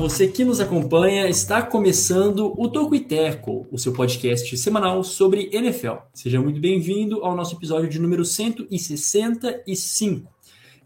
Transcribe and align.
Você 0.00 0.26
que 0.26 0.46
nos 0.46 0.60
acompanha, 0.60 1.28
está 1.28 1.60
começando 1.60 2.58
o 2.58 2.70
Toco 2.70 2.94
e 2.94 3.00
Teco, 3.00 3.66
o 3.70 3.76
seu 3.76 3.92
podcast 3.92 4.56
semanal 4.56 5.04
sobre 5.04 5.50
NFL. 5.52 5.96
Seja 6.14 6.40
muito 6.40 6.58
bem-vindo 6.58 7.22
ao 7.22 7.36
nosso 7.36 7.54
episódio 7.54 7.86
de 7.86 7.98
número 7.98 8.24
165. 8.24 10.32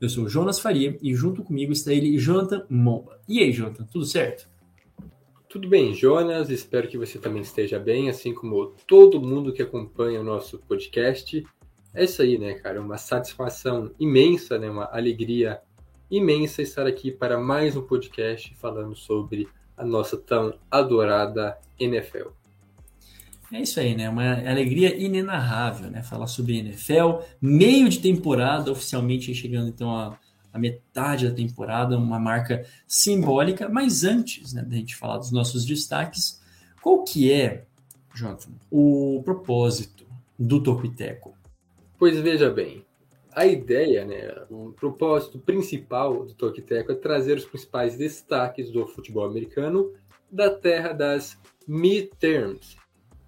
Eu 0.00 0.08
sou 0.08 0.28
Jonas 0.28 0.58
Faria 0.58 0.98
e 1.00 1.14
junto 1.14 1.44
comigo 1.44 1.72
está 1.72 1.92
ele, 1.92 2.18
Jonathan 2.18 2.66
Momba. 2.68 3.20
E 3.28 3.38
aí, 3.38 3.52
Jonathan, 3.52 3.84
tudo 3.84 4.04
certo? 4.04 4.48
Tudo 5.48 5.68
bem, 5.68 5.94
Jonas. 5.94 6.50
Espero 6.50 6.88
que 6.88 6.98
você 6.98 7.16
também 7.16 7.42
esteja 7.42 7.78
bem, 7.78 8.10
assim 8.10 8.34
como 8.34 8.74
todo 8.84 9.22
mundo 9.22 9.52
que 9.52 9.62
acompanha 9.62 10.20
o 10.20 10.24
nosso 10.24 10.58
podcast. 10.58 11.40
É 11.94 12.02
isso 12.02 12.20
aí, 12.20 12.36
né, 12.36 12.54
cara? 12.54 12.80
Uma 12.80 12.98
satisfação 12.98 13.92
imensa, 13.96 14.58
né? 14.58 14.68
Uma 14.68 14.86
alegria 14.86 15.60
imensa 16.16 16.62
estar 16.62 16.86
aqui 16.86 17.10
para 17.10 17.38
mais 17.38 17.76
um 17.76 17.82
podcast 17.82 18.54
falando 18.54 18.94
sobre 18.94 19.48
a 19.76 19.84
nossa 19.84 20.16
tão 20.16 20.54
adorada 20.70 21.58
NFL. 21.78 22.28
É 23.52 23.60
isso 23.60 23.80
aí, 23.80 23.96
né? 23.96 24.08
Uma 24.08 24.34
alegria 24.48 24.96
inenarrável, 24.96 25.90
né? 25.90 26.02
Falar 26.04 26.28
sobre 26.28 26.58
NFL, 26.58 27.20
meio 27.42 27.88
de 27.88 27.98
temporada, 27.98 28.70
oficialmente 28.70 29.34
chegando 29.34 29.68
então 29.68 29.90
a, 29.90 30.16
a 30.52 30.58
metade 30.58 31.28
da 31.28 31.34
temporada, 31.34 31.98
uma 31.98 32.18
marca 32.18 32.64
simbólica. 32.86 33.68
Mas 33.68 34.04
antes, 34.04 34.52
né, 34.52 34.62
da 34.62 34.76
gente 34.76 34.94
falar 34.94 35.18
dos 35.18 35.32
nossos 35.32 35.64
destaques, 35.64 36.40
qual 36.80 37.02
que 37.02 37.32
é, 37.32 37.64
Jonathan, 38.14 38.52
o 38.70 39.20
propósito 39.24 40.06
do 40.38 40.62
Topiteco? 40.62 41.36
Pois 41.98 42.18
veja 42.20 42.50
bem, 42.50 42.83
a 43.34 43.46
ideia, 43.46 44.04
né, 44.04 44.44
o 44.50 44.72
propósito 44.72 45.38
principal 45.38 46.24
do 46.24 46.34
Tokiteco 46.34 46.92
é 46.92 46.94
trazer 46.94 47.36
os 47.36 47.44
principais 47.44 47.96
destaques 47.96 48.70
do 48.70 48.86
futebol 48.86 49.26
americano 49.26 49.92
da 50.30 50.50
terra 50.50 50.92
das 50.92 51.40
midterms. 51.66 52.76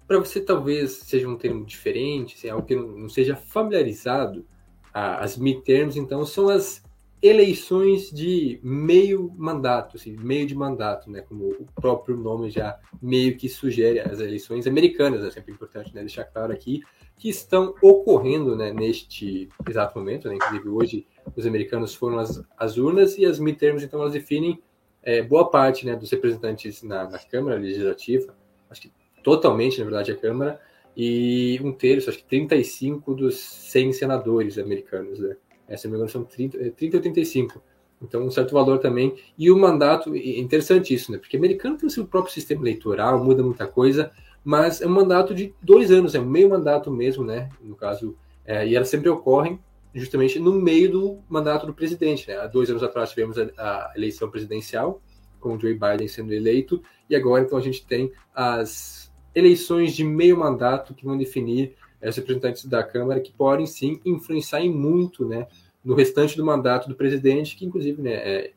Para 0.07 0.19
você 0.19 0.39
talvez 0.39 0.91
seja 0.91 1.27
um 1.27 1.35
termo 1.35 1.65
diferente, 1.65 2.35
assim, 2.35 2.49
algo 2.49 2.65
que 2.65 2.75
não 2.75 3.09
seja 3.09 3.35
familiarizado, 3.35 4.45
as 4.93 5.37
midterms 5.37 5.97
então 5.97 6.25
são 6.25 6.49
as 6.49 6.81
eleições 7.21 8.11
de 8.11 8.59
meio 8.63 9.33
mandato, 9.35 9.97
assim, 9.97 10.15
meio 10.15 10.45
de 10.45 10.55
mandato, 10.55 11.09
né, 11.09 11.21
como 11.21 11.49
o 11.49 11.65
próprio 11.75 12.15
nome 12.15 12.49
já 12.49 12.79
meio 13.01 13.35
que 13.35 13.49
sugere, 13.49 13.99
as 13.99 14.19
eleições 14.19 14.67
americanas, 14.67 15.23
é 15.23 15.31
sempre 15.31 15.51
importante 15.51 15.93
né, 15.93 16.01
deixar 16.01 16.23
claro 16.25 16.53
aqui, 16.53 16.81
que 17.17 17.29
estão 17.29 17.73
ocorrendo 17.81 18.55
né, 18.55 18.71
neste 18.71 19.49
exato 19.67 19.97
momento, 19.97 20.27
né, 20.27 20.35
inclusive 20.35 20.69
hoje 20.69 21.07
os 21.35 21.45
americanos 21.45 21.93
foram 21.93 22.19
às, 22.19 22.77
urnas 22.77 23.17
e 23.17 23.25
as 23.25 23.39
midterms, 23.39 23.83
então, 23.83 23.99
elas 23.99 24.13
definem 24.13 24.61
é, 25.01 25.21
boa 25.21 25.49
parte 25.49 25.85
né, 25.85 25.95
dos 25.95 26.11
representantes 26.11 26.83
na, 26.83 27.09
na 27.09 27.19
Câmara 27.19 27.57
Legislativa, 27.57 28.35
acho 28.69 28.81
que 28.81 28.91
totalmente, 29.23 29.79
na 29.79 29.85
verdade, 29.85 30.11
a 30.11 30.15
Câmara, 30.15 30.59
e 30.99 31.59
um 31.63 31.71
terço, 31.71 32.09
acho 32.09 32.17
que 32.17 32.25
35 32.25 33.13
dos 33.13 33.37
100 33.37 33.93
senadores 33.93 34.57
americanos, 34.57 35.19
né? 35.19 35.35
É, 35.67 35.77
se 35.77 35.87
não 35.87 36.07
são 36.07 36.23
30, 36.23 36.57
30 36.71 36.95
e 36.95 36.97
85. 36.97 37.61
Então, 38.01 38.23
um 38.23 38.31
certo 38.31 38.53
valor 38.53 38.79
também. 38.79 39.15
E 39.37 39.51
o 39.51 39.57
mandato, 39.57 40.15
é 40.15 40.39
interessante 40.39 40.93
isso, 40.93 41.11
né? 41.11 41.19
Porque 41.19 41.37
americano 41.37 41.77
tem 41.77 41.85
o 41.85 41.91
seu 41.91 42.07
próprio 42.07 42.33
sistema 42.33 42.63
eleitoral, 42.63 43.23
muda 43.23 43.43
muita 43.43 43.67
coisa, 43.67 44.11
mas 44.47 44.79
é 44.79 44.87
um 44.87 44.91
mandato 44.91 45.35
de 45.35 45.53
dois 45.61 45.91
anos, 45.91 46.15
é 46.15 46.21
um 46.21 46.25
meio 46.25 46.49
mandato 46.49 46.89
mesmo, 46.89 47.21
né? 47.21 47.49
No 47.61 47.75
caso, 47.75 48.15
é, 48.45 48.65
e 48.65 48.77
elas 48.77 48.87
sempre 48.87 49.09
ocorrem 49.09 49.59
justamente 49.93 50.39
no 50.39 50.53
meio 50.53 50.89
do 50.89 51.19
mandato 51.27 51.67
do 51.67 51.73
presidente, 51.73 52.29
né? 52.29 52.37
Há 52.37 52.47
dois 52.47 52.69
anos 52.69 52.81
atrás 52.81 53.09
tivemos 53.09 53.37
a, 53.37 53.43
a 53.57 53.91
eleição 53.93 54.31
presidencial, 54.31 55.01
com 55.41 55.57
o 55.57 55.59
Joe 55.59 55.73
Biden 55.73 56.07
sendo 56.07 56.33
eleito, 56.33 56.81
e 57.09 57.15
agora 57.17 57.43
então 57.43 57.57
a 57.57 57.61
gente 57.61 57.85
tem 57.85 58.09
as 58.33 59.11
eleições 59.35 59.93
de 59.93 60.05
meio 60.05 60.37
mandato 60.37 60.93
que 60.93 61.03
vão 61.03 61.17
definir 61.17 61.75
é, 61.99 62.07
os 62.07 62.15
representantes 62.15 62.63
da 62.67 62.81
Câmara 62.81 63.19
que 63.19 63.33
podem 63.33 63.65
sim 63.65 63.99
influenciar 64.05 64.61
em 64.61 64.73
muito 64.73 65.27
né, 65.27 65.45
no 65.83 65.93
restante 65.93 66.37
do 66.37 66.45
mandato 66.45 66.87
do 66.87 66.95
presidente, 66.95 67.57
que 67.57 67.65
inclusive, 67.65 68.01
né, 68.01 68.13
é, 68.13 68.53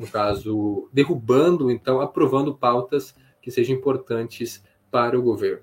no 0.00 0.06
caso, 0.06 0.88
derrubando, 0.90 1.70
então, 1.70 2.00
aprovando 2.00 2.54
pautas 2.54 3.14
que 3.42 3.50
sejam 3.50 3.76
importantes 3.76 4.64
para 4.94 5.18
o 5.18 5.22
governo. 5.22 5.58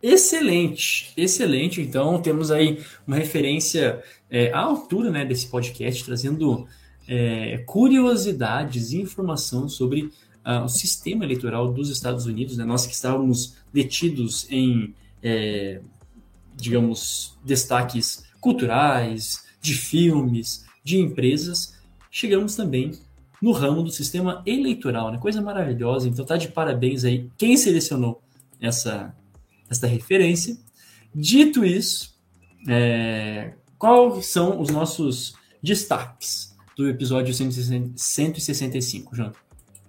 Excelente, 0.00 1.12
excelente. 1.16 1.80
Então, 1.80 2.22
temos 2.22 2.52
aí 2.52 2.80
uma 3.04 3.16
referência 3.16 4.00
é, 4.30 4.52
à 4.52 4.60
altura 4.60 5.10
né, 5.10 5.24
desse 5.24 5.48
podcast, 5.48 6.04
trazendo 6.04 6.68
é, 7.08 7.58
curiosidades 7.66 8.92
e 8.92 9.00
informação 9.00 9.68
sobre 9.68 10.12
uh, 10.46 10.62
o 10.64 10.68
sistema 10.68 11.24
eleitoral 11.24 11.72
dos 11.72 11.90
Estados 11.90 12.24
Unidos. 12.24 12.56
Né? 12.56 12.64
Nós 12.64 12.86
que 12.86 12.94
estávamos 12.94 13.56
detidos 13.72 14.46
em 14.48 14.94
é, 15.20 15.80
digamos, 16.54 17.36
destaques 17.44 18.24
culturais, 18.40 19.44
de 19.60 19.74
filmes, 19.74 20.64
de 20.84 21.00
empresas, 21.00 21.74
chegamos 22.12 22.54
também 22.54 22.92
no 23.40 23.52
ramo 23.52 23.82
do 23.82 23.90
sistema 23.90 24.42
eleitoral, 24.44 25.10
né? 25.10 25.18
Coisa 25.18 25.40
maravilhosa. 25.40 26.08
Então 26.08 26.24
tá 26.24 26.36
de 26.36 26.48
parabéns 26.48 27.04
aí 27.04 27.30
quem 27.38 27.56
selecionou 27.56 28.20
essa, 28.60 29.14
essa 29.68 29.86
referência. 29.86 30.56
Dito 31.14 31.64
isso, 31.64 32.14
é, 32.68 33.52
quais 33.78 34.26
são 34.26 34.60
os 34.60 34.70
nossos 34.70 35.34
destaques 35.62 36.56
do 36.76 36.88
episódio 36.88 37.34
165, 37.34 39.16
João? 39.16 39.32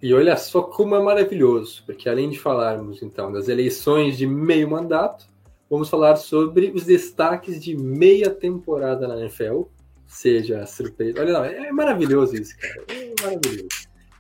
E 0.02 0.14
olha 0.14 0.36
só 0.36 0.64
como 0.64 0.96
é 0.96 1.02
maravilhoso, 1.02 1.84
porque 1.86 2.10
além 2.10 2.30
de 2.30 2.40
falarmos 2.40 3.04
então 3.04 3.32
das 3.32 3.48
eleições 3.48 4.18
de 4.18 4.26
meio 4.26 4.68
mandato, 4.68 5.28
vamos 5.70 5.90
falar 5.90 6.16
sobre 6.16 6.72
os 6.74 6.86
destaques 6.86 7.64
de 7.64 7.78
meia 7.78 8.32
temporada 8.32 9.08
na 9.08 9.20
NFL. 9.20 9.64
Seja 10.12 10.66
surpresa. 10.66 11.22
Olha, 11.22 11.32
não, 11.32 11.46
é 11.46 11.72
maravilhoso 11.72 12.36
isso, 12.36 12.54
cara. 12.60 12.84
É 12.90 13.14
maravilhoso. 13.24 13.70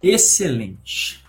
Excelente. 0.02 1.22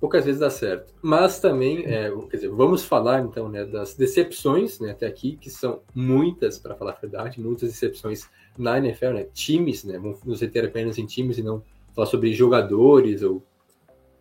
Poucas 0.00 0.24
vezes 0.24 0.40
dá 0.40 0.50
certo. 0.50 0.92
Mas 1.00 1.38
também, 1.38 1.86
é, 1.86 2.10
quer 2.28 2.36
dizer, 2.36 2.48
vamos 2.48 2.84
falar 2.84 3.20
então 3.20 3.48
né, 3.48 3.64
das 3.64 3.94
decepções 3.94 4.80
né, 4.80 4.90
até 4.90 5.06
aqui, 5.06 5.36
que 5.40 5.48
são 5.48 5.82
muitas, 5.94 6.58
para 6.58 6.74
falar 6.74 6.94
a 6.94 7.00
verdade, 7.00 7.40
muitas 7.40 7.70
decepções 7.70 8.28
na 8.58 8.76
NFL, 8.76 9.10
né? 9.10 9.26
Times, 9.32 9.84
né? 9.84 10.00
Vamos 10.00 10.22
nos 10.24 10.40
reter 10.40 10.64
apenas 10.64 10.98
em 10.98 11.06
times 11.06 11.38
e 11.38 11.42
não 11.42 11.62
falar 11.94 12.08
sobre 12.08 12.32
jogadores 12.32 13.22
ou 13.22 13.40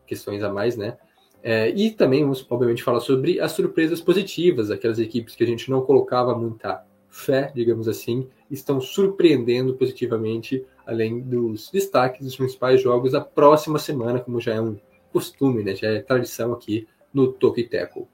questões 0.05 0.43
a 0.43 0.53
mais, 0.53 0.77
né? 0.77 0.95
É, 1.41 1.69
e 1.71 1.89
também 1.89 2.21
vamos, 2.21 2.45
obviamente, 2.47 2.83
falar 2.83 2.99
sobre 2.99 3.39
as 3.39 3.51
surpresas 3.51 3.99
positivas, 3.99 4.69
aquelas 4.69 4.99
equipes 4.99 5.35
que 5.35 5.43
a 5.43 5.47
gente 5.47 5.71
não 5.71 5.81
colocava 5.81 6.37
muita 6.37 6.85
fé, 7.13 7.51
digamos 7.53 7.87
assim, 7.87 8.27
estão 8.53 8.79
surpreendendo 8.79 9.73
positivamente, 9.73 10.63
além 10.85 11.19
dos 11.19 11.69
destaques 11.71 12.23
dos 12.23 12.35
principais 12.35 12.81
jogos 12.81 13.11
da 13.13 13.21
próxima 13.21 13.79
semana, 13.79 14.19
como 14.19 14.39
já 14.39 14.53
é 14.53 14.61
um 14.61 14.77
costume, 15.11 15.63
né? 15.63 15.75
já 15.75 15.87
é 15.87 15.99
tradição 15.99 16.53
aqui 16.53 16.87
no 17.13 17.31
Tokiteco. 17.31 18.07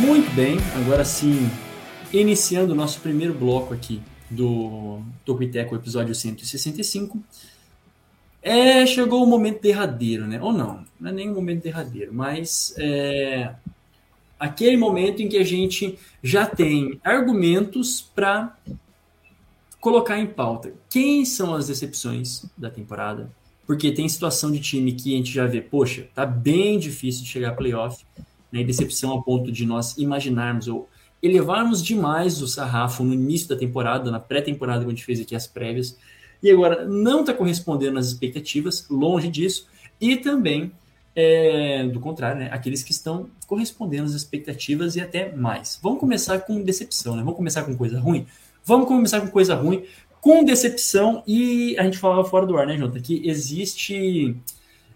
Muito 0.00 0.34
bem, 0.34 0.56
agora 0.82 1.04
sim, 1.04 1.48
iniciando 2.12 2.72
o 2.72 2.76
nosso 2.76 3.00
primeiro 3.00 3.34
bloco 3.34 3.72
aqui 3.72 4.00
do 4.30 5.02
Topiteco, 5.24 5.76
episódio 5.76 6.14
165. 6.14 7.22
É, 8.42 8.84
chegou 8.86 9.22
o 9.22 9.26
momento 9.26 9.60
derradeiro, 9.60 10.26
né? 10.26 10.40
Ou 10.42 10.52
não, 10.52 10.84
não 10.98 11.10
é 11.10 11.12
nem 11.12 11.30
o 11.30 11.34
momento 11.34 11.62
derradeiro, 11.62 12.12
mas 12.12 12.74
é 12.76 13.54
aquele 14.42 14.76
momento 14.76 15.22
em 15.22 15.28
que 15.28 15.38
a 15.38 15.44
gente 15.44 15.96
já 16.20 16.44
tem 16.44 16.98
argumentos 17.04 18.00
para 18.00 18.58
colocar 19.80 20.18
em 20.18 20.26
pauta. 20.26 20.74
Quem 20.90 21.24
são 21.24 21.54
as 21.54 21.68
decepções 21.68 22.44
da 22.58 22.68
temporada, 22.68 23.30
porque 23.64 23.92
tem 23.92 24.08
situação 24.08 24.50
de 24.50 24.58
time 24.58 24.94
que 24.94 25.14
a 25.14 25.16
gente 25.16 25.32
já 25.32 25.46
vê, 25.46 25.60
poxa, 25.60 26.08
tá 26.12 26.26
bem 26.26 26.76
difícil 26.76 27.22
de 27.22 27.28
chegar 27.28 27.50
a 27.50 27.54
playoff, 27.54 28.04
né? 28.50 28.64
decepção 28.64 29.12
ao 29.12 29.22
ponto 29.22 29.52
de 29.52 29.64
nós 29.64 29.96
imaginarmos 29.96 30.66
ou 30.66 30.88
elevarmos 31.22 31.80
demais 31.80 32.42
o 32.42 32.48
sarrafo 32.48 33.04
no 33.04 33.14
início 33.14 33.48
da 33.48 33.54
temporada, 33.54 34.10
na 34.10 34.18
pré-temporada, 34.18 34.80
quando 34.80 34.88
a 34.88 34.94
gente 34.96 35.04
fez 35.04 35.20
aqui 35.20 35.36
as 35.36 35.46
prévias, 35.46 35.96
e 36.42 36.50
agora 36.50 36.84
não 36.84 37.20
está 37.20 37.32
correspondendo 37.32 37.96
às 37.96 38.08
expectativas, 38.08 38.88
longe 38.90 39.28
disso, 39.28 39.68
e 40.00 40.16
também, 40.16 40.72
é, 41.14 41.84
do 41.84 42.00
contrário, 42.00 42.40
né, 42.40 42.48
aqueles 42.50 42.82
que 42.82 42.92
estão 42.92 43.28
correspondendo 43.46 44.04
às 44.04 44.12
expectativas 44.12 44.96
e 44.96 45.00
até 45.00 45.34
mais. 45.34 45.78
Vamos 45.82 46.00
começar 46.00 46.38
com 46.40 46.62
decepção, 46.62 47.16
né? 47.16 47.22
Vamos 47.22 47.36
começar 47.36 47.64
com 47.64 47.76
coisa 47.76 48.00
ruim? 48.00 48.26
Vamos 48.64 48.86
começar 48.86 49.20
com 49.20 49.28
coisa 49.28 49.54
ruim, 49.54 49.84
com 50.20 50.44
decepção, 50.44 51.22
e 51.26 51.76
a 51.78 51.82
gente 51.82 51.98
falava 51.98 52.24
fora 52.24 52.46
do 52.46 52.56
ar, 52.56 52.66
né, 52.66 52.78
Jota, 52.78 53.00
que 53.00 53.28
existe 53.28 54.36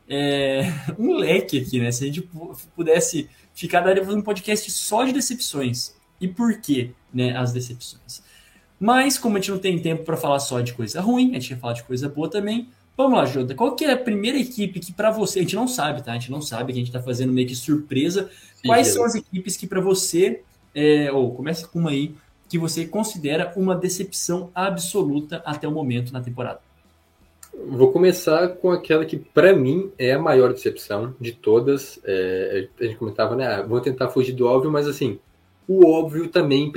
é, 0.08 0.72
um 0.98 1.16
leque 1.16 1.58
aqui, 1.58 1.80
né? 1.80 1.90
Se 1.90 2.04
a 2.04 2.06
gente 2.06 2.28
pudesse 2.74 3.28
ficar 3.52 3.80
daria 3.80 4.02
um 4.02 4.22
podcast 4.22 4.70
só 4.70 5.04
de 5.04 5.12
decepções. 5.12 5.94
E 6.20 6.26
por 6.26 6.60
que, 6.60 6.92
né, 7.12 7.36
as 7.36 7.52
decepções? 7.52 8.22
Mas, 8.78 9.18
como 9.18 9.36
a 9.36 9.40
gente 9.40 9.50
não 9.50 9.58
tem 9.58 9.78
tempo 9.78 10.04
para 10.04 10.16
falar 10.16 10.38
só 10.38 10.60
de 10.60 10.74
coisa 10.74 11.00
ruim, 11.00 11.30
a 11.30 11.34
gente 11.34 11.48
quer 11.48 11.58
falar 11.58 11.72
de 11.72 11.82
coisa 11.82 12.08
boa 12.08 12.30
também. 12.30 12.68
Vamos 12.96 13.18
lá, 13.18 13.26
Jota. 13.26 13.54
Qual 13.54 13.76
que 13.76 13.84
é 13.84 13.92
a 13.92 13.96
primeira 13.96 14.38
equipe 14.38 14.80
que 14.80 14.92
para 14.92 15.10
você, 15.10 15.40
a 15.40 15.42
gente 15.42 15.54
não 15.54 15.68
sabe, 15.68 16.02
tá? 16.02 16.12
A 16.12 16.14
gente 16.14 16.30
não 16.30 16.40
sabe, 16.40 16.72
que 16.72 16.78
a 16.78 16.82
gente 16.82 16.88
está 16.88 17.02
fazendo 17.02 17.32
meio 17.32 17.46
que 17.46 17.54
surpresa. 17.54 18.30
Sim, 18.54 18.68
Quais 18.68 18.86
são 18.88 19.04
as 19.04 19.14
equipes 19.14 19.56
que 19.56 19.66
para 19.66 19.80
você, 19.80 20.40
é, 20.74 21.12
ou 21.12 21.34
começa 21.34 21.68
com 21.68 21.78
uma 21.78 21.90
aí, 21.90 22.14
que 22.48 22.58
você 22.58 22.86
considera 22.86 23.52
uma 23.54 23.74
decepção 23.74 24.50
absoluta 24.54 25.42
até 25.44 25.68
o 25.68 25.72
momento 25.72 26.12
na 26.12 26.22
temporada? 26.22 26.60
Vou 27.68 27.90
começar 27.92 28.48
com 28.48 28.70
aquela 28.70 29.04
que, 29.04 29.16
para 29.16 29.54
mim, 29.54 29.90
é 29.98 30.12
a 30.12 30.18
maior 30.18 30.52
decepção 30.52 31.14
de 31.20 31.32
todas. 31.32 31.98
É, 32.04 32.68
a 32.80 32.84
gente 32.84 32.96
comentava, 32.96 33.36
né? 33.36 33.46
Ah, 33.46 33.62
vou 33.62 33.80
tentar 33.80 34.08
fugir 34.08 34.32
do 34.32 34.46
óbvio, 34.46 34.70
mas 34.70 34.86
assim, 34.86 35.18
o 35.68 35.86
óbvio 35.86 36.28
também 36.28 36.70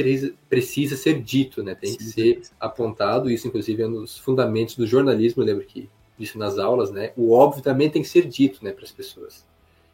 precisa 0.50 0.96
ser 0.96 1.22
dito, 1.22 1.64
né? 1.64 1.76
Tem 1.76 1.92
Sim. 1.92 1.98
que 1.98 2.04
ser 2.04 2.42
apontado. 2.60 3.30
Isso, 3.30 3.48
inclusive, 3.48 3.84
é 3.84 3.88
nos 3.88 4.18
fundamentos 4.18 4.76
do 4.76 4.88
jornalismo. 4.88 5.44
Eu 5.44 5.48
lembro 5.48 5.66
que 5.66 5.90
disse 6.20 6.38
nas 6.38 6.60
aulas, 6.60 6.92
né? 6.92 7.14
O 7.16 7.32
óbvio 7.32 7.64
também 7.64 7.90
tem 7.90 8.02
que 8.02 8.08
ser 8.08 8.28
dito, 8.28 8.64
né, 8.64 8.72
para 8.72 8.84
as 8.84 8.92
pessoas. 8.92 9.48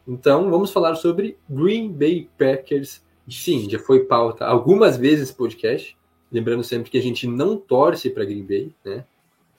Então, 0.08 0.50
vamos 0.50 0.72
falar 0.72 0.96
sobre 0.96 1.38
Green 1.50 1.92
Bay 1.92 2.30
Packers. 2.38 3.04
Sim, 3.30 3.70
já 3.70 3.80
foi 3.80 4.06
pauta 4.06 4.46
algumas 4.46 4.98
vezes 4.98 5.32
podcast. 5.32 5.98
Lembrando 6.32 6.64
sempre 6.64 6.92
que 6.92 6.98
a 6.98 7.02
gente 7.02 7.28
não 7.28 7.58
torce 7.58 8.10
para 8.10 8.26
Green 8.26 8.44
Bay, 8.44 8.76
né? 8.84 9.06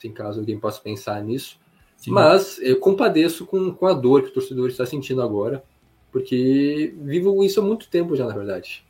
em 0.05 0.13
caso 0.13 0.41
alguém 0.41 0.59
possa 0.59 0.81
pensar 0.81 1.23
nisso. 1.23 1.59
Sim. 1.97 2.11
Mas 2.11 2.59
eu 2.61 2.79
compadeço 2.79 3.47
com, 3.47 3.73
com 3.73 3.87
a 3.87 3.93
dor 3.93 4.23
que 4.23 4.29
o 4.29 4.33
torcedor 4.33 4.69
está 4.69 4.85
sentindo 4.87 5.23
agora, 5.23 5.65
porque 6.13 6.95
vivo 6.99 7.43
isso 7.43 7.61
há 7.61 7.63
muito 7.63 7.89
tempo 7.89 8.15
já, 8.15 8.27
na 8.27 8.35
verdade. 8.35 8.85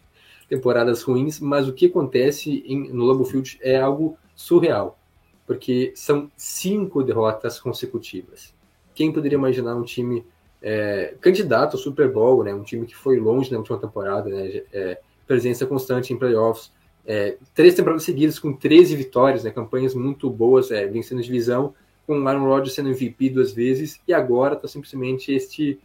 Temporadas 0.49 1.03
ruins, 1.03 1.41
mas 1.41 1.69
o 1.69 1.73
que 1.73 1.87
acontece 1.87 2.63
em, 2.67 2.93
no 2.93 3.05
Lambeau 3.05 3.25
Field 3.25 3.59
é 3.63 3.81
algo 3.81 4.17
surreal, 4.35 4.99
porque 5.47 5.93
são 5.95 6.31
cinco 6.37 7.03
derrotas 7.03 7.61
consecutivas. 7.61 8.55
Quem 8.95 9.13
poderia 9.13 9.37
imaginar 9.37 9.77
um 9.77 9.83
time 9.83 10.25
é, 10.61 11.15
candidato 11.21 11.77
ao 11.77 11.83
Super 11.83 12.11
Bowl, 12.11 12.43
né, 12.43 12.53
um 12.53 12.63
time 12.63 12.87
que 12.87 12.97
foi 12.97 13.19
longe 13.19 13.53
na 13.53 13.59
última 13.59 13.79
temporada, 13.79 14.29
né, 14.29 14.63
é, 14.73 15.01
presença 15.27 15.67
constante 15.67 16.13
em 16.13 16.19
playoffs, 16.19 16.73
é, 17.07 17.37
três 17.55 17.75
temporadas 17.75 18.03
seguidas 18.03 18.39
com 18.39 18.53
13 18.53 18.97
vitórias, 18.97 19.45
né, 19.45 19.51
campanhas 19.51 19.95
muito 19.95 20.29
boas, 20.29 20.71
é, 20.71 20.87
vencendo 20.87 21.19
a 21.19 21.23
divisão, 21.23 21.75
com 22.07 22.19
o 22.19 22.29
Aaron 22.29 22.45
Rodgers 22.45 22.75
sendo 22.75 22.89
MVP 22.89 23.31
duas 23.31 23.53
vezes, 23.53 24.01
e 24.07 24.13
agora 24.13 24.55
está 24.55 24.67
simplesmente 24.67 25.33
este 25.33 25.79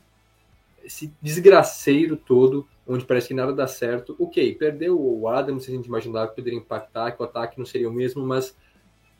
esse 0.83 1.13
desgraceiro 1.21 2.17
todo, 2.17 2.67
onde 2.87 3.05
parece 3.05 3.27
que 3.27 3.33
nada 3.35 3.53
dá 3.53 3.67
certo. 3.67 4.15
Ok, 4.19 4.55
perdeu 4.55 4.99
o 4.99 5.27
Adams, 5.27 5.67
a 5.67 5.71
gente 5.71 5.85
imaginava 5.85 6.29
que 6.29 6.35
poderia 6.35 6.57
impactar, 6.57 7.11
que 7.11 7.21
o 7.21 7.25
ataque 7.25 7.59
não 7.59 7.65
seria 7.67 7.87
o 7.87 7.93
mesmo, 7.93 8.25
mas 8.25 8.57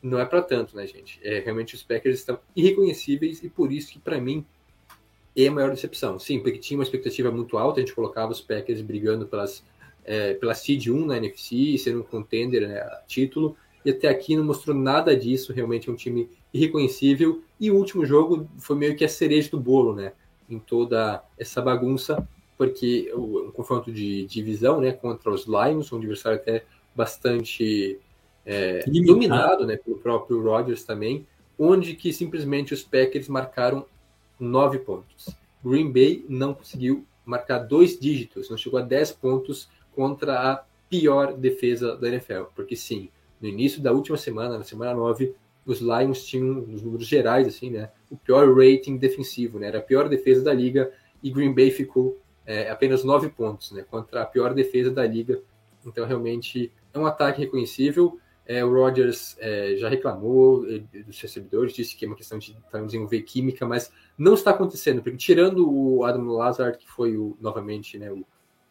não 0.02 0.18
é 0.18 0.24
para 0.24 0.42
tanto, 0.42 0.76
né, 0.76 0.86
gente? 0.86 1.20
É, 1.22 1.38
realmente 1.40 1.74
os 1.74 1.82
Packers 1.82 2.18
estão 2.18 2.38
irreconhecíveis 2.56 3.42
e 3.42 3.48
por 3.48 3.70
isso 3.72 3.92
que, 3.92 3.98
para 3.98 4.20
mim, 4.20 4.44
é 5.36 5.46
a 5.46 5.52
maior 5.52 5.70
decepção. 5.70 6.18
Sim, 6.18 6.40
porque 6.40 6.58
tinha 6.58 6.78
uma 6.78 6.84
expectativa 6.84 7.30
muito 7.30 7.56
alta, 7.56 7.80
a 7.80 7.82
gente 7.82 7.94
colocava 7.94 8.32
os 8.32 8.40
Packers 8.40 8.80
brigando 8.82 9.26
pelas 9.26 9.62
é, 10.04 10.34
pela 10.34 10.54
Seed 10.54 10.88
1 10.88 11.06
na 11.06 11.16
NFC, 11.16 11.78
sendo 11.78 12.00
um 12.00 12.02
contender 12.02 12.68
né, 12.68 12.84
título, 13.06 13.56
e 13.84 13.90
até 13.90 14.08
aqui 14.08 14.36
não 14.36 14.44
mostrou 14.44 14.76
nada 14.76 15.16
disso, 15.16 15.52
realmente 15.52 15.88
é 15.88 15.92
um 15.92 15.96
time 15.96 16.28
irreconhecível, 16.52 17.42
e 17.58 17.70
o 17.70 17.76
último 17.76 18.04
jogo 18.04 18.48
foi 18.58 18.76
meio 18.76 18.96
que 18.96 19.04
a 19.04 19.08
cereja 19.08 19.50
do 19.50 19.60
bolo, 19.60 19.94
né, 19.94 20.12
em 20.48 20.58
toda 20.58 21.22
essa 21.38 21.60
bagunça, 21.62 22.26
porque 22.58 23.12
um 23.14 23.50
confronto 23.50 23.90
de 23.90 24.26
divisão, 24.26 24.80
né, 24.80 24.92
contra 24.92 25.30
os 25.30 25.46
Lions, 25.46 25.92
um 25.92 25.96
adversário 25.96 26.38
até 26.38 26.64
bastante 26.94 27.98
é, 28.44 28.84
dominado, 29.04 29.66
né, 29.66 29.76
pelo 29.76 29.98
próprio 29.98 30.42
Rodgers 30.42 30.84
também, 30.84 31.26
onde 31.58 31.94
que 31.94 32.12
simplesmente 32.12 32.74
os 32.74 32.82
Packers 32.82 33.28
marcaram 33.28 33.86
nove 34.38 34.78
pontos. 34.78 35.28
Green 35.64 35.92
Bay 35.92 36.24
não 36.28 36.54
conseguiu 36.54 37.06
marcar 37.24 37.58
dois 37.58 37.98
dígitos, 37.98 38.50
não 38.50 38.56
chegou 38.56 38.80
a 38.80 38.82
10 38.82 39.12
pontos 39.12 39.68
contra 39.94 40.52
a 40.52 40.64
pior 40.88 41.34
defesa 41.34 41.96
da 41.96 42.08
NFL. 42.08 42.44
Porque 42.54 42.74
sim, 42.74 43.08
no 43.40 43.48
início 43.48 43.80
da 43.80 43.92
última 43.92 44.16
semana, 44.16 44.58
na 44.58 44.64
semana 44.64 44.94
9, 44.94 45.34
os 45.64 45.80
Lions 45.80 46.24
tinham, 46.24 46.54
nos 46.54 46.82
números 46.82 47.06
gerais, 47.06 47.46
assim, 47.46 47.70
né, 47.70 47.90
o 48.10 48.16
pior 48.16 48.52
rating 48.52 48.96
defensivo, 48.96 49.58
né, 49.58 49.68
era 49.68 49.78
a 49.78 49.82
pior 49.82 50.08
defesa 50.08 50.42
da 50.42 50.52
liga, 50.52 50.92
e 51.22 51.30
Green 51.30 51.54
Bay 51.54 51.70
ficou 51.70 52.18
é, 52.44 52.68
apenas 52.68 53.04
9 53.04 53.28
pontos, 53.28 53.70
né, 53.70 53.84
contra 53.88 54.22
a 54.22 54.26
pior 54.26 54.52
defesa 54.52 54.90
da 54.90 55.06
liga. 55.06 55.40
Então, 55.86 56.04
realmente, 56.04 56.72
é 56.92 56.98
um 56.98 57.06
ataque 57.06 57.40
reconhecível. 57.40 58.18
É, 58.46 58.64
o 58.64 58.72
Rodgers 58.72 59.36
é, 59.38 59.76
já 59.76 59.88
reclamou 59.88 60.66
é, 60.68 60.78
dos 61.02 61.20
recebedores, 61.20 61.74
disse 61.74 61.96
que 61.96 62.04
é 62.04 62.08
uma 62.08 62.16
questão 62.16 62.38
de 62.38 62.56
desenvolver 62.84 63.22
química, 63.22 63.66
mas 63.66 63.92
não 64.18 64.34
está 64.34 64.50
acontecendo, 64.50 65.00
porque 65.02 65.16
tirando 65.16 65.70
o 65.70 66.04
Adam 66.04 66.26
Lazard, 66.26 66.76
que 66.76 66.90
foi 66.90 67.16
o, 67.16 67.36
novamente 67.40 67.98
né, 67.98 68.10
o, 68.10 68.24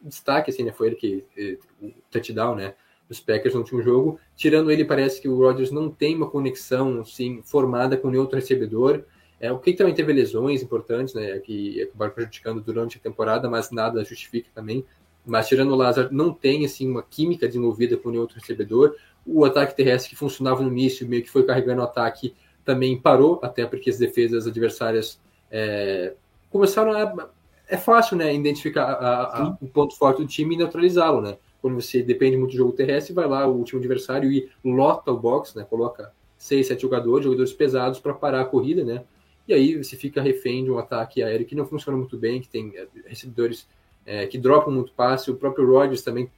destaque, 0.04 0.50
assim, 0.50 0.64
né? 0.64 0.72
Foi 0.72 0.88
ele 0.88 0.96
que. 0.96 1.26
Eh, 1.38 1.58
o 1.82 1.92
touchdown, 2.10 2.56
né? 2.56 2.74
Dos 3.08 3.20
Packers 3.20 3.54
no 3.54 3.62
último 3.62 3.82
jogo. 3.82 4.20
Tirando 4.36 4.72
ele, 4.72 4.86
parece 4.86 5.22
que 5.22 5.28
o 5.28 5.38
Rodgers 5.38 5.72
não 5.72 5.90
tem 5.90 6.16
uma 6.16 6.30
conexão, 6.30 7.02
assim, 7.02 7.42
formada 7.44 7.98
com 7.98 8.10
nenhum 8.10 8.22
outro 8.22 8.38
recebedor. 8.38 9.04
É, 9.40 9.52
o 9.52 9.60
que 9.60 9.74
também 9.74 9.94
teve 9.94 10.14
lesões 10.14 10.62
importantes, 10.62 11.14
né? 11.14 11.40
Que 11.40 11.84
acabaram 11.84 12.14
prejudicando 12.14 12.62
durante 12.62 12.98
a 12.98 13.02
temporada, 13.02 13.50
mas 13.50 13.72
nada 13.72 14.04
justifica 14.04 14.50
também. 14.54 14.86
Mas 15.26 15.48
tirando 15.48 15.72
o 15.72 15.76
Lazar, 15.76 16.10
não 16.12 16.34
tem, 16.34 16.66
assim, 16.66 16.90
uma 16.90 17.04
química 17.04 17.48
desenvolvida 17.48 17.98
com 17.98 18.10
nenhum 18.10 18.22
outro 18.22 18.40
recebedor. 18.40 18.96
O 19.26 19.46
ataque 19.46 19.76
terrestre 19.76 20.10
que 20.10 20.16
funcionava 20.16 20.62
no 20.62 20.70
início, 20.70 21.08
meio 21.08 21.24
que 21.24 21.30
foi 21.30 21.44
carregando 21.44 21.82
o 21.82 21.84
ataque, 21.84 22.34
também 22.66 23.00
parou, 23.00 23.40
até 23.44 23.66
porque 23.66 23.90
as 23.90 23.98
defesas 23.98 24.48
adversárias 24.48 25.20
é, 25.52 26.14
começaram 26.50 26.94
a 26.94 27.30
é 27.72 27.78
fácil, 27.78 28.18
né, 28.18 28.36
identificar 28.36 28.84
a, 28.84 29.44
a, 29.44 29.58
o 29.62 29.68
ponto 29.68 29.96
forte 29.98 30.22
do 30.22 30.28
time 30.28 30.56
e 30.56 30.58
neutralizá-lo, 30.58 31.22
né? 31.22 31.38
Quando 31.62 31.80
você 31.80 32.04
depende 32.04 32.36
muito 32.36 32.52
do 32.52 32.58
jogo 32.58 32.74
terrestre, 32.74 33.14
vai 33.14 33.26
lá 33.26 33.48
o 33.48 33.56
último 33.56 33.80
adversário 33.80 34.30
e 34.30 34.50
lota 34.64 35.10
o 35.10 35.18
box, 35.18 35.56
né? 35.56 35.64
Coloca 35.64 36.12
seis, 36.38 36.68
sete 36.68 36.82
jogadores, 36.82 37.24
jogadores 37.24 37.54
pesados 37.54 37.98
para 37.98 38.14
parar 38.14 38.42
a 38.42 38.46
corrida, 38.46 38.84
né? 38.84 39.06
E 39.48 39.54
aí 39.54 39.82
você 39.82 39.96
fica 39.96 40.22
refém 40.22 40.66
de 40.66 40.72
um 40.72 40.78
ataque 40.78 41.24
aéreo 41.24 41.46
que 41.46 41.56
não 41.56 41.66
funciona 41.66 41.98
muito 41.98 42.18
bem, 42.18 42.42
que 42.42 42.50
tem 42.50 42.74
é, 42.76 42.88
recebedores 43.06 43.66
é, 44.06 44.28
que 44.28 44.38
dropam 44.38 44.74
muito 44.74 44.92
passe. 44.92 45.32
O 45.32 45.36
próprio 45.36 45.66
Rodgers 45.66 46.02
também 46.02 46.30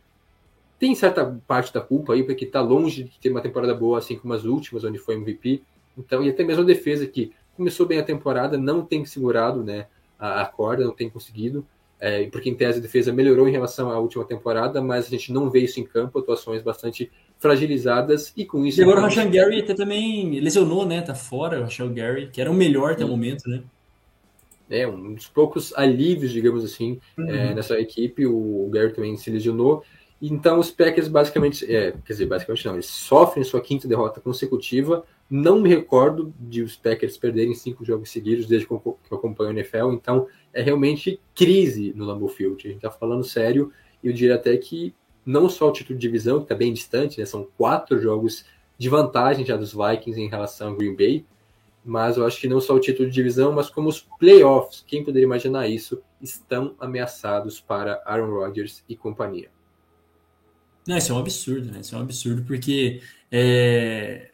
tem 0.80 0.96
certa 0.96 1.40
parte 1.48 1.74
da 1.74 1.82
culpa 1.82 2.14
aí, 2.14 2.24
porque 2.24 2.46
está 2.46 2.62
longe 2.62 3.04
de 3.04 3.20
ter 3.20 3.30
uma 3.30 3.42
temporada 3.42 3.74
boa, 3.74 3.98
assim 4.00 4.18
como 4.18 4.34
as 4.34 4.44
últimas, 4.44 4.84
onde 4.84 4.98
foi 4.98 5.16
MVP. 5.16 5.62
Então, 5.98 6.24
e 6.24 6.30
até 6.30 6.44
mesmo 6.44 6.64
a 6.64 6.66
defesa 6.66 7.06
que 7.08 7.32
começou 7.56 7.86
bem 7.86 8.00
a 8.00 8.04
temporada, 8.04 8.58
não 8.58 8.84
tem 8.84 9.06
segurado, 9.06 9.64
né? 9.64 9.88
a, 10.24 10.46
corda, 10.46 10.86
não 10.86 10.94
tem 10.94 11.10
conseguido, 11.10 11.66
é, 12.00 12.26
porque 12.28 12.50
em 12.50 12.56
tese 12.56 12.80
a 12.80 12.82
defesa 12.82 13.12
melhorou 13.12 13.48
em 13.48 13.52
relação 13.52 13.92
à 13.92 14.00
última 14.00 14.24
temporada, 14.24 14.82
mas 14.82 15.08
a 15.08 15.10
gente 15.10 15.32
não 15.32 15.50
vê 15.50 15.60
isso 15.60 15.80
em 15.80 15.84
campo, 15.84 16.20
atuações 16.20 16.62
bastante 16.62 17.12
fragilizadas 17.38 18.32
e 18.36 18.46
com 18.46 18.66
isso. 18.66 18.80
E 18.80 18.84
agora 18.84 19.00
o 19.00 19.04
Rashan 19.04 19.30
Gary 19.30 19.60
até 19.60 19.74
também 19.74 20.40
lesionou, 20.40 20.86
né? 20.86 21.02
Tá 21.02 21.14
fora 21.14 21.60
o 21.60 21.64
Rashan 21.64 21.94
Gary, 21.94 22.30
que 22.32 22.40
era 22.40 22.50
o 22.50 22.54
melhor 22.54 22.94
até 22.94 23.04
o 23.04 23.08
momento, 23.10 23.50
né? 23.50 23.64
É, 24.70 24.88
um 24.88 25.14
dos 25.14 25.28
poucos 25.28 25.74
alívios, 25.76 26.32
digamos 26.32 26.64
assim, 26.64 27.00
uhum. 27.18 27.30
é, 27.30 27.54
nessa 27.54 27.78
equipe. 27.80 28.26
O 28.26 28.70
Gary 28.72 28.94
também 28.94 29.16
se 29.18 29.30
lesionou. 29.30 29.84
Então 30.26 30.58
os 30.58 30.72
Packers 30.72 31.10
basicamente, 31.10 31.66
é, 31.66 31.92
quer 31.92 32.14
dizer, 32.14 32.26
basicamente 32.28 32.66
não, 32.66 32.76
eles 32.76 32.86
sofrem 32.86 33.44
sua 33.44 33.60
quinta 33.60 33.90
derrota 33.90 34.22
consecutiva. 34.22 35.04
Não 35.30 35.60
me 35.60 35.68
recordo 35.68 36.34
de 36.40 36.62
os 36.62 36.78
Packers 36.78 37.18
perderem 37.18 37.54
cinco 37.54 37.84
jogos 37.84 38.10
seguidos 38.10 38.46
desde 38.46 38.66
que 38.66 38.74
eu 38.74 38.98
acompanho 39.12 39.50
o 39.50 39.54
NFL. 39.54 39.92
Então 39.92 40.28
é 40.54 40.62
realmente 40.62 41.20
crise 41.36 41.92
no 41.94 42.06
Lambeau 42.06 42.30
Field. 42.30 42.56
A 42.66 42.70
gente 42.70 42.78
está 42.78 42.90
falando 42.90 43.26
sério. 43.26 43.70
E 44.02 44.08
eu 44.08 44.14
diria 44.14 44.36
até 44.36 44.56
que 44.56 44.96
não 45.26 45.50
só 45.50 45.68
o 45.68 45.74
título 45.74 46.00
de 46.00 46.08
divisão, 46.08 46.38
que 46.38 46.46
está 46.46 46.56
bem 46.56 46.72
distante, 46.72 47.20
né, 47.20 47.26
são 47.26 47.46
quatro 47.58 48.00
jogos 48.00 48.46
de 48.78 48.88
vantagem 48.88 49.46
já 49.46 49.58
dos 49.58 49.74
Vikings 49.74 50.22
em 50.22 50.30
relação 50.30 50.70
ao 50.70 50.76
Green 50.76 50.96
Bay, 50.96 51.26
mas 51.84 52.16
eu 52.16 52.26
acho 52.26 52.40
que 52.40 52.48
não 52.48 52.62
só 52.62 52.74
o 52.76 52.80
título 52.80 53.10
de 53.10 53.14
divisão, 53.14 53.52
mas 53.52 53.70
como 53.70 53.90
os 53.90 54.02
playoffs, 54.20 54.84
quem 54.88 55.04
poderia 55.04 55.26
imaginar 55.26 55.68
isso, 55.68 56.02
estão 56.22 56.76
ameaçados 56.80 57.60
para 57.60 58.02
Aaron 58.06 58.34
Rodgers 58.34 58.84
e 58.88 58.96
companhia. 58.96 59.50
Não, 60.88 60.98
isso 60.98 61.12
é 61.12 61.16
um 61.16 61.20
absurdo, 61.20 61.72
né? 61.72 61.80
Isso 61.82 61.96
é 61.96 61.98
um 61.98 62.02
absurdo 62.02 62.44
porque 62.44 63.02
é... 63.32 64.32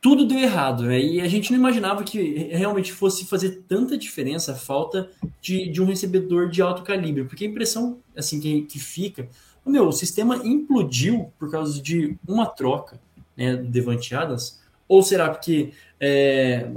tudo 0.00 0.26
deu 0.26 0.38
errado, 0.38 0.84
né? 0.84 1.00
E 1.00 1.20
a 1.20 1.28
gente 1.28 1.50
não 1.50 1.58
imaginava 1.58 2.04
que 2.04 2.20
realmente 2.52 2.92
fosse 2.92 3.26
fazer 3.26 3.64
tanta 3.68 3.98
diferença 3.98 4.52
a 4.52 4.56
falta 4.56 5.10
de, 5.40 5.68
de 5.68 5.82
um 5.82 5.86
recebedor 5.86 6.48
de 6.48 6.62
alto 6.62 6.82
calibre, 6.82 7.24
porque 7.24 7.44
a 7.44 7.48
impressão 7.48 7.98
assim 8.16 8.40
que, 8.40 8.62
que 8.62 8.78
fica, 8.78 9.28
meu, 9.70 9.86
o 9.88 9.92
sistema 9.92 10.36
implodiu 10.44 11.32
por 11.38 11.50
causa 11.50 11.80
de 11.80 12.16
uma 12.26 12.46
troca, 12.46 13.00
né, 13.36 13.56
do 13.56 13.68
Devante 13.68 14.14
Adams, 14.14 14.60
ou 14.88 15.02
será 15.02 15.30
porque 15.30 15.72
é, 16.00 16.68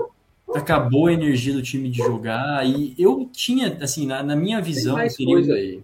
acabou 0.54 1.08
a 1.08 1.14
energia 1.14 1.54
do 1.54 1.62
time 1.62 1.90
de 1.90 1.98
jogar? 1.98 2.66
E 2.66 2.94
eu 2.98 3.30
tinha, 3.32 3.78
assim, 3.82 4.06
na, 4.06 4.22
na 4.22 4.36
minha 4.36 4.62
visão, 4.62 4.94
Tem 4.94 5.04
mais 5.04 5.16
seria... 5.16 5.34
coisa 5.34 5.54
aí. 5.54 5.84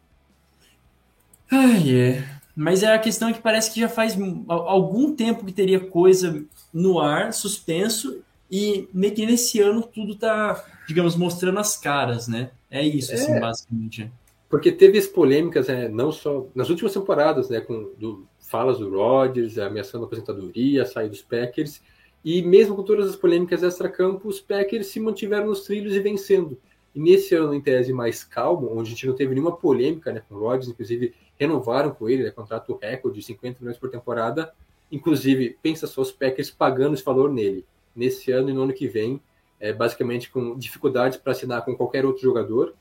Ai, 1.51 1.95
é. 1.95 2.38
Mas 2.59 2.83
é 2.83 2.93
a 2.93 2.99
questão 2.99 3.31
que 3.31 3.39
parece 3.39 3.73
que 3.73 3.79
já 3.79 3.87
faz 3.87 4.17
algum 4.49 5.15
tempo 5.15 5.45
que 5.45 5.53
teria 5.53 5.79
coisa 5.79 6.43
no 6.73 6.99
ar, 6.99 7.31
suspenso, 7.31 8.21
e 8.51 8.85
meio 8.93 9.13
que 9.13 9.25
nesse 9.25 9.61
ano 9.61 9.81
tudo 9.81 10.13
tá, 10.13 10.61
digamos, 10.85 11.15
mostrando 11.15 11.57
as 11.57 11.77
caras, 11.77 12.27
né? 12.27 12.51
É 12.69 12.85
isso, 12.85 13.13
assim, 13.13 13.31
é, 13.31 13.39
basicamente. 13.39 14.11
Porque 14.49 14.73
teve 14.73 14.97
as 14.97 15.07
polêmicas, 15.07 15.69
né, 15.69 15.87
não 15.87 16.11
só 16.11 16.47
nas 16.53 16.69
últimas 16.69 16.91
temporadas, 16.93 17.49
né, 17.49 17.61
com 17.61 17.93
do, 17.97 18.27
falas 18.41 18.79
do 18.79 18.89
Rodgers, 18.89 19.57
ameaçando 19.57 20.03
a 20.03 20.07
aposentadoria, 20.07 20.83
a 20.83 20.85
saída 20.85 21.11
dos 21.11 21.21
Packers, 21.21 21.81
e 22.25 22.41
mesmo 22.41 22.75
com 22.75 22.83
todas 22.83 23.07
as 23.07 23.15
polêmicas 23.15 23.63
extra-campo, 23.63 24.27
os 24.27 24.41
Packers 24.41 24.87
se 24.87 24.99
mantiveram 24.99 25.47
nos 25.47 25.61
trilhos 25.61 25.95
e 25.95 25.99
vencendo. 26.01 26.57
E 26.99 27.01
nesse 27.01 27.33
ano, 27.33 27.53
em 27.53 27.61
tese, 27.61 27.93
mais 27.93 28.25
calmo, 28.25 28.69
onde 28.73 28.89
a 28.89 28.91
gente 28.91 29.07
não 29.07 29.15
teve 29.15 29.33
nenhuma 29.33 29.55
polêmica 29.55 30.11
né, 30.11 30.21
com 30.27 30.35
o 30.35 30.39
Rodgers, 30.39 30.67
inclusive 30.67 31.13
renovaram 31.39 31.91
com 31.91 32.09
ele, 32.09 32.23
né, 32.23 32.29
contrato 32.29 32.77
recorde 32.81 33.19
de 33.19 33.25
50 33.25 33.59
milhões 33.61 33.77
por 33.77 33.89
temporada. 33.89 34.53
Inclusive, 34.91 35.57
pensa 35.63 35.87
só 35.87 36.01
os 36.01 36.11
Packers 36.11 36.51
pagando 36.51 36.95
esse 36.95 37.03
valor 37.05 37.31
nele. 37.31 37.65
Nesse 37.95 38.33
ano 38.33 38.49
e 38.49 38.53
no 38.53 38.63
ano 38.63 38.73
que 38.73 38.85
vem, 38.85 39.21
é, 39.61 39.71
basicamente 39.71 40.29
com 40.29 40.57
dificuldades 40.57 41.17
para 41.17 41.31
assinar 41.31 41.63
com 41.63 41.73
qualquer 41.73 42.05
outro 42.05 42.21
jogador. 42.21 42.75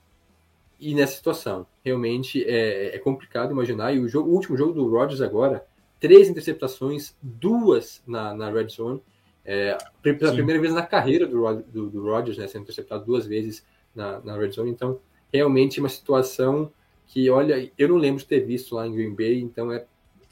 E 0.81 0.97
nessa 0.97 1.15
situação, 1.15 1.65
realmente 1.85 2.43
é, 2.43 2.97
é 2.97 2.99
complicado 2.99 3.53
imaginar. 3.53 3.95
E 3.95 4.01
o, 4.01 4.09
jogo, 4.09 4.31
o 4.31 4.35
último 4.35 4.57
jogo 4.57 4.73
do 4.73 4.91
Rodgers 4.91 5.21
agora, 5.21 5.65
três 6.01 6.29
interceptações, 6.29 7.15
duas 7.23 8.03
na, 8.05 8.35
na 8.35 8.51
red 8.51 8.67
zone. 8.67 9.01
É, 9.45 9.79
pela 10.03 10.31
Sim. 10.31 10.39
primeira 10.39 10.61
vez 10.61 10.75
na 10.75 10.83
carreira 10.83 11.25
do, 11.25 11.63
do, 11.63 11.89
do 11.89 12.03
Rodgers, 12.03 12.37
né, 12.37 12.49
sendo 12.49 12.63
interceptado 12.63 13.05
duas 13.05 13.25
vezes 13.25 13.65
na, 13.95 14.21
na 14.21 14.37
red 14.37 14.51
zone. 14.51 14.71
Então, 14.71 14.99
realmente 15.33 15.81
uma 15.81 15.89
situação 15.89 16.71
que, 17.07 17.29
olha, 17.31 17.71
eu 17.77 17.89
não 17.89 17.97
lembro 17.97 18.21
de 18.21 18.27
ter 18.27 18.41
visto 18.41 18.75
lá 18.75 18.87
em 18.87 18.93
Green 18.93 19.15
Bay, 19.15 19.41
então 19.41 19.73
é 19.73 19.85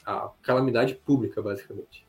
a 0.05 0.31
calamidade 0.43 0.95
pública, 0.95 1.43
basicamente. 1.43 2.07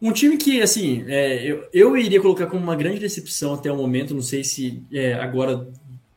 Um 0.00 0.12
time 0.12 0.36
que, 0.36 0.60
assim, 0.60 1.04
é, 1.06 1.44
eu, 1.44 1.68
eu 1.72 1.96
iria 1.96 2.20
colocar 2.20 2.46
como 2.46 2.62
uma 2.62 2.74
grande 2.74 2.98
decepção 2.98 3.54
até 3.54 3.70
o 3.70 3.76
momento, 3.76 4.14
não 4.14 4.22
sei 4.22 4.42
se 4.42 4.82
é, 4.92 5.14
agora, 5.14 5.68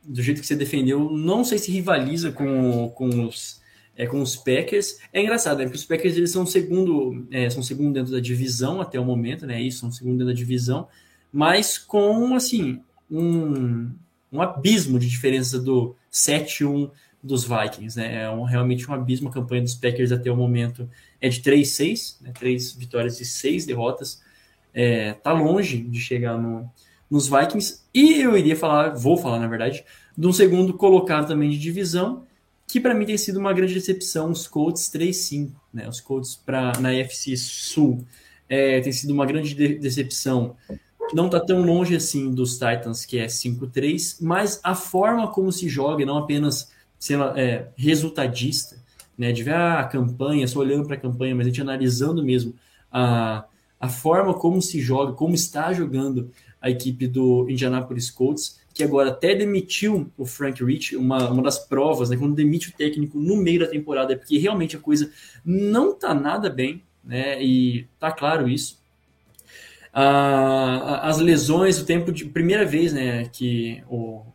do 0.04 0.22
jeito 0.24 0.42
que 0.42 0.48
você 0.48 0.56
defendeu, 0.56 1.12
não 1.12 1.44
sei 1.44 1.58
se 1.58 1.72
rivaliza 1.72 2.32
com, 2.32 2.90
com, 2.90 3.26
os, 3.26 3.62
é, 3.96 4.08
com 4.08 4.22
os 4.22 4.36
Packers. 4.36 4.98
É 5.14 5.22
engraçado, 5.22 5.60
né? 5.60 5.66
Porque 5.66 5.78
os 5.78 5.86
Packers 5.86 6.18
eles 6.18 6.32
são 6.32 6.48
segundo, 6.48 7.28
é, 7.30 7.48
são 7.50 7.62
segundo 7.62 7.94
dentro 7.94 8.12
da 8.12 8.20
divisão 8.20 8.82
até 8.82 9.00
o 9.00 9.06
momento, 9.06 9.46
né? 9.46 9.62
Isso, 9.62 9.82
são 9.82 9.92
segundo 9.92 10.18
dentro 10.18 10.34
da 10.34 10.34
divisão, 10.34 10.88
mas 11.32 11.78
com, 11.78 12.34
assim, 12.34 12.82
um, 13.10 13.92
um 14.32 14.42
abismo 14.42 15.00
de 15.00 15.08
diferença 15.08 15.60
do 15.60 15.96
7-1 16.12 16.90
dos 17.22 17.44
Vikings, 17.44 17.98
né? 17.98 18.24
É 18.24 18.30
um, 18.30 18.44
realmente 18.44 18.90
um 18.90 18.94
abismo. 18.94 19.30
A 19.30 19.32
campanha 19.32 19.64
dos 19.64 19.76
Packers 19.76 20.12
até 20.12 20.32
o 20.32 20.38
momento 20.38 20.90
é 21.20 21.28
de 21.28 21.42
3-6, 21.42 22.22
né? 22.22 22.32
3 22.32 22.74
vitórias 22.74 23.20
e 23.20 23.26
6 23.26 23.66
derrotas. 23.66 24.22
É, 24.74 25.14
tá 25.14 25.34
longe 25.34 25.78
de 25.82 26.00
chegar 26.00 26.38
no, 26.38 26.70
nos 27.10 27.28
Vikings. 27.28 27.82
E 27.94 28.22
eu 28.22 28.38
iria 28.38 28.56
falar, 28.56 28.90
vou 28.94 29.18
falar 29.18 29.40
na 29.40 29.48
verdade, 29.48 29.84
de 30.18 30.28
um 30.28 30.34
segundo 30.34 30.74
colocado 30.74 31.28
também 31.28 31.50
de 31.50 31.58
divisão, 31.58 32.24
que 32.68 32.80
para 32.80 32.94
mim 32.94 33.06
tem 33.06 33.18
sido 33.18 33.40
uma 33.40 33.54
grande 33.54 33.74
decepção, 33.74 34.32
os 34.32 34.48
Colts 34.48 34.90
3-5, 34.90 35.52
né? 35.74 35.88
Os 35.88 36.02
Colts 36.02 36.36
pra, 36.36 36.74
na 36.80 36.94
FC 36.94 37.36
Sul 37.38 38.06
é, 38.50 38.80
tem 38.82 38.92
sido 38.92 39.12
uma 39.12 39.26
grande 39.26 39.54
de 39.54 39.76
decepção. 39.76 40.56
Não 41.14 41.28
está 41.28 41.40
tão 41.40 41.62
longe 41.62 41.96
assim 41.96 42.34
dos 42.34 42.54
Titans, 42.54 43.06
que 43.06 43.18
é 43.18 43.28
5-3, 43.28 44.18
mas 44.22 44.60
a 44.64 44.74
forma 44.74 45.28
como 45.32 45.52
se 45.52 45.70
joga, 45.70 46.06
não 46.06 46.18
apenas 46.18 46.72
sendo 47.00 47.24
é, 47.38 47.70
resultadista, 47.78 48.84
né, 49.18 49.32
de 49.32 49.44
ver 49.44 49.54
ah, 49.54 49.80
a 49.80 49.84
campanha, 49.86 50.48
só 50.48 50.60
olhando 50.60 50.86
para 50.86 50.96
a 50.96 51.00
campanha, 51.00 51.36
mas 51.36 51.46
a 51.46 51.50
gente 51.50 51.62
analisando 51.62 52.24
mesmo 52.24 52.54
a, 52.92 53.46
a 53.80 53.88
forma 53.88 54.34
como 54.34 54.62
se 54.62 54.82
joga, 54.82 55.14
como 55.14 55.36
está 55.36 55.72
jogando 55.72 56.32
a 56.62 56.70
equipe 56.70 57.08
do 57.08 57.48
Indianapolis 57.50 58.10
Colts, 58.10 58.60
que 58.74 58.84
agora 58.84 59.10
até 59.10 59.36
demitiu 59.36 60.12
o 60.18 60.26
Frank 60.26 60.64
Rich, 60.64 60.98
uma, 60.98 61.30
uma 61.30 61.44
das 61.44 61.60
provas, 61.60 62.10
né, 62.10 62.18
quando 62.18 62.36
demite 62.36 62.70
o 62.70 62.74
técnico 62.74 63.20
no 63.20 63.38
meio 63.38 63.60
da 63.60 63.68
temporada, 63.68 64.14
é 64.14 64.16
porque 64.16 64.38
realmente 64.38 64.76
a 64.76 64.80
coisa 64.80 65.12
não 65.46 65.92
está 65.92 66.14
nada 66.14 66.50
bem, 66.50 66.84
né, 67.04 67.42
e 67.42 67.88
tá 68.00 68.12
claro 68.12 68.50
isso. 68.50 68.84
As 69.98 71.20
lesões, 71.20 71.80
o 71.80 71.86
tempo 71.86 72.12
de 72.12 72.26
primeira 72.26 72.66
vez, 72.66 72.92
né, 72.92 73.30
que 73.32 73.82
o 73.90 74.26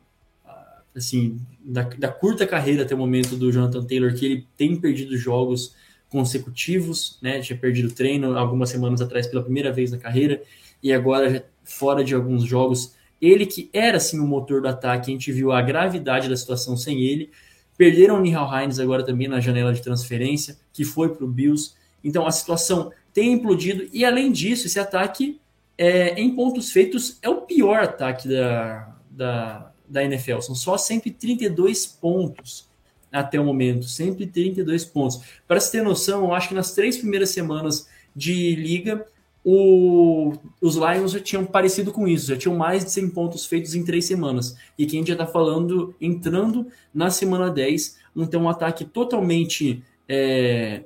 assim, 0.97 1.39
da, 1.65 1.83
da, 1.83 2.09
curta 2.09 2.47
carreira 2.47 2.83
até 2.83 2.95
o 2.95 2.99
momento 2.99 3.37
do 3.37 3.53
Jonathan 3.53 3.85
Taylor, 3.85 4.13
que 4.15 4.25
ele 4.27 4.47
tem 4.57 4.75
perdido 4.77 5.17
jogos 5.17 5.75
consecutivos, 6.09 7.19
né? 7.23 7.41
Tinha 7.41 7.57
perdido 7.57 7.93
treino 7.93 8.37
algumas 8.37 8.71
semanas 8.71 9.01
atrás 9.01 9.27
pela 9.27 9.43
primeira 9.43 9.73
vez 9.73 9.91
na 9.93 9.99
carreira, 9.99 10.43
e 10.83 10.93
agora 10.93 11.31
já 11.31 11.43
fora 11.63 12.03
de 12.03 12.15
alguns 12.15 12.45
jogos. 12.45 12.95
Ele 13.21 13.47
que 13.47 13.71
era 13.73 13.99
assim 13.99 14.19
o 14.19 14.27
motor 14.27 14.63
do 14.63 14.69
ataque, 14.69 15.11
a 15.11 15.13
gente 15.13 15.31
viu 15.31 15.53
a 15.53 15.63
gravidade 15.63 16.29
da 16.29 16.37
situação 16.37 16.77
sem 16.77 17.03
ele. 17.03 17.31
Perderam 17.77 18.17
o 18.17 18.21
Nihal 18.21 18.51
Hines 18.53 18.81
agora 18.81 19.05
também 19.05 19.29
na 19.29 19.41
janela 19.41 19.73
de 19.73 19.83
transferência, 19.83 20.57
que 20.73 20.85
foi 20.85 21.15
para 21.15 21.25
o 21.25 21.29
Bills. 21.29 21.75
Então 22.03 22.27
a 22.27 22.33
situação 22.33 22.91
tem 23.13 23.33
implodido, 23.33 23.89
e 23.93 24.05
além 24.05 24.33
disso, 24.33 24.67
esse 24.67 24.79
ataque 24.79 25.41
é, 25.81 26.13
em 26.21 26.37
pontos 26.37 26.71
feitos 26.71 27.19
é 27.23 27.31
o 27.31 27.41
pior 27.41 27.83
ataque 27.83 28.29
da, 28.29 28.95
da, 29.11 29.73
da 29.89 30.05
NFL. 30.05 30.41
São 30.41 30.55
só 30.55 30.77
132 30.77 31.87
pontos 31.87 32.69
até 33.11 33.41
o 33.41 33.45
momento. 33.47 33.87
132 33.87 34.85
pontos. 34.85 35.23
Para 35.49 35.59
se 35.59 35.73
ter 35.73 35.83
noção, 35.83 36.25
eu 36.25 36.35
acho 36.35 36.49
que 36.49 36.55
nas 36.55 36.75
três 36.75 36.99
primeiras 36.99 37.31
semanas 37.31 37.89
de 38.15 38.55
liga, 38.57 39.07
o, 39.43 40.35
os 40.61 40.77
Lions 40.77 41.13
já 41.13 41.21
tinham 41.21 41.47
parecido 41.47 41.91
com 41.93 42.07
isso, 42.07 42.27
já 42.27 42.37
tinham 42.37 42.55
mais 42.55 42.85
de 42.85 42.91
100 42.91 43.09
pontos 43.09 43.47
feitos 43.47 43.75
em 43.75 43.83
três 43.83 44.05
semanas. 44.05 44.55
E 44.77 44.85
quem 44.85 45.07
já 45.07 45.15
está 45.15 45.27
falando, 45.27 45.95
entrando 45.99 46.67
na 46.93 47.09
semana 47.09 47.51
10, 47.51 47.97
então 48.15 48.43
um 48.43 48.51
ataque 48.51 48.85
totalmente 48.85 49.83
é, 50.07 50.83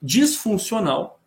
disfuncional, 0.00 1.20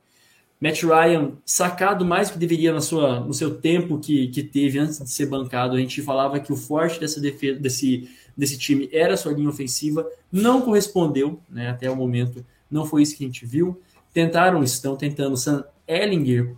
Matt 0.61 0.83
Ryan 0.83 1.31
sacado 1.45 2.03
mais 2.03 2.29
do 2.29 2.33
que 2.33 2.39
deveria 2.39 2.73
na 2.73 2.81
sua, 2.81 3.21
no 3.21 3.33
seu 3.33 3.55
tempo 3.55 3.97
que, 3.97 4.27
que 4.27 4.43
teve 4.43 4.77
antes 4.77 4.99
de 4.99 5.09
ser 5.09 5.25
bancado. 5.25 5.75
A 5.75 5.79
gente 5.79 6.01
falava 6.01 6.39
que 6.39 6.51
o 6.51 6.55
forte 6.55 6.99
dessa 6.99 7.21
defesa, 7.21 7.57
desse, 7.59 8.09
desse 8.35 8.57
time 8.57 8.89
era 8.91 9.13
a 9.13 9.17
sua 9.17 9.31
linha 9.31 9.49
ofensiva. 9.49 10.05
Não 10.29 10.61
correspondeu, 10.61 11.39
né, 11.49 11.69
até 11.69 11.89
o 11.89 11.95
momento. 11.95 12.45
Não 12.69 12.85
foi 12.85 13.03
isso 13.03 13.15
que 13.15 13.23
a 13.23 13.27
gente 13.27 13.45
viu. 13.45 13.81
Tentaram, 14.13 14.61
estão 14.61 14.97
tentando 14.97 15.37
Sam 15.37 15.63
Ellinger 15.87 16.55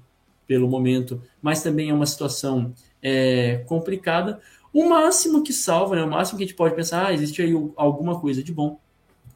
pelo 0.48 0.67
momento, 0.67 1.22
mas 1.41 1.62
também 1.62 1.89
é 1.91 1.93
uma 1.93 2.08
situação 2.08 2.74
é, 3.03 3.63
complicada. 3.67 4.39
O 4.74 4.89
máximo 4.89 5.43
que 5.43 5.53
salva, 5.53 5.96
né, 5.96 6.03
o 6.03 6.10
máximo 6.10 6.39
que 6.39 6.43
a 6.43 6.48
gente 6.48 6.55
pode 6.55 6.75
pensar, 6.75 7.08
ah, 7.08 7.13
existe 7.13 7.41
aí 7.41 7.53
alguma 7.75 8.20
coisa 8.20 8.41
de 8.41 8.51
bom, 8.51 8.79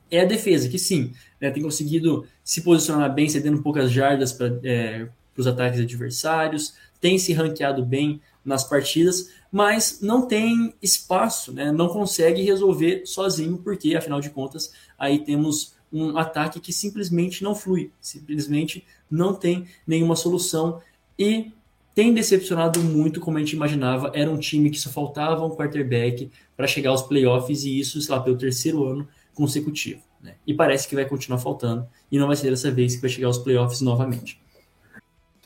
é 0.10 0.22
a 0.22 0.26
defesa, 0.26 0.70
que 0.70 0.80
sim, 0.80 1.12
né, 1.40 1.50
tem 1.52 1.64
conseguido 1.64 2.26
se 2.44 2.62
posicionar 2.62 3.14
bem, 3.14 3.28
cedendo 3.28 3.62
poucas 3.62 3.92
jardas 3.92 4.32
para 4.32 4.60
é, 4.64 5.08
os 5.36 5.48
ataques 5.48 5.80
adversários, 5.80 6.76
tem 7.02 7.18
se 7.18 7.34
ranqueado 7.34 7.84
bem 7.84 8.22
nas 8.44 8.64
partidas, 8.64 9.30
mas 9.52 10.00
não 10.02 10.28
tem 10.28 10.74
espaço, 10.82 11.52
né, 11.52 11.72
não 11.72 11.88
consegue 11.88 12.42
resolver 12.42 13.04
sozinho, 13.06 13.58
porque, 13.58 13.96
afinal 13.96 14.22
de 14.22 14.30
contas, 14.30 14.72
aí 14.98 15.20
temos 15.20 15.74
um 15.92 16.18
ataque 16.18 16.60
que 16.60 16.74
simplesmente 16.74 17.44
não 17.44 17.56
flui, 17.56 17.92
simplesmente 18.02 18.84
não 19.10 19.34
tem 19.34 19.66
nenhuma 19.88 20.16
solução 20.16 20.82
e 21.18 21.52
tem 21.94 22.14
decepcionado 22.14 22.82
muito 22.82 23.22
como 23.22 23.38
a 23.38 23.40
gente 23.40 23.56
imaginava. 23.56 24.12
Era 24.14 24.30
um 24.30 24.38
time 24.38 24.70
que 24.70 24.78
só 24.78 24.90
faltava 24.90 25.46
um 25.46 25.56
quarterback 25.56 26.30
para 26.58 26.68
chegar 26.68 26.90
aos 26.90 27.02
playoffs 27.02 27.64
e 27.64 27.80
isso, 27.80 28.02
sei 28.02 28.14
lá, 28.14 28.22
pelo 28.22 28.38
terceiro 28.38 28.86
ano 28.86 29.08
consecutivo. 29.36 30.02
Né? 30.20 30.36
E 30.48 30.54
parece 30.54 30.88
que 30.88 30.96
vai 30.96 31.06
continuar 31.06 31.38
faltando, 31.38 31.88
e 32.12 32.18
não 32.18 32.26
vai 32.26 32.36
ser 32.36 32.50
dessa 32.50 32.72
vez 32.72 32.96
que 32.96 33.02
vai 33.02 33.10
chegar 33.10 33.28
aos 33.28 33.38
playoffs 33.38 33.82
novamente. 33.82 34.42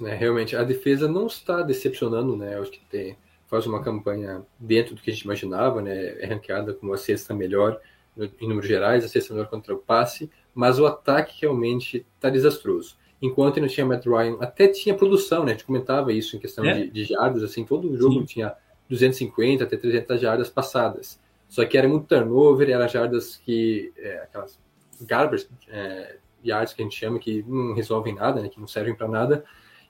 É, 0.02 0.16
realmente, 0.16 0.56
a 0.56 0.64
defesa 0.64 1.08
não 1.10 1.28
está 1.28 1.62
decepcionando, 1.62 2.38
né? 2.38 2.58
Acho 2.58 2.72
que 2.72 2.80
tem, 2.90 3.18
faz 3.48 3.68
uma 3.68 3.84
campanha 3.84 4.46
dentro 4.58 4.96
do 4.96 5.02
que 5.02 5.10
a 5.10 5.14
gente 5.14 5.24
imaginava, 5.24 5.82
né? 5.82 6.22
É 6.22 6.26
ranqueada 6.26 6.74
como 6.74 6.94
a 6.94 6.98
sexta 6.98 7.34
melhor 7.34 7.82
em 8.18 8.48
números 8.48 8.68
gerais, 8.68 9.04
a 9.04 9.08
sexta 9.08 9.34
melhor 9.34 9.50
contra 9.50 9.74
o 9.74 9.78
passe, 9.78 10.30
mas 10.54 10.80
o 10.80 10.86
ataque 10.86 11.42
realmente 11.42 12.06
está 12.16 12.30
desastroso. 12.30 12.98
enquanto 13.22 13.60
não 13.60 13.68
tinha 13.68 13.86
Matt 13.86 14.06
Ryan, 14.06 14.38
até 14.40 14.68
tinha 14.68 14.96
produção, 14.96 15.44
né? 15.44 15.52
A 15.52 15.56
gente 15.56 15.66
comentava 15.66 16.14
isso 16.14 16.38
em 16.38 16.40
questão 16.40 16.64
é. 16.64 16.74
de, 16.74 16.90
de 16.90 17.04
jardas, 17.04 17.44
assim, 17.44 17.66
todo 17.66 17.92
o 17.92 17.98
jogo 17.98 18.20
Sim. 18.20 18.26
tinha 18.26 18.56
250 18.88 19.64
até 19.64 19.76
300 19.76 20.22
jardas 20.22 20.50
passadas. 20.50 21.20
Só 21.50 21.66
que 21.66 21.78
era 21.78 21.90
muito 21.90 22.06
turnover, 22.06 22.70
era 22.70 22.88
jardas 22.88 23.36
que, 23.38 23.92
é, 23.98 24.20
aquelas 24.20 24.60
garbage 25.02 25.48
é, 25.68 26.18
yards 26.46 26.74
que 26.74 26.82
a 26.82 26.86
gente 26.86 26.96
chama, 26.96 27.20
que 27.20 27.44
não 27.48 27.74
resolvem 27.74 28.16
nada, 28.16 28.42
né? 28.42 28.50
Que 28.50 28.60
não 28.60 28.68
servem 28.68 28.96
para 28.96 29.08
nada. 29.08 29.44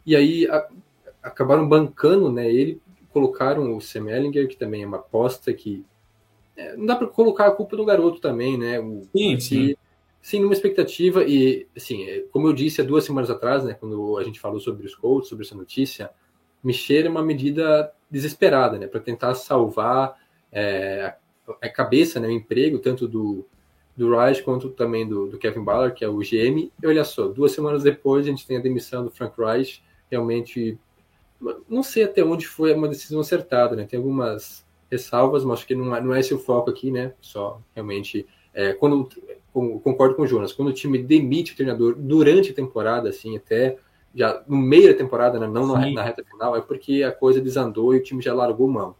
E 0.06 0.16
aí 0.16 0.48
a, 0.48 0.68
acabaram 1.22 1.68
bancando, 1.68 2.32
né? 2.32 2.50
Ele 2.50 2.82
colocaram 3.12 3.76
o 3.76 3.82
Sam 3.82 4.10
Ellinger, 4.10 4.48
que 4.48 4.56
também 4.56 4.84
é 4.84 4.88
uma 4.88 4.98
aposta 4.98 5.54
que 5.54 5.86
é, 6.56 6.78
não 6.78 6.86
dá 6.86 6.96
para 6.96 7.08
colocar 7.08 7.48
a 7.48 7.52
culpa 7.52 7.76
do 7.76 7.86
garoto 7.86 8.22
também, 8.22 8.58
né? 8.58 8.80
O, 8.80 9.08
sim, 9.16 9.40
sim. 9.40 9.76
Sim, 10.22 10.42
numa 10.42 10.54
expectativa, 10.54 11.24
e 11.24 11.66
assim, 11.76 12.04
é, 12.04 12.20
como 12.32 12.48
eu 12.48 12.54
disse 12.54 12.82
há 12.82 12.84
duas 12.84 13.06
semanas 13.06 13.30
atrás, 13.30 13.64
né, 13.64 13.74
quando 13.74 14.18
a 14.18 14.24
gente 14.24 14.38
falou 14.38 14.60
sobre 14.60 14.86
os 14.86 14.94
Colts, 14.94 15.30
sobre 15.30 15.46
essa 15.46 15.56
notícia, 15.56 16.10
me 16.62 16.74
cheira 16.74 17.10
uma 17.10 17.24
medida 17.24 17.90
desesperada, 18.12 18.78
né, 18.78 18.86
para 18.86 19.00
tentar 19.00 19.34
salvar 19.34 20.18
é, 20.52 21.16
a 21.62 21.70
cabeça, 21.70 22.20
né, 22.20 22.28
o 22.28 22.32
emprego, 22.32 22.80
tanto 22.80 23.08
do, 23.08 23.46
do 23.96 24.16
Raj 24.16 24.42
quanto 24.42 24.70
também 24.70 25.08
do, 25.08 25.28
do, 25.28 25.38
Kevin 25.38 25.64
Ballard, 25.64 25.96
que 25.96 26.04
é 26.04 26.08
o 26.08 26.20
GM. 26.20 26.72
E 26.82 26.88
olha 26.88 27.04
só, 27.04 27.28
duas 27.28 27.52
semanas 27.52 27.84
depois 27.84 28.26
a 28.26 28.30
gente 28.30 28.46
tem 28.46 28.58
a 28.58 28.62
demissão 28.62 29.04
do 29.04 29.12
Frank 29.12 29.34
Reich, 29.38 29.84
realmente, 30.10 30.78
não 31.70 31.84
sei 31.84 32.04
até 32.04 32.24
onde 32.24 32.48
foi 32.48 32.74
uma 32.74 32.88
decisão 32.88 33.20
acertada, 33.20 33.76
né, 33.76 33.86
tem 33.86 33.98
algumas 33.98 34.66
ressalvas, 34.92 35.44
mas 35.44 35.60
acho 35.60 35.68
que 35.68 35.76
não 35.76 35.96
é, 35.96 36.02
não 36.02 36.14
é 36.14 36.20
esse 36.20 36.34
o 36.34 36.40
foco 36.40 36.70
aqui, 36.70 36.92
né, 36.92 37.14
só 37.22 37.62
realmente, 37.76 38.26
é, 38.54 38.74
quando 38.74 39.08
concordo 39.52 40.16
com 40.16 40.24
o 40.24 40.28
Jonas, 40.28 40.54
quando 40.54 40.70
o 40.70 40.74
time 40.74 40.98
demite 40.98 41.54
o 41.54 41.56
treinador 41.56 41.96
durante 41.96 42.52
a 42.52 42.54
temporada, 42.54 43.10
assim, 43.10 43.36
até 43.36 43.78
já 44.14 44.44
no 44.48 44.58
meio 44.58 44.92
da 44.92 44.98
temporada, 44.98 45.40
né, 45.40 45.48
não 45.48 45.68
na, 45.68 45.90
na, 45.92 46.04
reta 46.04 46.24
final, 46.24 46.56
é 46.56 46.62
porque 46.62 47.04
a 47.04 47.12
coisa 47.12 47.42
desandou 47.42 47.94
e 47.94 47.98
o 47.98 48.04
time 48.04 48.22
já 48.22 48.34
largou 48.34 48.68
mão. 48.68 48.96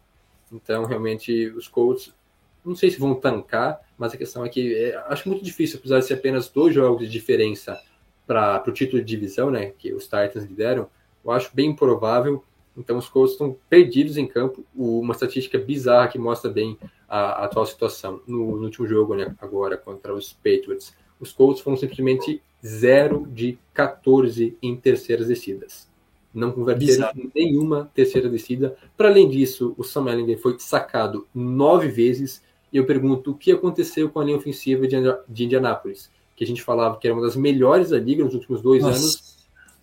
Então, 0.52 0.84
realmente, 0.84 1.48
os 1.48 1.68
Colts, 1.68 2.14
não 2.64 2.74
sei 2.74 2.90
se 2.90 2.98
vão 2.98 3.14
tancar, 3.14 3.80
mas 3.96 4.12
a 4.12 4.16
questão 4.16 4.44
é 4.44 4.48
que 4.48 4.74
é, 4.74 4.96
acho 5.08 5.28
muito 5.28 5.44
difícil, 5.44 5.78
apesar 5.78 5.98
de 5.98 6.06
ser 6.06 6.14
apenas 6.14 6.48
dois 6.48 6.74
jogos 6.74 7.06
de 7.06 7.12
diferença 7.12 7.80
para 8.26 8.62
o 8.66 8.72
título 8.72 9.02
de 9.02 9.08
divisão, 9.08 9.50
né, 9.50 9.72
que 9.78 9.92
os 9.92 10.04
Titans 10.04 10.44
lideram, 10.44 10.88
eu 11.24 11.30
acho 11.30 11.50
bem 11.54 11.70
improvável 11.70 12.42
então 12.76 12.96
os 12.96 13.08
Colts 13.08 13.32
estão 13.32 13.56
perdidos 13.68 14.16
em 14.16 14.26
campo. 14.26 14.64
Uma 14.74 15.12
estatística 15.12 15.58
bizarra 15.58 16.08
que 16.08 16.18
mostra 16.18 16.50
bem 16.50 16.78
a, 17.08 17.18
a 17.18 17.44
atual 17.44 17.66
situação. 17.66 18.20
No, 18.26 18.56
no, 18.56 18.64
último 18.64 18.86
jogo, 18.86 19.14
né, 19.14 19.34
agora, 19.40 19.76
contra 19.76 20.14
os 20.14 20.32
Patriots, 20.32 20.94
os 21.18 21.32
Colts 21.32 21.62
foram 21.62 21.76
simplesmente 21.76 22.42
0 22.64 23.26
de 23.30 23.58
14 23.74 24.56
em 24.62 24.76
terceiras 24.76 25.28
descidas. 25.28 25.88
Não 26.32 26.52
converteram 26.52 27.10
em 27.16 27.30
nenhuma 27.34 27.90
terceira 27.92 28.28
descida. 28.28 28.76
Para 28.96 29.08
além 29.08 29.28
disso, 29.28 29.74
o 29.76 29.82
Sam 29.82 30.10
Ellinger 30.10 30.38
foi 30.38 30.56
sacado 30.58 31.26
nove 31.34 31.88
vezes. 31.88 32.42
E 32.72 32.76
eu 32.76 32.86
pergunto 32.86 33.32
o 33.32 33.34
que 33.34 33.52
aconteceu 33.52 34.08
com 34.08 34.20
a 34.20 34.24
linha 34.24 34.36
ofensiva 34.36 34.86
de, 34.86 35.44
Indianápolis, 35.44 36.10
que 36.36 36.44
a 36.44 36.46
gente 36.46 36.62
falava 36.62 36.98
que 36.98 37.06
era 37.06 37.14
uma 37.14 37.22
das 37.22 37.36
melhores 37.36 37.90
da 37.90 37.98
liga 37.98 38.24
nos 38.24 38.34
últimos 38.34 38.62
dois 38.62 38.82
Nossa. 38.82 38.98
anos 38.98 39.40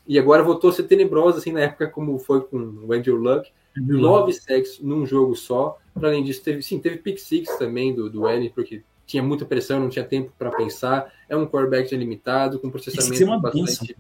e 0.08 0.17
agora 0.17 0.41
voltou 0.41 0.70
a 0.70 0.74
ser 0.74 0.84
tenebrosa, 0.84 1.39
assim, 1.39 1.51
na 1.51 1.60
época 1.62 1.88
como 1.88 2.17
foi 2.17 2.41
com 2.41 2.58
o 2.58 2.94
Andrew 2.94 3.17
Luck. 3.17 3.51
Uhum. 3.77 4.00
Nove 4.00 4.34
sacks 4.34 4.79
num 4.79 5.06
jogo 5.06 5.36
só. 5.36 5.77
Para 5.94 6.08
além 6.08 6.24
disso, 6.24 6.41
teve, 6.41 6.62
sim, 6.62 6.79
teve 6.79 6.98
pick 6.98 7.20
six 7.20 7.58
também 7.58 7.94
do, 7.94 8.10
do 8.10 8.27
Ellie, 8.27 8.50
porque 8.50 8.82
tinha 9.06 9.22
muita 9.22 9.46
pressão, 9.46 9.79
não 9.79 9.89
tinha 9.89 10.06
tempo 10.06 10.32
para 10.38 10.50
pensar. 10.51 11.13
É 11.27 11.36
um 11.36 11.46
quarterback 11.46 11.94
limitado, 11.96 12.58
com 12.58 12.70
processamento 12.70 13.24
uma 13.25 13.39
bastante 13.39 13.96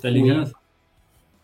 tá 0.00 0.10
ligado? 0.10 0.52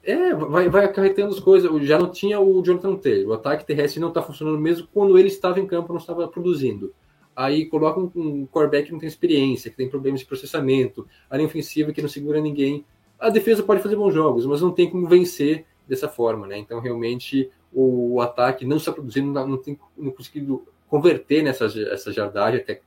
É, 0.04 0.34
vai, 0.34 0.68
vai 0.68 0.84
acarretando 0.84 1.34
as 1.34 1.40
coisas. 1.40 1.70
Já 1.86 1.98
não 1.98 2.10
tinha 2.10 2.38
o 2.40 2.62
Jonathan 2.62 2.96
Taylor. 2.96 3.30
O 3.30 3.32
ataque 3.34 3.64
terrestre 3.64 4.00
não 4.00 4.08
está 4.08 4.22
funcionando 4.22 4.58
mesmo 4.58 4.86
quando 4.92 5.18
ele 5.18 5.28
estava 5.28 5.60
em 5.60 5.66
campo, 5.66 5.92
não 5.92 6.00
estava 6.00 6.28
produzindo. 6.28 6.94
Aí 7.34 7.66
coloca 7.66 7.98
um, 7.98 8.10
um 8.14 8.46
quarterback 8.46 8.86
que 8.86 8.92
não 8.92 9.00
tem 9.00 9.08
experiência, 9.08 9.70
que 9.70 9.76
tem 9.76 9.88
problemas 9.88 10.20
de 10.20 10.26
processamento, 10.26 11.06
a 11.28 11.36
linha 11.36 11.48
ofensiva 11.48 11.92
que 11.92 12.00
não 12.00 12.08
segura 12.08 12.40
ninguém 12.40 12.84
a 13.24 13.30
defesa 13.30 13.62
pode 13.62 13.82
fazer 13.82 13.96
bons 13.96 14.12
jogos, 14.12 14.44
mas 14.46 14.60
não 14.60 14.70
tem 14.70 14.90
como 14.90 15.06
vencer 15.08 15.64
dessa 15.88 16.08
forma, 16.08 16.46
né? 16.46 16.58
Então, 16.58 16.80
realmente, 16.80 17.50
o 17.72 18.20
ataque 18.20 18.66
não 18.66 18.76
está 18.76 18.92
produzindo, 18.92 19.32
não 19.32 19.56
tem 19.56 19.78
não 19.96 20.10
conseguido 20.10 20.66
converter 20.88 21.42
nessa 21.42 21.64
essa 21.64 22.12
jardagem 22.12 22.60
até 22.60 22.80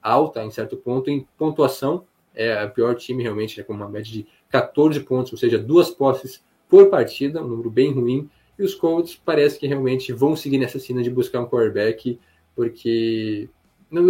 alta, 0.00 0.42
em 0.44 0.50
certo 0.50 0.76
ponto, 0.76 1.10
em 1.10 1.26
pontuação. 1.36 2.04
É 2.34 2.64
o 2.64 2.70
pior 2.70 2.94
time, 2.94 3.22
realmente, 3.22 3.58
né, 3.58 3.64
com 3.64 3.74
uma 3.74 3.88
média 3.88 4.10
de 4.10 4.26
14 4.48 5.00
pontos, 5.00 5.32
ou 5.32 5.38
seja, 5.38 5.58
duas 5.58 5.90
posses 5.90 6.42
por 6.72 6.88
partida, 6.88 7.42
um 7.42 7.48
número 7.48 7.68
bem 7.68 7.92
ruim. 7.92 8.30
E 8.58 8.62
os 8.62 8.74
Colts 8.74 9.20
parece 9.22 9.58
que 9.58 9.66
realmente 9.66 10.10
vão 10.10 10.34
seguir 10.34 10.56
nessa 10.56 10.78
cena 10.78 11.02
de 11.02 11.10
buscar 11.10 11.40
um 11.40 11.46
quarterback, 11.46 12.18
porque 12.56 13.46
não, 13.90 14.06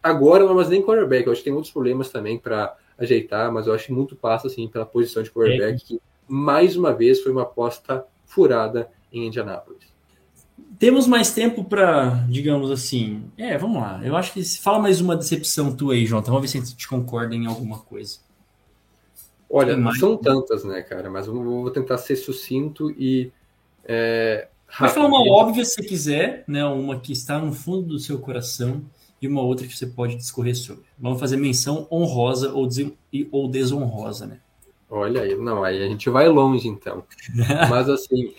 agora 0.00 0.44
não 0.44 0.52
é 0.52 0.54
mais 0.54 0.68
nem 0.68 0.80
quarterback, 0.80 1.26
eu 1.26 1.32
acho 1.32 1.40
que 1.40 1.46
tem 1.46 1.52
outros 1.52 1.72
problemas 1.72 2.08
também 2.10 2.38
para 2.38 2.76
ajeitar, 2.96 3.52
mas 3.52 3.66
eu 3.66 3.74
acho 3.74 3.86
que 3.86 3.92
muito 3.92 4.14
passa 4.14 4.46
assim 4.46 4.68
pela 4.68 4.86
posição 4.86 5.24
de 5.24 5.30
quarterback, 5.32 5.74
é. 5.74 5.86
que 5.86 6.00
mais 6.28 6.76
uma 6.76 6.92
vez 6.92 7.20
foi 7.20 7.32
uma 7.32 7.42
aposta 7.42 8.04
furada 8.24 8.88
em 9.12 9.26
Indianápolis. 9.26 9.88
Temos 10.78 11.08
mais 11.08 11.32
tempo 11.32 11.64
para, 11.64 12.24
digamos 12.28 12.70
assim. 12.70 13.24
É, 13.36 13.58
vamos 13.58 13.82
lá. 13.82 14.00
Eu 14.04 14.16
acho 14.16 14.32
que 14.32 14.44
se 14.44 14.60
fala 14.60 14.78
mais 14.78 15.00
uma 15.00 15.16
decepção 15.16 15.74
tua 15.74 15.94
aí, 15.94 16.06
João. 16.06 16.22
Vamos 16.22 16.42
ver 16.42 16.46
se 16.46 16.58
a 16.58 16.60
gente 16.60 16.86
concorda 16.86 17.34
em 17.34 17.46
alguma 17.46 17.78
coisa. 17.78 18.20
Olha, 19.50 19.76
não 19.76 19.92
são 19.94 20.16
tantas, 20.16 20.64
né, 20.64 20.82
cara? 20.82 21.08
Mas 21.10 21.26
eu 21.26 21.34
vou 21.34 21.70
tentar 21.70 21.98
ser 21.98 22.16
sucinto 22.16 22.90
e. 22.90 23.32
É, 23.84 24.48
Vai 24.78 24.90
falar 24.90 25.06
uma 25.06 25.32
óbvia 25.32 25.64
se 25.64 25.82
quiser, 25.82 26.44
né? 26.46 26.64
Uma 26.66 27.00
que 27.00 27.12
está 27.12 27.38
no 27.38 27.52
fundo 27.52 27.88
do 27.88 27.98
seu 27.98 28.18
coração 28.18 28.82
e 29.20 29.26
uma 29.26 29.40
outra 29.40 29.66
que 29.66 29.76
você 29.76 29.86
pode 29.86 30.16
discorrer 30.16 30.54
sobre. 30.54 30.84
Vamos 30.98 31.18
fazer 31.18 31.36
menção 31.36 31.88
honrosa 31.90 32.52
ou, 32.52 32.66
des 32.66 32.92
ou 33.30 33.48
desonrosa, 33.48 34.26
né? 34.26 34.40
Olha 34.90 35.22
aí, 35.22 35.34
não, 35.36 35.64
aí 35.64 35.82
a 35.82 35.88
gente 35.88 36.08
vai 36.08 36.28
longe 36.28 36.68
então. 36.68 37.04
mas 37.70 37.88
assim, 37.88 38.34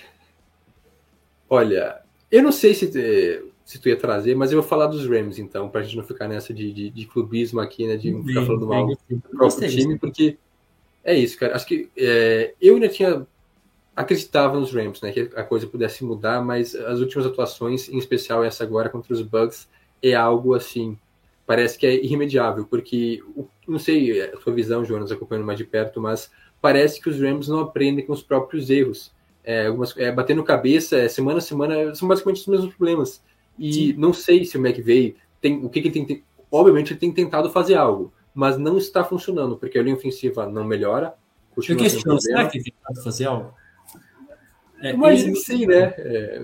olha, 1.49 2.01
eu 2.31 2.41
não 2.41 2.51
sei 2.51 2.73
se, 2.73 3.43
se 3.65 3.79
tu 3.79 3.89
ia 3.89 3.97
trazer, 3.97 4.35
mas 4.35 4.51
eu 4.51 4.61
vou 4.61 4.67
falar 4.67 4.87
dos 4.87 5.07
Rams 5.07 5.37
então, 5.39 5.69
para 5.69 5.81
a 5.81 5.83
gente 5.83 5.97
não 5.97 6.03
ficar 6.03 6.27
nessa 6.27 6.53
de, 6.53 6.71
de, 6.71 6.89
de, 6.89 7.05
clubismo 7.05 7.59
aqui, 7.59 7.87
né, 7.87 7.97
de 7.97 8.11
ficar 8.23 8.45
falando 8.45 8.67
mal 8.67 8.87
do 8.87 9.19
próprio 9.29 9.69
time, 9.69 9.99
porque 9.99 10.37
é 11.09 11.17
isso, 11.17 11.37
cara. 11.37 11.55
Acho 11.55 11.65
que 11.65 11.89
é, 11.97 12.53
eu 12.61 12.75
ainda 12.75 12.87
tinha 12.87 13.25
acreditava 13.95 14.57
nos 14.57 14.71
Rams, 14.71 15.01
né, 15.01 15.11
que 15.11 15.29
a 15.35 15.43
coisa 15.43 15.67
pudesse 15.67 16.05
mudar, 16.05 16.41
mas 16.41 16.73
as 16.73 17.01
últimas 17.01 17.25
atuações, 17.25 17.89
em 17.89 17.97
especial 17.97 18.45
essa 18.45 18.63
agora 18.63 18.87
contra 18.87 19.13
os 19.13 19.21
Bucks, 19.21 19.67
é 20.01 20.15
algo 20.15 20.53
assim, 20.53 20.97
parece 21.45 21.77
que 21.77 21.85
é 21.85 22.01
irremediável, 22.01 22.65
porque 22.65 23.21
não 23.67 23.77
sei 23.77 24.21
a 24.21 24.39
sua 24.39 24.53
visão, 24.53 24.85
Jonas, 24.85 25.11
acompanhando 25.11 25.45
mais 25.45 25.57
de 25.57 25.65
perto, 25.65 25.99
mas 25.99 26.31
parece 26.61 27.01
que 27.01 27.09
os 27.09 27.19
Rams 27.19 27.49
não 27.49 27.59
aprendem 27.59 28.05
com 28.05 28.13
os 28.13 28.23
próprios 28.23 28.69
erros. 28.69 29.11
É, 29.43 29.67
algumas, 29.67 29.97
é, 29.97 30.11
batendo 30.11 30.43
cabeça, 30.43 30.95
é, 30.97 31.09
semana 31.09 31.39
a 31.39 31.41
semana, 31.41 31.93
são 31.93 32.07
basicamente 32.07 32.41
os 32.41 32.47
mesmos 32.47 32.73
problemas. 32.73 33.21
E 33.57 33.73
Sim. 33.73 33.93
não 33.97 34.13
sei 34.13 34.45
se 34.45 34.57
o 34.57 34.65
McVeigh 34.65 35.15
tem 35.41 35.57
o 35.57 35.69
que, 35.69 35.81
que 35.81 35.87
ele 35.89 36.05
tem. 36.05 36.23
Obviamente 36.51 36.93
ele 36.93 36.99
tem 36.99 37.11
tentado 37.11 37.49
fazer 37.49 37.75
algo, 37.75 38.13
mas 38.39 38.57
não 38.57 38.77
está 38.77 39.03
funcionando, 39.03 39.57
porque 39.57 39.77
a 39.77 39.83
linha 39.83 39.97
ofensiva 39.97 40.45
não 40.47 40.63
melhora. 40.63 41.13
Eu 41.57 41.75
questiono, 41.75 42.21
será 42.21 42.47
que 42.47 42.57
ele 42.57 42.63
tem 42.63 42.73
tentado 42.73 43.03
fazer 43.03 43.25
algo? 43.25 43.53
É, 44.81 44.93
mas 44.93 45.23
ele... 45.23 45.35
sim, 45.35 45.65
né? 45.65 45.93
É, 45.97 46.41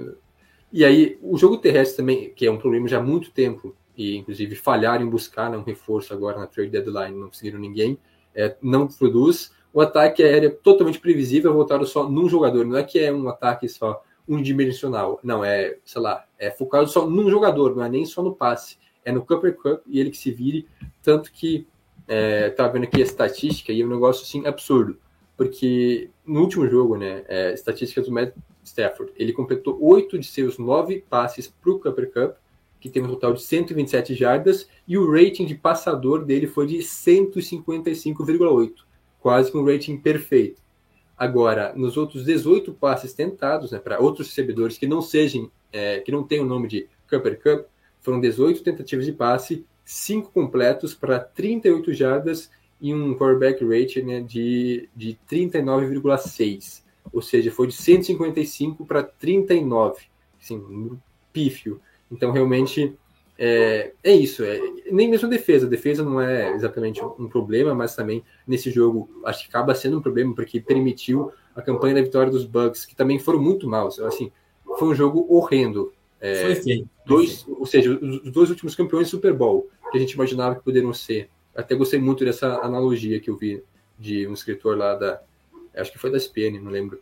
e 0.73 0.83
aí, 0.83 1.17
o 1.21 1.37
jogo 1.37 1.57
terrestre 1.57 1.95
também, 1.95 2.33
que 2.33 2.45
é 2.45 2.51
um 2.51 2.57
problema 2.57 2.85
já 2.85 2.97
há 2.97 3.01
muito 3.01 3.31
tempo, 3.31 3.73
e 3.95 4.17
inclusive 4.17 4.57
falharam 4.57 5.05
em 5.05 5.09
buscar 5.09 5.49
né, 5.49 5.57
um 5.57 5.63
reforço 5.63 6.13
agora 6.13 6.37
na 6.37 6.47
trade 6.47 6.69
deadline, 6.69 7.17
não 7.17 7.27
conseguiram 7.27 7.57
ninguém, 7.57 7.97
é, 8.35 8.57
não 8.61 8.89
produz. 8.89 9.53
O 9.73 9.79
ataque 9.79 10.21
aéreo 10.21 10.49
é 10.49 10.51
totalmente 10.51 10.99
previsível, 10.99 11.53
voltado 11.53 11.85
só 11.85 12.09
num 12.09 12.27
jogador, 12.27 12.65
não 12.65 12.75
é 12.75 12.83
que 12.83 12.99
é 12.99 13.09
um 13.09 13.29
ataque 13.29 13.69
só 13.69 14.03
unidimensional, 14.27 15.17
não, 15.23 15.45
é, 15.45 15.77
sei 15.85 16.01
lá, 16.01 16.25
é 16.37 16.51
focado 16.51 16.89
só 16.89 17.09
num 17.09 17.29
jogador, 17.29 17.73
não 17.73 17.85
é 17.85 17.87
nem 17.87 18.05
só 18.05 18.21
no 18.21 18.35
passe, 18.35 18.77
é 19.05 19.13
no 19.13 19.25
Cooper 19.25 19.55
Cup 19.55 19.81
e 19.87 19.97
ele 19.97 20.09
que 20.09 20.17
se 20.17 20.29
vire, 20.29 20.67
tanto 21.01 21.31
que 21.31 21.65
é, 22.07 22.49
tá 22.49 22.67
vendo 22.67 22.83
aqui 22.83 23.01
a 23.01 23.05
estatística 23.05 23.71
e 23.71 23.81
é 23.81 23.85
um 23.85 23.89
negócio 23.89 24.23
assim 24.23 24.45
absurdo, 24.45 24.97
porque 25.35 26.09
no 26.25 26.41
último 26.41 26.67
jogo, 26.67 26.97
né, 26.97 27.23
é, 27.27 27.53
estatísticas 27.53 28.05
do 28.05 28.11
Matt 28.11 28.33
Stafford. 28.67 29.13
Ele 29.15 29.31
completou 29.31 29.77
oito 29.81 30.17
de 30.17 30.25
seus 30.25 30.57
nove 30.57 31.03
passes 31.09 31.47
para 31.47 31.71
o 31.71 31.79
Cooper 31.79 32.11
Cup, 32.11 32.35
que 32.79 32.89
teve 32.89 33.05
um 33.07 33.09
total 33.09 33.33
de 33.33 33.41
127 33.41 34.13
jardas, 34.13 34.67
e 34.87 34.97
o 34.97 35.09
rating 35.09 35.45
de 35.45 35.55
passador 35.55 36.23
dele 36.23 36.47
foi 36.47 36.67
de 36.67 36.77
155,8, 36.77 38.73
quase 39.19 39.51
que 39.51 39.57
um 39.57 39.65
rating 39.65 39.97
perfeito. 39.97 40.61
Agora, 41.17 41.73
nos 41.75 41.95
outros 41.95 42.25
18 42.25 42.73
passes 42.73 43.13
tentados, 43.13 43.71
né, 43.71 43.79
para 43.79 43.99
outros 43.99 44.27
recebedores 44.27 44.77
que 44.77 44.85
não 44.85 45.01
sejam, 45.01 45.49
é, 45.71 45.99
que 45.99 46.11
não 46.11 46.23
tenham 46.23 46.45
o 46.45 46.49
nome 46.49 46.67
de 46.67 46.87
Cooper 47.09 47.39
Cup, 47.41 47.67
foram 48.01 48.19
18 48.19 48.61
tentativas 48.61 49.05
de 49.05 49.13
passe, 49.13 49.65
5 49.85 50.31
completos 50.31 50.95
para 50.95 51.19
38 51.19 51.93
jardas 51.93 52.49
e 52.81 52.93
um 52.93 53.15
quarterback 53.15 53.63
rate 53.63 54.01
né, 54.01 54.19
de, 54.19 54.89
de 54.95 55.17
39,6. 55.29 56.83
Ou 57.13 57.21
seja, 57.21 57.51
foi 57.51 57.67
de 57.67 57.73
155 57.73 58.85
para 58.85 59.03
39. 59.03 60.03
Assim, 60.41 60.57
um 60.57 60.97
pífio. 61.31 61.79
Então, 62.11 62.31
realmente, 62.31 62.97
é, 63.37 63.91
é 64.03 64.11
isso. 64.11 64.43
É, 64.43 64.59
nem 64.91 65.09
mesmo 65.09 65.27
a 65.27 65.29
defesa. 65.29 65.67
A 65.67 65.69
defesa 65.69 66.03
não 66.03 66.19
é 66.19 66.51
exatamente 66.53 67.03
um 67.03 67.27
problema, 67.29 67.73
mas 67.75 67.95
também 67.95 68.23
nesse 68.47 68.71
jogo 68.71 69.09
acho 69.23 69.43
que 69.43 69.49
acaba 69.49 69.75
sendo 69.75 69.99
um 69.99 70.01
problema 70.01 70.33
porque 70.33 70.59
permitiu 70.59 71.31
a 71.55 71.61
campanha 71.61 71.95
da 71.95 72.01
vitória 72.01 72.31
dos 72.31 72.45
Bucks, 72.45 72.85
que 72.85 72.95
também 72.95 73.19
foram 73.19 73.41
muito 73.41 73.69
maus. 73.69 73.99
Assim, 73.99 74.31
foi 74.77 74.87
um 74.87 74.95
jogo 74.95 75.25
horrendo. 75.29 75.93
É, 76.19 76.41
foi 76.41 76.55
feio. 76.55 76.89
Dois, 77.05 77.45
ou 77.47 77.65
seja, 77.65 77.91
os 77.91 78.31
dois 78.31 78.49
últimos 78.49 78.75
campeões 78.75 79.07
do 79.07 79.11
Super 79.11 79.33
Bowl, 79.33 79.69
que 79.91 79.97
a 79.97 80.01
gente 80.01 80.13
imaginava 80.13 80.55
que 80.55 80.63
poderiam 80.63 80.93
ser. 80.93 81.29
Até 81.55 81.75
gostei 81.75 81.99
muito 81.99 82.25
dessa 82.25 82.55
analogia 82.61 83.19
que 83.19 83.29
eu 83.29 83.37
vi 83.37 83.63
de 83.97 84.27
um 84.27 84.33
escritor 84.33 84.77
lá 84.77 84.95
da. 84.95 85.21
Acho 85.75 85.91
que 85.91 85.97
foi 85.97 86.09
da 86.09 86.17
SPN, 86.17 86.59
não 86.59 86.71
lembro 86.71 86.99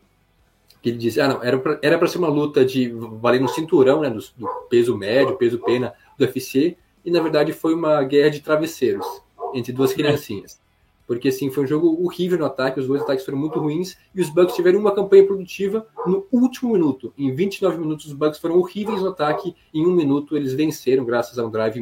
que 0.83 0.89
ele 0.89 0.97
disse, 0.97 1.21
ah, 1.21 1.29
não, 1.29 1.41
era 1.41 1.97
para 1.97 2.07
ser 2.09 2.17
uma 2.17 2.27
luta 2.27 2.65
de 2.65 2.89
valendo 3.21 3.47
cinturão, 3.47 4.01
né, 4.01 4.09
do, 4.09 4.19
do, 4.35 4.47
peso 4.69 4.97
médio, 4.97 5.37
peso 5.37 5.57
pena 5.57 5.93
do 6.17 6.25
UFC, 6.25 6.75
e 7.05 7.09
na 7.09 7.21
verdade 7.21 7.53
foi 7.53 7.73
uma 7.73 8.03
guerra 8.03 8.29
de 8.29 8.41
travesseiros 8.41 9.05
entre 9.53 9.71
duas 9.71 9.93
criancinhas. 9.93 10.59
Porque 11.05 11.27
assim, 11.27 11.51
foi 11.51 11.63
um 11.63 11.67
jogo 11.67 12.03
horrível 12.03 12.37
no 12.37 12.45
ataque, 12.45 12.79
os 12.79 12.87
dois 12.87 13.01
ataques 13.01 13.25
foram 13.25 13.37
muito 13.37 13.59
ruins, 13.59 13.97
e 14.15 14.21
os 14.21 14.29
Bucks 14.29 14.55
tiveram 14.55 14.79
uma 14.79 14.95
campanha 14.95 15.25
produtiva 15.25 15.85
no 16.05 16.25
último 16.31 16.73
minuto. 16.73 17.13
Em 17.17 17.33
29 17.33 17.77
minutos, 17.77 18.05
os 18.05 18.13
Bucks 18.13 18.39
foram 18.39 18.57
horríveis 18.57 19.01
no 19.01 19.09
ataque, 19.09 19.55
em 19.73 19.85
um 19.85 19.91
minuto 19.91 20.37
eles 20.37 20.53
venceram, 20.53 21.03
graças 21.03 21.37
a 21.37 21.45
um 21.45 21.49
drive 21.49 21.79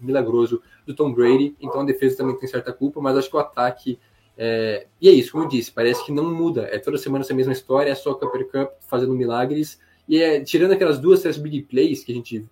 milagroso 0.00 0.62
do 0.86 0.94
Tom 0.94 1.12
Brady, 1.12 1.54
então 1.60 1.80
a 1.80 1.84
defesa 1.84 2.16
também 2.16 2.36
tem 2.38 2.48
certa 2.48 2.72
culpa, 2.72 3.00
mas 3.00 3.16
acho 3.16 3.28
que 3.28 3.36
o 3.36 3.40
ataque 3.40 3.98
é, 4.36 4.86
e 5.00 5.08
é 5.08 5.12
isso, 5.12 5.32
como 5.32 5.44
eu 5.44 5.48
disse, 5.48 5.70
parece 5.70 6.04
que 6.04 6.12
não 6.12 6.32
muda. 6.32 6.62
É 6.62 6.78
toda 6.78 6.98
semana 6.98 7.24
essa 7.24 7.34
mesma 7.34 7.52
história, 7.52 7.90
é 7.90 7.94
só 7.94 8.12
o 8.12 8.14
Copper 8.16 8.48
Cup 8.50 8.72
fazendo 8.88 9.14
milagres. 9.14 9.78
E 10.08 10.20
é, 10.20 10.40
tirando 10.40 10.72
aquelas 10.72 10.98
duas, 10.98 11.20
três 11.20 11.38
big 11.38 11.62
plays 11.62 12.04
que 12.04 12.12
a 12.12 12.14
gente, 12.14 12.44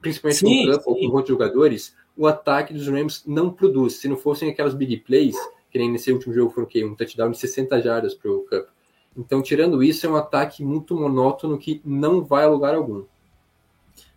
principalmente 0.00 0.38
sim, 0.38 0.66
no 0.66 0.72
Cup 0.72 0.86
ou 0.86 0.96
com 0.96 1.06
outros 1.16 1.28
jogadores, 1.28 1.94
o 2.16 2.26
ataque 2.26 2.72
dos 2.72 2.88
Rams 2.88 3.24
não 3.26 3.50
produz. 3.50 3.94
Se 3.94 4.08
não 4.08 4.16
fossem 4.16 4.50
aquelas 4.50 4.74
big 4.74 4.98
plays, 4.98 5.36
que 5.70 5.78
nem 5.78 5.90
nesse 5.90 6.12
último 6.12 6.34
jogo 6.34 6.50
foram? 6.50 6.68
Um 6.90 6.94
touchdown 6.94 7.30
de 7.30 7.38
60 7.38 7.80
jardas 7.80 8.14
para 8.14 8.30
o 8.30 8.40
Cup. 8.40 8.68
Então, 9.16 9.42
tirando 9.42 9.82
isso, 9.82 10.06
é 10.06 10.08
um 10.08 10.16
ataque 10.16 10.62
muito 10.62 10.94
monótono 10.94 11.58
que 11.58 11.80
não 11.84 12.24
vai 12.24 12.44
a 12.44 12.48
lugar 12.48 12.74
algum. 12.74 13.04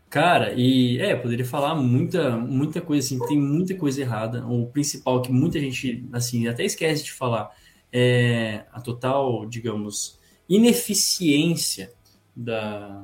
Cara, 0.10 0.54
e 0.54 0.98
é, 1.00 1.16
poderia 1.16 1.46
falar 1.46 1.76
muita, 1.76 2.38
muita 2.38 2.80
coisa 2.80 3.06
assim, 3.06 3.20
tem 3.28 3.38
muita 3.38 3.76
coisa 3.76 4.02
errada. 4.02 4.46
O 4.48 4.68
principal 4.68 5.22
que 5.22 5.32
muita 5.32 5.60
gente, 5.60 6.08
assim, 6.14 6.48
até 6.48 6.64
esquece 6.64 7.04
de 7.04 7.12
falar 7.12 7.54
é 7.92 8.64
a 8.72 8.80
total, 8.80 9.46
digamos, 9.46 10.20
ineficiência 10.48 11.92
da 12.36 13.04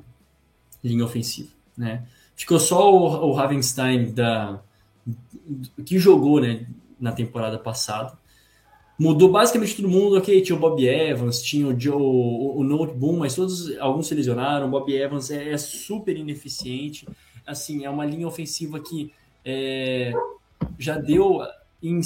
linha 0.84 1.04
ofensiva, 1.04 1.50
né? 1.78 2.06
Ficou 2.36 2.60
só 2.60 2.92
o, 2.94 3.30
o 3.30 3.34
Ravenstein 3.34 4.14
da 4.14 4.62
que 5.86 5.98
jogou, 6.00 6.40
né, 6.40 6.68
na 7.00 7.12
temporada 7.12 7.58
passada. 7.58 8.18
Mudou 8.98 9.32
basicamente 9.32 9.76
todo 9.76 9.90
mundo, 9.90 10.18
ok, 10.18 10.42
tinha 10.42 10.56
o 10.56 10.60
Bob 10.60 10.86
Evans, 10.86 11.42
tinha 11.42 11.68
o 11.68 11.80
Joe, 11.80 12.00
o, 12.00 12.60
o 12.60 12.64
Noteboom, 12.64 13.18
mas 13.18 13.34
todos, 13.34 13.76
alguns 13.80 14.08
se 14.08 14.14
lesionaram, 14.14 14.68
o 14.68 14.70
Bob 14.70 14.94
Evans 14.94 15.32
é, 15.32 15.52
é, 15.52 15.58
super 15.58 16.16
ineficiente, 16.16 17.08
assim, 17.46 17.84
é 17.84 17.90
uma 17.90 18.06
linha 18.06 18.28
ofensiva 18.28 18.80
que 18.80 19.12
é, 19.44 20.14
já 20.78 21.00
deu 21.00 21.42
em 21.82 22.00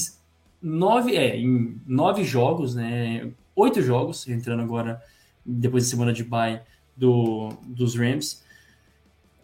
nove, 0.61 1.17
é, 1.17 1.35
em 1.37 1.77
nove 1.85 2.23
jogos, 2.23 2.75
né, 2.75 3.29
oito 3.53 3.81
jogos, 3.81 4.25
entrando 4.29 4.61
agora 4.61 5.03
depois 5.45 5.83
da 5.83 5.89
semana 5.89 6.13
de 6.13 6.23
bye 6.23 6.61
do, 6.95 7.49
dos 7.63 7.95
Rams, 7.95 8.41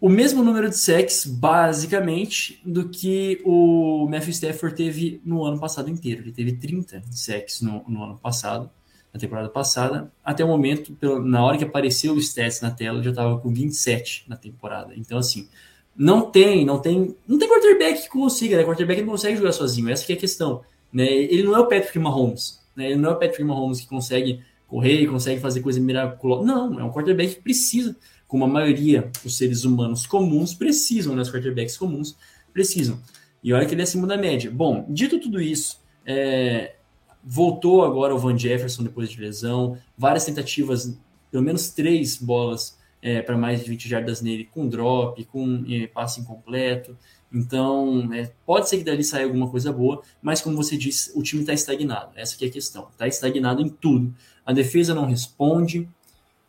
o 0.01 0.09
mesmo 0.09 0.43
número 0.43 0.67
de 0.67 0.75
sacks, 0.75 1.27
basicamente, 1.27 2.59
do 2.65 2.89
que 2.89 3.39
o 3.45 4.07
Matthew 4.09 4.31
Stafford 4.31 4.75
teve 4.75 5.21
no 5.23 5.43
ano 5.45 5.59
passado 5.59 5.91
inteiro. 5.91 6.21
Ele 6.21 6.31
teve 6.31 6.53
30 6.53 7.03
sacks 7.11 7.61
no, 7.61 7.83
no 7.87 8.03
ano 8.03 8.17
passado, 8.17 8.67
na 9.13 9.19
temporada 9.19 9.47
passada. 9.47 10.11
Até 10.25 10.43
o 10.43 10.47
momento, 10.47 10.93
pelo, 10.93 11.23
na 11.23 11.45
hora 11.45 11.55
que 11.55 11.63
apareceu 11.63 12.13
o 12.15 12.17
stats 12.17 12.61
na 12.61 12.71
tela, 12.71 13.03
já 13.03 13.11
estava 13.11 13.37
com 13.37 13.53
27 13.53 14.25
na 14.27 14.35
temporada. 14.35 14.93
Então, 14.97 15.19
assim, 15.19 15.47
não 15.95 16.31
tem, 16.31 16.65
não 16.65 16.79
tem, 16.79 17.15
não 17.27 17.37
tem 17.37 17.47
quarterback 17.47 18.01
que 18.01 18.09
consiga, 18.09 18.57
né? 18.57 18.63
Quarterback 18.63 19.01
não 19.01 19.09
consegue 19.09 19.37
jogar 19.37 19.51
sozinho, 19.51 19.87
essa 19.87 20.11
é 20.11 20.15
a 20.15 20.17
questão. 20.17 20.63
Né? 20.91 21.05
Ele 21.05 21.43
não 21.43 21.55
é 21.55 21.59
o 21.59 21.67
Patrick 21.67 21.99
Mahomes, 21.99 22.59
né? 22.75 22.87
Ele 22.87 22.99
não 22.99 23.11
é 23.11 23.13
o 23.13 23.19
Patrick 23.19 23.43
Mahomes 23.43 23.81
que 23.81 23.87
consegue 23.87 24.41
correr, 24.67 25.05
consegue 25.05 25.39
fazer 25.39 25.61
coisa 25.61 25.79
miraculosa. 25.79 26.43
Não, 26.43 26.79
é 26.79 26.83
um 26.83 26.91
quarterback 26.91 27.35
que 27.35 27.41
precisa 27.41 27.95
como 28.31 28.45
a 28.45 28.47
maioria 28.47 29.11
dos 29.21 29.35
seres 29.35 29.65
humanos 29.65 30.05
comuns 30.05 30.53
precisam, 30.53 31.13
né? 31.13 31.21
Os 31.21 31.29
quarterbacks 31.29 31.75
comuns 31.75 32.15
precisam. 32.53 32.97
E 33.43 33.51
olha 33.51 33.65
que 33.65 33.73
ele 33.73 33.81
é 33.81 33.83
acima 33.83 34.07
da 34.07 34.15
média. 34.15 34.49
Bom, 34.49 34.85
dito 34.87 35.19
tudo 35.19 35.41
isso, 35.41 35.81
é, 36.05 36.75
voltou 37.21 37.83
agora 37.83 38.15
o 38.15 38.17
Van 38.17 38.37
Jefferson 38.37 38.83
depois 38.83 39.09
de 39.09 39.19
lesão, 39.19 39.77
várias 39.97 40.23
tentativas, 40.23 40.97
pelo 41.29 41.43
menos 41.43 41.71
três 41.71 42.15
bolas 42.15 42.79
é, 43.01 43.21
para 43.21 43.37
mais 43.37 43.65
de 43.65 43.69
20 43.69 43.89
jardas 43.89 44.21
nele, 44.21 44.45
com 44.45 44.65
drop, 44.65 45.21
com 45.25 45.65
é, 45.67 45.87
passe 45.87 46.21
incompleto. 46.21 46.97
Então, 47.33 48.13
é, 48.13 48.31
pode 48.45 48.69
ser 48.69 48.77
que 48.77 48.85
dali 48.85 49.03
saia 49.03 49.25
alguma 49.25 49.49
coisa 49.49 49.73
boa, 49.73 50.01
mas 50.21 50.39
como 50.39 50.55
você 50.55 50.77
disse, 50.77 51.11
o 51.15 51.21
time 51.21 51.41
está 51.41 51.51
estagnado. 51.51 52.11
Essa 52.15 52.41
é 52.41 52.47
a 52.47 52.49
questão. 52.51 52.87
Está 52.93 53.09
estagnado 53.09 53.61
em 53.61 53.67
tudo. 53.67 54.15
A 54.45 54.53
defesa 54.53 54.95
não 54.95 55.05
responde, 55.05 55.85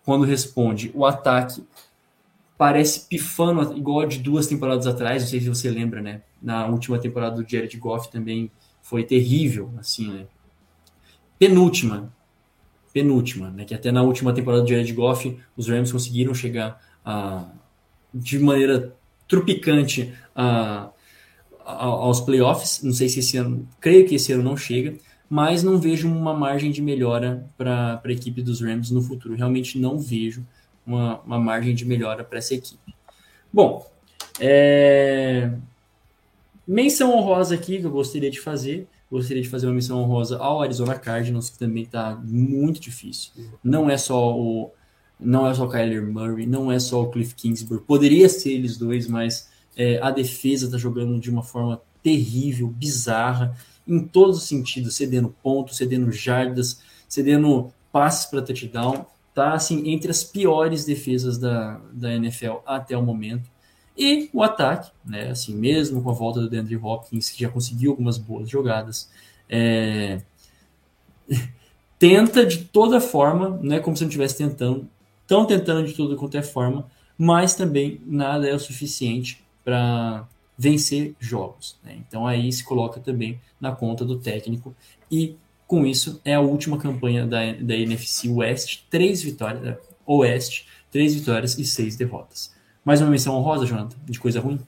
quando 0.05 0.25
responde. 0.25 0.90
O 0.95 1.05
ataque 1.05 1.62
parece 2.62 3.09
pifando 3.09 3.77
igual 3.77 4.07
de 4.07 4.20
duas 4.20 4.46
temporadas 4.46 4.87
atrás, 4.87 5.20
não 5.20 5.29
sei 5.29 5.40
se 5.40 5.48
você 5.48 5.68
lembra, 5.68 6.01
né? 6.01 6.22
Na 6.40 6.64
última 6.68 6.96
temporada 6.96 7.42
do 7.42 7.48
Jared 7.48 7.77
Goff 7.77 8.09
também 8.09 8.53
foi 8.81 9.03
terrível, 9.03 9.68
assim, 9.81 10.12
né? 10.12 10.27
Penúltima, 11.40 12.14
penúltima, 12.92 13.51
né? 13.51 13.64
Que 13.64 13.75
até 13.75 13.90
na 13.90 14.05
última 14.05 14.33
temporada 14.33 14.62
do 14.62 14.68
Jared 14.68 14.92
Goff, 14.92 15.37
os 15.57 15.68
Rams 15.68 15.90
conseguiram 15.90 16.33
chegar 16.35 16.81
a, 17.05 17.51
de 18.14 18.38
maneira 18.38 18.94
tropicante 19.27 20.14
a, 20.33 20.88
a, 21.66 21.85
aos 21.85 22.20
playoffs. 22.20 22.81
Não 22.85 22.92
sei 22.92 23.09
se 23.09 23.18
esse 23.18 23.37
ano, 23.38 23.68
creio 23.81 24.07
que 24.07 24.14
esse 24.14 24.33
ano 24.33 24.44
não 24.44 24.57
chega, 24.57 24.96
mas 25.29 25.64
não 25.64 25.81
vejo 25.81 26.07
uma 26.07 26.33
margem 26.33 26.70
de 26.70 26.81
melhora 26.81 27.44
para 27.59 28.01
a 28.05 28.12
equipe 28.12 28.40
dos 28.40 28.61
Rams 28.61 28.92
no 28.92 29.03
futuro. 29.03 29.35
Realmente 29.35 29.81
não 29.81 29.98
vejo 29.98 30.46
uma, 30.87 31.21
uma 31.21 31.38
margem 31.38 31.75
de 31.75 31.85
melhora 31.85 32.25
para 32.25 32.38
essa 32.38 32.55
equipe. 32.55 32.95
Bom, 33.53 33.87
é... 34.40 35.51
menção 36.66 37.16
honrosa 37.16 37.55
aqui 37.55 37.79
que 37.79 37.85
eu 37.85 37.90
gostaria 37.90 38.31
de 38.31 38.40
fazer. 38.40 38.88
Gostaria 39.11 39.42
de 39.42 39.49
fazer 39.49 39.66
uma 39.66 39.75
menção 39.75 40.03
honrosa 40.03 40.38
ao 40.38 40.62
Arizona 40.62 40.99
Cardinals, 40.99 41.51
que 41.51 41.59
também 41.59 41.83
está 41.83 42.18
muito 42.25 42.81
difícil. 42.81 43.33
Não 43.62 43.90
é 43.90 43.99
só 43.99 44.35
o 44.35 44.71
não 45.25 45.47
é 45.47 45.55
só 45.55 45.66
o 45.66 45.68
Kyler 45.68 46.05
Murray, 46.05 46.47
não 46.47 46.73
é 46.73 46.81
só 46.81 47.03
o 47.03 47.11
Cliff 47.11 47.35
Kingsbury. 47.35 47.83
Poderia 47.83 48.29
ser 48.29 48.53
eles 48.53 48.77
dois, 48.77 49.07
mas 49.07 49.49
é, 49.77 50.01
a 50.03 50.11
defesa 50.11 50.66
está 50.66 50.77
jogando 50.77 51.21
de 51.21 51.31
uma 51.31 51.42
forma 51.42 51.81
terrível, 52.03 52.66
bizarra 52.66 53.57
em 53.87 54.01
todos 54.01 54.38
os 54.38 54.45
sentidos, 54.45 54.95
cedendo 54.97 55.35
pontos, 55.42 55.77
cedendo 55.77 56.11
jardas, 56.11 56.81
cedendo 57.09 57.73
passes 57.92 58.27
para 58.27 58.42
touchdown. 58.42 59.07
Tá 59.35 59.55
assim 59.55 59.90
entre 59.90 60.11
as 60.11 60.23
piores 60.23 60.85
defesas 60.85 61.38
da, 61.38 61.81
da 61.92 62.12
NFL 62.14 62.57
até 62.66 62.97
o 62.97 63.03
momento. 63.03 63.51
E 63.97 64.29
o 64.33 64.42
ataque, 64.42 64.90
né? 65.05 65.31
Assim, 65.31 65.55
mesmo 65.55 66.03
com 66.03 66.11
a 66.11 66.14
volta 66.14 66.40
do 66.40 66.49
DeAndre 66.49 66.77
Hopkins, 66.77 67.31
que 67.31 67.42
já 67.42 67.49
conseguiu 67.49 67.92
algumas 67.92 68.18
boas 68.18 68.49
jogadas, 68.49 69.11
é... 69.49 70.21
tenta 71.99 72.45
de 72.45 72.64
toda 72.64 73.01
forma, 73.01 73.61
não 73.62 73.77
é 73.77 73.81
como 73.81 73.97
se 73.97 74.03
não 74.03 74.09
estivesse 74.09 74.37
tentando, 74.37 74.88
estão 75.23 75.45
tentando 75.47 75.87
de 75.87 75.95
toda 75.95 76.16
quanto 76.16 76.37
é 76.37 76.42
forma, 76.42 76.87
mas 77.16 77.55
também 77.55 78.01
nada 78.05 78.49
é 78.49 78.55
o 78.55 78.59
suficiente 78.59 79.42
para 79.64 80.27
vencer 80.59 81.14
jogos. 81.21 81.79
Né? 81.85 81.97
Então 82.07 82.27
aí 82.27 82.53
se 82.53 82.64
coloca 82.64 83.01
também 83.01 83.40
na 83.61 83.73
conta 83.73 84.05
do 84.05 84.18
técnico 84.18 84.75
e 85.11 85.37
com 85.73 85.87
isso 85.87 86.21
é 86.23 86.35
a 86.35 86.41
última 86.41 86.77
campanha 86.77 87.27
da, 87.27 87.51
da 87.55 87.75
NFC 87.75 88.29
West, 88.29 88.83
três 88.91 89.23
vitórias, 89.23 89.63
né? 89.63 89.79
Oeste, 90.05 90.69
três 90.91 91.15
vitórias 91.15 91.59
e 91.59 91.65
seis 91.65 91.97
derrotas. 91.97 92.55
Mais 92.85 93.01
uma 93.01 93.09
menção 93.09 93.35
honrosa, 93.35 93.65
Jonathan, 93.65 93.97
de 94.05 94.21
coisa 94.21 94.39
ruim? 94.39 94.61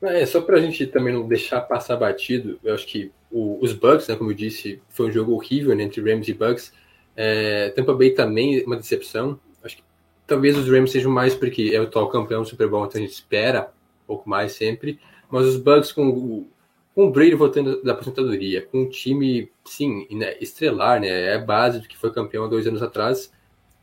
É, 0.00 0.24
só 0.24 0.40
para 0.40 0.56
a 0.56 0.60
gente 0.62 0.86
também 0.86 1.12
não 1.12 1.28
deixar 1.28 1.60
passar 1.60 1.94
batido, 1.96 2.58
eu 2.64 2.72
acho 2.72 2.86
que 2.86 3.12
o, 3.30 3.58
os 3.60 3.74
Bucks, 3.74 4.08
né, 4.08 4.16
como 4.16 4.30
eu 4.30 4.34
disse, 4.34 4.80
foi 4.88 5.10
um 5.10 5.12
jogo 5.12 5.32
horrível 5.32 5.76
né, 5.76 5.82
entre 5.82 6.00
Rams 6.00 6.26
e 6.26 6.32
Bucks. 6.32 6.72
É, 7.14 7.68
Tampa 7.76 7.92
Bay 7.92 8.12
também 8.12 8.64
uma 8.64 8.78
decepção. 8.78 9.38
Acho 9.62 9.76
que 9.76 9.82
talvez 10.26 10.56
os 10.56 10.66
Rams 10.70 10.90
sejam 10.90 11.12
mais 11.12 11.34
porque 11.34 11.70
é 11.74 11.78
o 11.78 11.82
atual 11.82 12.08
campeão 12.08 12.40
do 12.40 12.48
Super 12.48 12.66
Bowl, 12.66 12.86
então 12.86 12.98
a 12.98 13.04
gente 13.04 13.12
espera 13.12 13.70
pouco 14.06 14.26
mais 14.26 14.52
sempre. 14.52 14.98
Mas 15.30 15.44
os 15.44 15.58
Bucks 15.58 15.92
com 15.92 16.08
o, 16.08 16.48
com 16.98 17.06
o 17.06 17.10
Brady 17.12 17.36
voltando 17.36 17.80
da 17.80 17.92
aposentadoria, 17.92 18.60
com 18.60 18.82
um 18.82 18.88
time, 18.88 19.48
sim, 19.64 20.04
né, 20.10 20.36
estrelar, 20.40 21.00
né? 21.00 21.32
É 21.32 21.38
base 21.38 21.78
do 21.78 21.86
que 21.86 21.96
foi 21.96 22.12
campeão 22.12 22.42
há 22.42 22.48
dois 22.48 22.66
anos 22.66 22.82
atrás. 22.82 23.32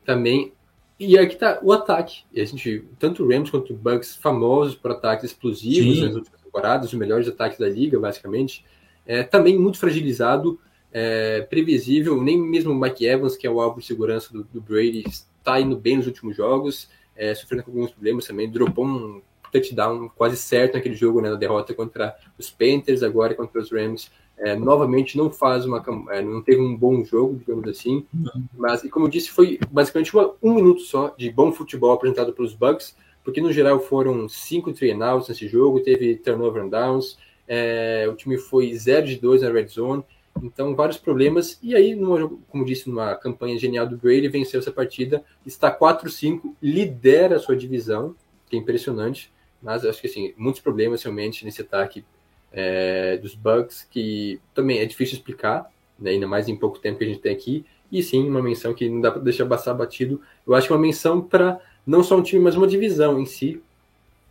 Também 0.04 0.52
e 1.00 1.18
aqui 1.18 1.38
tá 1.38 1.58
o 1.64 1.72
ataque. 1.72 2.24
E 2.34 2.42
a 2.42 2.46
gente, 2.46 2.84
tanto 3.00 3.24
o 3.24 3.30
Rams 3.30 3.50
quanto 3.50 3.72
o 3.72 3.78
Bucks, 3.78 4.18
famosos 4.18 4.76
por 4.76 4.92
ataques 4.92 5.32
explosivos 5.32 5.96
Sim. 5.96 6.06
nas 6.08 6.16
últimas 6.16 6.42
temporadas, 6.42 6.88
os 6.88 6.94
melhores 6.94 7.26
ataques 7.26 7.58
da 7.58 7.70
liga, 7.70 7.98
basicamente, 7.98 8.66
é, 9.06 9.24
também 9.24 9.58
muito 9.58 9.80
fragilizado, 9.80 10.60
é, 10.92 11.40
previsível. 11.40 12.22
Nem 12.22 12.38
mesmo 12.38 12.74
o 12.74 12.76
Mike 12.78 13.06
Evans, 13.06 13.38
que 13.38 13.48
é 13.48 13.50
o 13.50 13.62
alvo 13.62 13.80
de 13.80 13.86
segurança 13.86 14.34
do, 14.34 14.44
do 14.44 14.60
Brady, 14.60 15.06
está 15.08 15.58
indo 15.58 15.78
bem 15.78 15.96
nos 15.96 16.08
últimos 16.08 16.36
jogos, 16.36 16.90
é, 17.16 17.34
sofrendo 17.34 17.64
com 17.64 17.72
alguns 17.72 17.92
problemas 17.92 18.28
também. 18.28 18.52
Dropou 18.52 18.86
um 18.86 19.22
touchdown 19.60 20.10
quase 20.16 20.38
certo 20.38 20.74
naquele 20.74 20.96
jogo, 20.96 21.22
né, 21.22 21.30
na 21.30 21.36
derrota 21.36 21.74
contra 21.74 22.16
os 22.38 22.50
Panthers, 22.50 23.04
agora 23.04 23.34
contra 23.34 23.62
os 23.62 23.72
Rams. 23.72 24.12
É, 24.38 24.54
novamente 24.56 25.18
não 25.18 25.32
faz 25.32 25.66
uma 25.66 25.82
é, 26.10 26.22
não 26.22 26.42
teve 26.42 26.62
um 26.62 26.76
bom 26.76 27.04
jogo, 27.06 27.38
digamos 27.38 27.66
assim, 27.70 28.06
mas 28.54 28.84
e 28.84 28.90
como 28.90 29.06
eu 29.06 29.10
disse, 29.10 29.30
foi 29.30 29.58
basicamente 29.72 30.14
uma, 30.14 30.34
um 30.44 30.54
minuto 30.54 30.82
só 30.82 31.16
de 31.18 31.32
bom 31.32 31.54
futebol 31.54 31.94
apresentado 31.94 32.34
pelos 32.34 32.54
Bucks, 32.54 32.98
porque 33.24 33.40
no 33.40 33.54
geral 33.54 33.80
foram 33.80 34.28
cinco 34.28 34.74
treinos 34.74 35.30
nesse 35.30 35.48
jogo, 35.48 35.80
teve 35.80 36.18
turnover 36.18 36.64
and 36.64 36.68
downs, 36.70 37.18
é, 37.48 38.08
o 38.12 38.16
time 38.16 38.38
foi 38.38 38.74
0 38.76 39.08
de 39.08 39.16
2 39.16 39.42
na 39.42 39.52
red 39.52 39.68
zone, 39.68 40.04
então 40.44 40.76
vários 40.76 40.98
problemas, 40.98 41.58
e 41.64 41.76
aí, 41.76 41.96
numa, 41.96 42.30
como 42.50 42.66
disse, 42.66 42.90
numa 42.90 43.16
campanha 43.16 43.58
genial 43.58 43.88
do 43.88 43.98
Brady, 43.98 44.28
venceu 44.28 44.60
essa 44.60 44.72
partida, 44.72 45.24
está 45.46 45.76
4-5, 45.76 46.56
lidera 46.62 47.38
a 47.38 47.40
sua 47.40 47.56
divisão, 47.56 48.16
que 48.50 48.56
é 48.56 48.60
impressionante, 48.60 49.32
mas 49.66 49.84
acho 49.84 50.00
que 50.00 50.06
assim, 50.06 50.32
muitos 50.38 50.62
problemas 50.62 51.02
realmente 51.02 51.44
nesse 51.44 51.62
ataque 51.62 52.06
é, 52.54 53.18
dos 53.18 53.34
bugs, 53.34 53.88
que 53.90 54.40
também 54.54 54.78
é 54.78 54.86
difícil 54.86 55.16
explicar, 55.16 55.72
né, 55.98 56.12
ainda 56.12 56.28
mais 56.28 56.48
em 56.48 56.56
pouco 56.56 56.78
tempo 56.78 57.00
que 57.00 57.04
a 57.04 57.08
gente 57.08 57.20
tem 57.20 57.34
aqui. 57.34 57.66
E 57.92 58.04
sim, 58.04 58.30
uma 58.30 58.44
menção 58.44 58.76
que 58.76 58.88
não 58.88 59.02
dá 59.02 59.12
para 59.12 59.22
deixar 59.22 59.48
passar 59.48 59.74
batido. 59.74 60.22
Eu 60.46 60.54
acho 60.54 60.68
que 60.68 60.74
uma 60.74 60.80
menção 60.80 61.20
para 61.20 61.60
não 61.86 62.04
só 62.04 62.16
um 62.16 62.22
time, 62.22 62.44
mas 62.44 62.56
uma 62.56 62.68
divisão 62.68 63.20
em 63.20 63.26
si, 63.26 63.60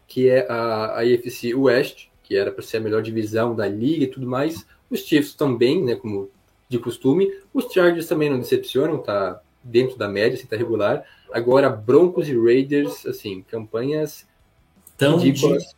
que 0.07 0.29
é 0.29 0.47
a, 0.49 1.01
a 1.01 1.03
West, 1.57 2.07
que 2.23 2.37
era 2.37 2.53
para 2.53 2.63
ser 2.63 2.77
a 2.77 2.81
melhor 2.81 3.03
divisão 3.03 3.57
da 3.57 3.67
liga 3.67 4.05
e 4.05 4.09
tudo 4.09 4.27
mais. 4.27 4.65
Os 4.89 5.01
Chiefs 5.01 5.35
também, 5.35 5.83
né, 5.83 5.97
como 5.97 6.31
de 6.69 6.79
costume. 6.79 7.29
Os 7.53 7.73
Chargers 7.73 8.07
também 8.07 8.31
não 8.31 8.39
decepcionam, 8.39 8.99
tá 8.99 9.41
dentro 9.65 9.99
da 9.99 10.09
média, 10.09 10.37
assim, 10.37 10.47
tá 10.47 10.57
regular. 10.57 11.05
Agora, 11.33 11.69
Broncos 11.69 12.29
e 12.29 12.39
Raiders, 12.39 13.05
assim, 13.07 13.43
campanhas 13.43 14.27
tão 15.11 15.19
ridículas. 15.19 15.63
De 15.63 15.75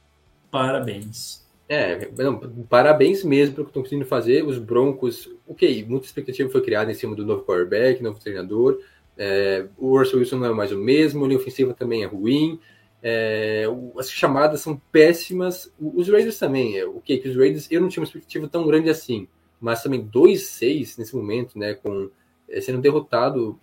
parabéns. 0.51 1.47
É, 1.69 2.09
não, 2.17 2.39
parabéns 2.69 3.25
mesmo 3.25 3.55
pelo 3.55 3.67
que 3.67 3.71
estão 3.71 3.83
conseguindo 3.83 4.07
fazer. 4.07 4.45
Os 4.45 4.59
Broncos, 4.59 5.29
ok, 5.49 5.85
muita 5.89 6.07
expectativa 6.07 6.49
foi 6.49 6.62
criada 6.62 6.91
em 6.91 6.95
cima 6.95 7.15
do 7.15 7.27
novo 7.27 7.45
quarterback, 7.45 8.03
novo 8.03 8.21
treinador. 8.21 8.81
É, 9.19 9.67
o 9.77 9.99
Russell 9.99 10.21
Wilson 10.21 10.37
não 10.37 10.47
é 10.47 10.53
mais 10.53 10.71
o 10.71 10.79
mesmo, 10.79 11.25
a 11.25 11.29
linha 11.29 11.41
ofensiva 11.41 11.75
também 11.75 12.03
é 12.03 12.07
ruim. 12.07 12.61
É, 13.03 13.65
as 13.99 14.11
chamadas 14.11 14.61
são 14.61 14.81
péssimas. 14.93 15.73
Os 15.81 16.09
Raiders 16.09 16.39
também, 16.39 16.79
é, 16.79 16.87
ok, 16.87 17.19
que 17.19 17.29
os 17.29 17.37
Raiders 17.37 17.67
eu 17.71 17.81
não 17.81 17.89
tinha 17.89 18.03
uma 18.03 18.07
expectativa 18.07 18.49
tão 18.49 18.67
grande 18.67 18.89
assim, 18.89 19.27
mas 19.61 19.83
também 19.83 20.07
2-6 20.07 20.99
nesse 20.99 21.15
momento, 21.15 21.59
né, 21.59 21.75
com 21.75 22.11
é, 22.49 22.61
sendo 22.61 22.81
derrotado 22.81 23.59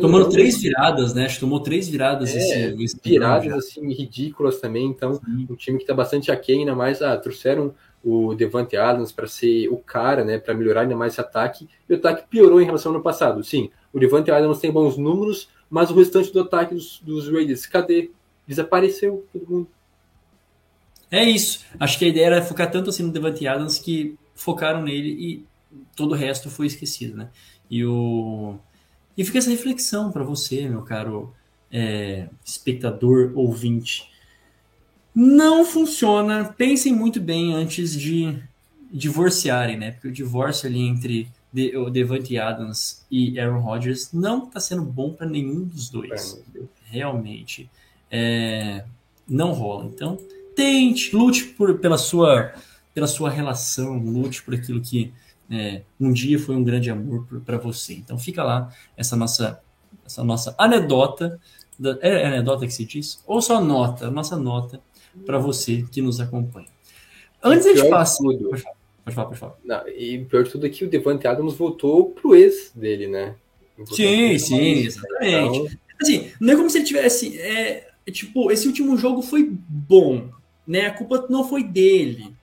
Tomando 0.00 0.30
três 0.30 0.60
viradas, 0.60 1.12
né? 1.14 1.26
Acho 1.26 1.34
que 1.34 1.40
tomou 1.40 1.60
três 1.60 1.88
viradas 1.88 2.34
é, 2.34 2.38
esse, 2.38 2.82
esse 2.82 3.00
Viradas, 3.02 3.52
assim, 3.52 3.92
ridículas 3.92 4.60
também. 4.60 4.86
Então, 4.86 5.14
Sim. 5.14 5.46
um 5.50 5.54
time 5.54 5.78
que 5.78 5.84
está 5.84 5.94
bastante 5.94 6.30
aquém, 6.30 6.60
ainda 6.60 6.74
mais, 6.74 7.02
ah, 7.02 7.16
trouxeram 7.16 7.74
o 8.02 8.34
Devante 8.34 8.76
Adams 8.76 9.10
para 9.10 9.26
ser 9.26 9.68
o 9.68 9.76
cara, 9.76 10.24
né? 10.24 10.38
Para 10.38 10.54
melhorar 10.54 10.82
ainda 10.82 10.96
mais 10.96 11.12
esse 11.12 11.20
ataque. 11.20 11.68
E 11.88 11.92
o 11.92 11.96
ataque 11.96 12.24
piorou 12.30 12.60
em 12.60 12.64
relação 12.64 12.90
ao 12.90 12.96
ano 12.96 13.04
passado. 13.04 13.42
Sim, 13.42 13.70
o 13.92 13.98
Devante 13.98 14.30
Adams 14.30 14.60
tem 14.60 14.70
bons 14.70 14.96
números, 14.96 15.48
mas 15.68 15.90
o 15.90 15.94
restante 15.94 16.32
do 16.32 16.40
ataque 16.40 16.74
dos, 16.74 17.00
dos 17.00 17.28
Raiders, 17.28 17.66
cadê? 17.66 18.10
Desapareceu 18.46 19.26
todo 19.32 19.46
mundo. 19.48 19.68
É 21.10 21.24
isso. 21.24 21.64
Acho 21.78 21.98
que 21.98 22.04
a 22.04 22.08
ideia 22.08 22.26
era 22.26 22.42
focar 22.42 22.70
tanto 22.70 22.90
assim 22.90 23.02
no 23.02 23.12
Devante 23.12 23.46
Adams 23.46 23.78
que 23.78 24.16
focaram 24.34 24.82
nele 24.82 25.10
e 25.10 25.44
todo 25.94 26.12
o 26.12 26.14
resto 26.14 26.50
foi 26.50 26.66
esquecido, 26.66 27.16
né? 27.16 27.28
E 27.70 27.84
o 27.84 28.56
e 29.16 29.24
fica 29.24 29.38
essa 29.38 29.50
reflexão 29.50 30.12
para 30.12 30.22
você, 30.22 30.68
meu 30.68 30.82
caro 30.82 31.32
é, 31.70 32.28
espectador 32.44 33.32
ouvinte. 33.34 34.10
Não 35.14 35.64
funciona. 35.64 36.44
Pensem 36.44 36.94
muito 36.94 37.20
bem 37.20 37.54
antes 37.54 37.98
de 37.98 38.38
divorciarem, 38.92 39.76
né? 39.76 39.92
Porque 39.92 40.08
o 40.08 40.12
divórcio 40.12 40.68
ali 40.68 40.82
entre 40.82 41.28
o 41.74 41.88
Devante 41.88 42.36
Adams 42.38 43.04
e 43.10 43.40
Aaron 43.40 43.60
Rodgers 43.60 44.12
não 44.12 44.44
está 44.44 44.60
sendo 44.60 44.82
bom 44.82 45.12
para 45.12 45.26
nenhum 45.26 45.64
dos 45.64 45.88
dois. 45.88 46.38
Realmente. 46.84 47.70
É, 48.10 48.84
não 49.26 49.52
rola. 49.52 49.86
Então, 49.86 50.18
tente, 50.54 51.14
lute 51.16 51.44
por, 51.44 51.78
pela, 51.78 51.96
sua, 51.98 52.52
pela 52.92 53.06
sua 53.06 53.30
relação, 53.30 53.98
lute 53.98 54.42
por 54.42 54.54
aquilo 54.54 54.80
que 54.80 55.12
é, 55.50 55.82
um 56.00 56.12
dia 56.12 56.38
foi 56.38 56.56
um 56.56 56.64
grande 56.64 56.90
amor 56.90 57.26
para 57.44 57.58
você. 57.58 57.94
Então 57.94 58.18
fica 58.18 58.42
lá 58.42 58.72
essa 58.96 59.16
nossa 59.16 59.60
essa 60.04 60.22
nossa 60.22 60.54
anedota, 60.58 61.40
da, 61.78 61.98
é 62.00 62.26
anedota 62.26 62.66
que 62.66 62.72
se 62.72 62.84
diz? 62.84 63.22
Ou 63.26 63.42
só 63.42 63.60
nota, 63.60 64.10
nossa 64.10 64.36
nota 64.36 64.80
para 65.24 65.38
você 65.38 65.84
que 65.90 66.00
nos 66.00 66.20
acompanha. 66.20 66.68
Antes 67.42 67.74
de 67.74 67.88
passar... 67.88 68.22
Tudo, 68.22 68.50
pode 68.50 68.62
falar, 68.62 68.76
pode 69.04 69.14
falar. 69.14 69.26
Pode 69.26 69.38
falar. 69.38 69.54
Não, 69.64 69.88
e 69.88 70.24
pior 70.24 70.44
de 70.44 70.50
tudo 70.50 70.66
é 70.66 70.68
que 70.68 70.84
o 70.84 70.90
Devante 70.90 71.26
Adams 71.26 71.54
voltou 71.54 72.10
pro 72.10 72.34
ex 72.34 72.72
dele, 72.74 73.06
né? 73.08 73.34
sim, 73.86 74.38
sim, 74.38 74.72
exatamente. 74.84 75.58
Então... 75.58 75.78
Assim, 76.00 76.30
não 76.40 76.52
é 76.52 76.56
como 76.56 76.70
se 76.70 76.78
ele 76.78 76.86
tivesse... 76.86 77.38
É, 77.40 77.88
tipo, 78.10 78.50
esse 78.50 78.66
último 78.66 78.96
jogo 78.96 79.22
foi 79.22 79.50
bom, 79.68 80.28
né? 80.66 80.86
A 80.86 80.94
culpa 80.94 81.26
não 81.28 81.48
foi 81.48 81.64
dele. 81.64 82.34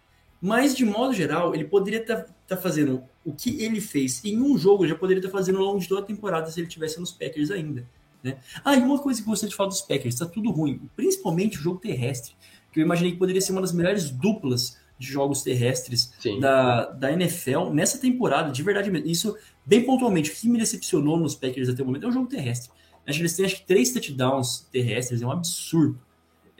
Mas, 0.43 0.75
de 0.75 0.84
modo 0.84 1.13
geral, 1.13 1.56
ele 1.56 1.63
poderia 1.63 2.01
estar 2.01 2.17
tá 2.17 2.34
tá 2.45 2.58
fazendo 2.58 3.01
o 3.23 3.32
que 3.32 3.63
ele 3.63 3.79
fez 3.79 4.21
em 4.25 4.41
um 4.41 4.58
jogo, 4.58 4.86
já 4.86 4.93
poderia 4.93 5.21
estar 5.21 5.32
tá 5.32 5.38
fazendo 5.38 5.60
ao 5.60 5.63
longo 5.63 5.79
de 5.79 5.88
toda 5.88 6.01
a 6.01 6.03
temporada 6.03 6.51
se 6.51 6.60
ele 6.60 6.67
tivesse 6.67 6.99
nos 6.99 7.13
Packers 7.13 7.49
ainda. 7.49 7.88
Né? 8.21 8.38
Ah, 8.62 8.75
e 8.75 8.79
uma 8.79 8.99
coisa 8.99 9.21
que 9.21 9.25
eu 9.25 9.32
gostaria 9.32 9.49
de 9.49 9.56
falar 9.56 9.69
dos 9.69 9.79
Packers, 9.79 10.15
tá 10.15 10.25
tudo 10.25 10.51
ruim, 10.51 10.82
principalmente 10.97 11.58
o 11.58 11.62
jogo 11.62 11.79
terrestre, 11.79 12.36
que 12.73 12.82
eu 12.82 12.84
imaginei 12.84 13.13
que 13.13 13.17
poderia 13.17 13.39
ser 13.39 13.53
uma 13.53 13.62
das 13.62 13.71
melhores 13.71 14.10
duplas 14.10 14.77
de 14.99 15.08
jogos 15.08 15.43
terrestres 15.43 16.12
da, 16.41 16.88
da 16.88 17.13
NFL 17.13 17.69
nessa 17.71 17.97
temporada, 17.97 18.51
de 18.51 18.62
verdade 18.62 18.91
mesmo. 18.91 19.08
Isso, 19.08 19.38
bem 19.65 19.86
pontualmente, 19.86 20.29
o 20.29 20.36
que 20.36 20.49
me 20.49 20.58
decepcionou 20.58 21.17
nos 21.17 21.36
Packers 21.36 21.69
até 21.69 21.82
o 21.82 21.86
momento 21.86 22.06
é 22.06 22.10
o 22.10 22.12
jogo 22.12 22.27
terrestre. 22.27 22.69
Acho 23.08 23.17
que 23.17 23.21
eles 23.21 23.34
têm 23.34 23.45
acho 23.45 23.56
que, 23.56 23.65
três 23.65 23.93
touchdowns 23.93 24.67
terrestres, 24.69 25.21
é 25.21 25.25
um 25.25 25.32
absurdo. 25.32 25.97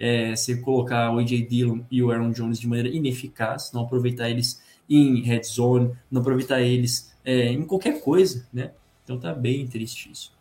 É, 0.06 0.36
você 0.36 0.58
colocar 0.58 1.14
o 1.14 1.20
A.J. 1.20 1.44
Dillon 1.44 1.80
e 1.90 2.04
o 2.04 2.12
Aaron 2.12 2.32
Jones 2.32 2.60
de 2.60 2.68
maneira 2.68 2.90
ineficaz, 2.90 3.72
não 3.72 3.84
aproveitar 3.84 4.30
eles 4.30 4.62
em 4.90 5.22
red 5.22 5.44
zone, 5.44 5.96
não 6.12 6.20
aproveitar 6.20 6.62
eles 6.62 7.16
é, 7.24 7.46
em 7.46 7.64
qualquer 7.64 8.02
coisa, 8.02 8.46
né? 8.52 8.72
Então 9.04 9.18
tá 9.18 9.34
bem 9.34 9.66
triste 9.66 10.12
isso. 10.12 10.34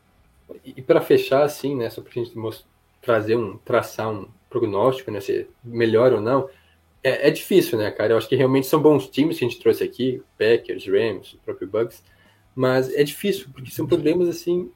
E, 0.64 0.74
e 0.78 0.82
para 0.82 1.00
fechar, 1.00 1.44
assim, 1.44 1.76
né, 1.76 1.88
só 1.90 2.00
para 2.00 2.10
a 2.10 2.24
gente 2.24 2.34
trazer 3.00 3.36
um, 3.36 3.56
traçar 3.58 4.10
um 4.10 4.26
prognóstico, 4.50 5.12
né, 5.12 5.20
se 5.20 5.46
melhor 5.62 6.12
ou 6.12 6.20
não, 6.20 6.48
é, 7.02 7.28
é, 7.28 7.30
difícil, 7.30 7.78
né, 7.78 7.90
cara? 7.92 8.14
Eu 8.14 8.16
acho 8.16 8.28
que 8.28 8.34
realmente 8.34 8.66
são 8.66 8.82
bons 8.82 9.08
times 9.08 9.38
que 9.38 9.44
a 9.44 9.48
gente 9.48 9.60
trouxe 9.60 9.84
aqui, 9.84 10.20
Packers, 10.36 10.86
Rams, 10.86 11.34
o 11.34 11.38
próprio 11.38 11.68
Bucks, 11.68 12.02
mas 12.52 12.92
é 12.94 13.04
difícil, 13.04 13.46
porque 13.52 13.70
são 13.70 13.86
problemas, 13.86 14.28
assim, 14.28 14.70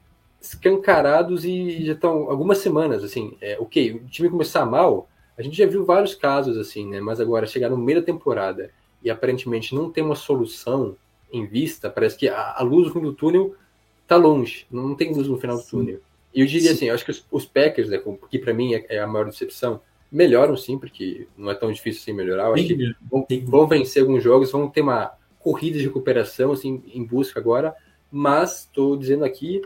escancarados 0.53 1.45
e 1.45 1.85
já 1.85 1.93
estão 1.93 2.29
algumas 2.29 2.59
semanas, 2.59 3.03
assim, 3.03 3.37
é, 3.41 3.57
ok, 3.59 3.93
o 3.93 4.07
time 4.07 4.29
começar 4.29 4.65
mal, 4.65 5.09
a 5.37 5.41
gente 5.41 5.57
já 5.57 5.65
viu 5.65 5.85
vários 5.85 6.15
casos, 6.15 6.57
assim, 6.57 6.87
né, 6.87 6.99
mas 6.99 7.19
agora 7.19 7.45
chegar 7.45 7.69
no 7.69 7.77
meio 7.77 7.99
da 7.99 8.05
temporada 8.05 8.71
e 9.03 9.09
aparentemente 9.09 9.75
não 9.75 9.91
tem 9.91 10.03
uma 10.03 10.15
solução 10.15 10.95
em 11.31 11.45
vista, 11.45 11.89
parece 11.89 12.17
que 12.17 12.27
a, 12.27 12.55
a 12.57 12.63
luz 12.63 12.87
no 12.87 12.93
fim 12.93 13.01
do 13.01 13.13
túnel 13.13 13.55
está 14.01 14.15
longe, 14.15 14.65
não 14.71 14.95
tem 14.95 15.13
luz 15.13 15.27
no 15.27 15.37
final 15.37 15.57
do 15.57 15.63
túnel. 15.63 15.99
E 16.33 16.41
eu 16.41 16.45
diria 16.45 16.69
sim. 16.69 16.75
assim, 16.75 16.85
eu 16.85 16.95
acho 16.95 17.05
que 17.05 17.11
os, 17.11 17.25
os 17.31 17.45
Packers, 17.45 17.89
né, 17.89 18.01
que 18.29 18.39
para 18.39 18.53
mim 18.53 18.73
é, 18.73 18.85
é, 18.89 18.99
a 18.99 19.07
maior 19.07 19.25
decepção, 19.25 19.81
melhoram 20.11 20.55
sim, 20.55 20.77
porque 20.77 21.27
não 21.37 21.51
é 21.51 21.55
tão 21.55 21.71
difícil 21.71 22.01
assim 22.01 22.13
melhorar. 22.13 22.45
Eu 22.45 22.53
acho 22.53 22.67
que 22.67 22.95
vão, 23.09 23.27
vão, 23.45 23.67
vencer 23.67 24.01
alguns 24.01 24.23
jogos, 24.23 24.51
vão 24.51 24.69
ter 24.69 24.81
uma 24.81 25.11
corrida 25.39 25.77
de 25.77 25.83
recuperação 25.85 26.51
assim 26.51 26.81
em 26.93 27.03
busca 27.03 27.39
agora, 27.39 27.75
mas 28.11 28.61
estou 28.61 28.95
dizendo 28.95 29.25
aqui, 29.25 29.61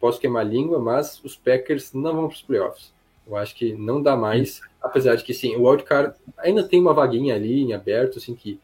posso 0.00 0.20
queimar 0.20 0.44
a 0.44 0.48
língua, 0.48 0.78
mas 0.78 1.22
os 1.24 1.36
Packers 1.36 1.92
não 1.92 2.14
vão 2.14 2.28
para 2.28 2.36
os 2.36 2.42
playoffs. 2.42 2.92
Eu 3.26 3.36
acho 3.36 3.54
que 3.54 3.74
não 3.74 4.02
dá 4.02 4.16
mais, 4.16 4.60
apesar 4.80 5.14
de 5.16 5.24
que 5.24 5.34
sim, 5.34 5.54
o 5.56 5.68
wildcard 5.68 6.14
ainda 6.38 6.62
tem 6.62 6.80
uma 6.80 6.94
vaguinha 6.94 7.34
ali 7.34 7.62
em 7.62 7.74
aberto, 7.74 8.18
assim 8.18 8.34
que 8.34 8.58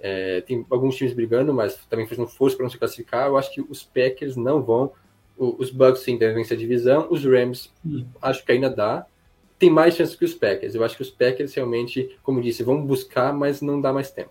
é, 0.00 0.40
tem 0.42 0.64
alguns 0.70 0.96
times 0.96 1.12
brigando, 1.12 1.52
mas 1.52 1.76
também 1.88 2.06
fazendo 2.06 2.28
força 2.28 2.56
para 2.56 2.64
não 2.64 2.70
se 2.70 2.78
classificar. 2.78 3.26
Eu 3.26 3.36
acho 3.36 3.52
que 3.52 3.60
os 3.60 3.82
Packers 3.82 4.36
não 4.36 4.62
vão. 4.62 4.92
Os 5.36 5.70
Bucks 5.70 6.02
sim 6.02 6.16
devem 6.18 6.36
vencer 6.36 6.56
a 6.56 6.60
divisão. 6.60 7.06
Os 7.10 7.24
Rams, 7.24 7.70
acho 8.20 8.44
que 8.44 8.52
ainda 8.52 8.68
dá. 8.68 9.06
Tem 9.58 9.70
mais 9.70 9.94
chances 9.94 10.16
que 10.16 10.24
os 10.24 10.34
Packers. 10.34 10.74
Eu 10.74 10.84
acho 10.84 10.96
que 10.96 11.02
os 11.02 11.10
Packers 11.10 11.54
realmente, 11.54 12.16
como 12.22 12.40
disse, 12.40 12.62
vão 12.62 12.84
buscar, 12.84 13.32
mas 13.32 13.60
não 13.60 13.80
dá 13.80 13.92
mais 13.92 14.10
tempo. 14.10 14.30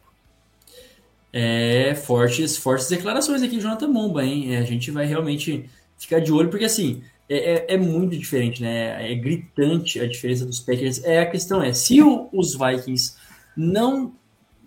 É, 1.32 1.94
fortes, 1.96 2.58
fortes 2.58 2.90
declarações 2.90 3.42
aqui 3.42 3.58
de 3.58 3.62
Jonathan 3.62 3.90
Momba, 3.90 4.24
hein? 4.24 4.56
É, 4.56 4.60
a 4.60 4.64
gente 4.64 4.90
vai 4.92 5.06
realmente 5.06 5.70
ficar 5.98 6.20
de 6.20 6.32
olho, 6.32 6.50
porque 6.50 6.66
assim, 6.66 7.02
é, 7.30 7.54
é, 7.54 7.74
é, 7.74 7.78
muito 7.78 8.18
diferente, 8.18 8.62
né? 8.62 9.12
É 9.12 9.16
gritante 9.16 10.00
a 10.00 10.08
diferença 10.08 10.46
dos 10.46 10.60
Packers. 10.60 11.04
É, 11.04 11.20
a 11.20 11.30
questão 11.30 11.62
é, 11.62 11.74
se 11.74 12.02
o, 12.02 12.30
os 12.32 12.56
Vikings 12.56 13.16
não 13.56 14.16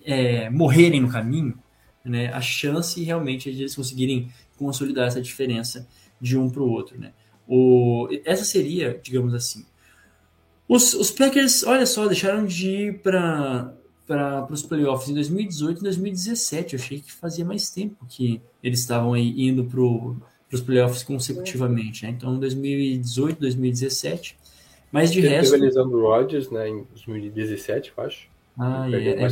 é, 0.04 0.50
morrerem 0.50 1.00
no 1.00 1.10
caminho, 1.10 1.58
né, 2.04 2.32
a 2.32 2.40
chance 2.40 3.02
realmente 3.02 3.48
é 3.48 3.52
de 3.52 3.60
eles 3.60 3.74
conseguirem 3.74 4.30
consolidar 4.56 5.06
essa 5.06 5.20
diferença 5.20 5.86
de 6.20 6.36
um 6.36 6.50
para 6.50 6.62
o 6.62 6.70
outro, 6.70 6.98
né? 6.98 7.12
O, 7.46 8.08
essa 8.24 8.44
seria, 8.44 8.98
digamos 9.02 9.34
assim, 9.34 9.64
os, 10.68 10.94
os 10.94 11.10
Packers, 11.10 11.64
olha 11.64 11.84
só, 11.84 12.06
deixaram 12.06 12.46
de 12.46 12.68
ir 12.68 12.98
para 13.00 13.74
para 14.06 14.52
os 14.52 14.62
playoffs 14.62 15.08
em 15.08 15.14
2018 15.14 15.78
e 15.78 15.82
2017. 15.84 16.74
Eu 16.74 16.80
achei 16.80 17.00
que 17.00 17.12
fazia 17.12 17.44
mais 17.44 17.70
tempo 17.70 18.04
que 18.08 18.42
eles 18.60 18.80
estavam 18.80 19.12
aí 19.12 19.48
indo 19.48 19.64
para 20.50 20.56
os 20.56 20.60
playoffs 20.60 21.04
consecutivamente. 21.04 22.04
Né? 22.04 22.10
Então, 22.10 22.38
2018, 22.38 23.38
2017. 23.38 24.36
Mas 24.90 25.12
de 25.12 25.22
Teve 25.22 25.34
resto. 25.34 25.52
Teve 25.52 25.62
a 25.62 25.66
lesão 25.68 25.88
do 25.88 26.00
Rodgers 26.00 26.50
né, 26.50 26.68
em 26.68 26.84
2017, 26.90 27.92
eu 27.96 28.04
acho. 28.04 28.28
Ah, 28.58 28.86
é, 28.92 29.24
é. 29.24 29.28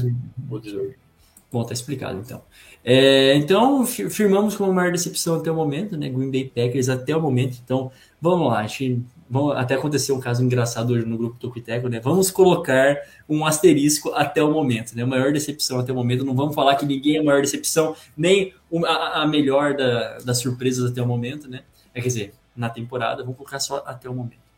Bom, 1.50 1.64
tá 1.64 1.72
explicado 1.72 2.18
então. 2.18 2.42
É, 2.84 3.34
então, 3.34 3.84
firmamos 3.84 4.54
como 4.54 4.72
maior 4.72 4.92
decepção 4.92 5.36
até 5.36 5.50
o 5.50 5.54
momento, 5.54 5.96
né? 5.96 6.08
Green 6.08 6.30
Bay 6.30 6.44
Packers 6.44 6.88
até 6.88 7.16
o 7.16 7.20
momento. 7.20 7.58
Então, 7.64 7.90
vamos 8.20 8.48
lá. 8.48 8.60
A 8.60 8.66
gente 8.66 9.02
Vamos, 9.30 9.56
até 9.56 9.74
aconteceu 9.74 10.16
um 10.16 10.20
caso 10.20 10.42
engraçado 10.42 10.92
hoje 10.92 11.04
no 11.04 11.18
grupo 11.18 11.38
Tocuiteco, 11.38 11.88
né? 11.88 12.00
Vamos 12.00 12.30
colocar 12.30 12.96
um 13.28 13.44
asterisco 13.44 14.10
até 14.14 14.42
o 14.42 14.50
momento, 14.50 14.96
né? 14.96 15.04
Maior 15.04 15.32
decepção 15.32 15.78
até 15.78 15.92
o 15.92 15.94
momento. 15.94 16.24
Não 16.24 16.34
vamos 16.34 16.54
falar 16.54 16.76
que 16.76 16.86
ninguém 16.86 17.16
é 17.16 17.20
a 17.20 17.22
maior 17.22 17.42
decepção, 17.42 17.94
nem 18.16 18.54
a, 18.86 19.22
a 19.22 19.26
melhor 19.26 19.76
da, 19.76 20.18
das 20.18 20.38
surpresas 20.38 20.90
até 20.90 21.02
o 21.02 21.06
momento, 21.06 21.48
né? 21.48 21.62
É, 21.94 22.00
quer 22.00 22.08
dizer, 22.08 22.34
na 22.56 22.70
temporada, 22.70 23.22
vamos 23.22 23.36
colocar 23.36 23.60
só 23.60 23.82
até 23.86 24.08
o 24.08 24.14
momento. 24.14 24.48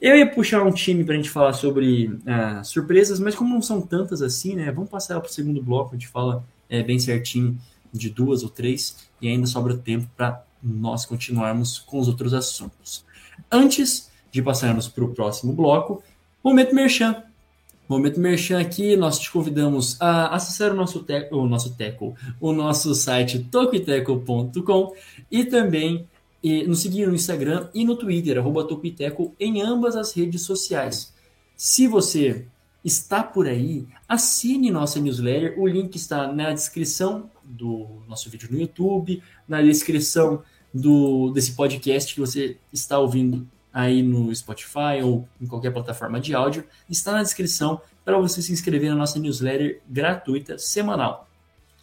Eu 0.00 0.16
ia 0.16 0.28
puxar 0.28 0.62
um 0.62 0.72
time 0.72 1.04
para 1.04 1.14
a 1.14 1.16
gente 1.16 1.30
falar 1.30 1.52
sobre 1.52 2.18
ah, 2.26 2.62
surpresas, 2.64 3.18
mas 3.18 3.34
como 3.34 3.54
não 3.54 3.62
são 3.62 3.80
tantas 3.80 4.20
assim, 4.20 4.56
né? 4.56 4.70
Vamos 4.72 4.90
passar 4.90 5.20
para 5.20 5.28
o 5.28 5.32
segundo 5.32 5.62
bloco, 5.62 5.90
a 5.90 5.98
gente 5.98 6.08
fala 6.08 6.44
é, 6.68 6.82
bem 6.82 6.98
certinho 6.98 7.56
de 7.92 8.10
duas 8.10 8.42
ou 8.42 8.48
três, 8.48 9.08
e 9.20 9.28
ainda 9.28 9.46
sobra 9.46 9.76
tempo 9.76 10.08
para 10.16 10.42
nós 10.62 11.06
continuarmos 11.06 11.78
com 11.78 11.98
os 11.98 12.08
outros 12.08 12.34
assuntos. 12.34 13.04
Antes 13.50 14.10
de 14.30 14.42
passarmos 14.42 14.88
para 14.88 15.04
o 15.04 15.14
próximo 15.14 15.52
bloco, 15.52 16.02
momento 16.42 16.74
merchan. 16.74 17.22
Momento 17.88 18.18
merchan 18.18 18.60
aqui, 18.60 18.96
nós 18.96 19.18
te 19.18 19.30
convidamos 19.30 20.00
a 20.00 20.34
acessar 20.34 20.72
o 20.72 20.74
nosso 20.74 21.00
teco, 21.00 21.36
o 21.36 21.46
nosso 21.46 21.74
teco, 21.74 22.14
o 22.40 22.52
nosso 22.52 22.94
site 22.94 23.40
tokiteco.com 23.50 24.94
e 25.30 25.44
também 25.44 26.06
e, 26.42 26.66
nos 26.66 26.80
seguir 26.80 27.06
no 27.06 27.14
Instagram 27.14 27.68
e 27.72 27.84
no 27.84 27.96
Twitter, 27.96 28.38
arroba 28.38 28.64
Tokiteco, 28.64 29.34
em 29.38 29.62
ambas 29.62 29.94
as 29.94 30.12
redes 30.12 30.42
sociais. 30.42 31.12
Se 31.56 31.86
você 31.86 32.46
está 32.84 33.22
por 33.22 33.46
aí, 33.46 33.86
assine 34.08 34.70
nossa 34.70 34.98
newsletter. 34.98 35.54
O 35.56 35.66
link 35.66 35.94
está 35.94 36.32
na 36.32 36.52
descrição 36.52 37.30
do 37.44 37.86
nosso 38.08 38.28
vídeo 38.28 38.48
no 38.50 38.58
YouTube, 38.58 39.22
na 39.46 39.62
descrição 39.62 40.42
do, 40.72 41.30
desse 41.30 41.52
podcast 41.52 42.14
que 42.14 42.20
você 42.20 42.56
está 42.72 42.98
ouvindo 42.98 43.46
aí 43.72 44.02
no 44.02 44.34
Spotify 44.34 45.02
ou 45.02 45.26
em 45.40 45.46
qualquer 45.46 45.72
plataforma 45.72 46.20
de 46.20 46.34
áudio, 46.34 46.64
está 46.88 47.12
na 47.12 47.22
descrição 47.22 47.80
para 48.04 48.18
você 48.18 48.42
se 48.42 48.52
inscrever 48.52 48.90
na 48.90 48.96
nossa 48.96 49.18
newsletter 49.18 49.80
gratuita 49.88 50.58
semanal. 50.58 51.28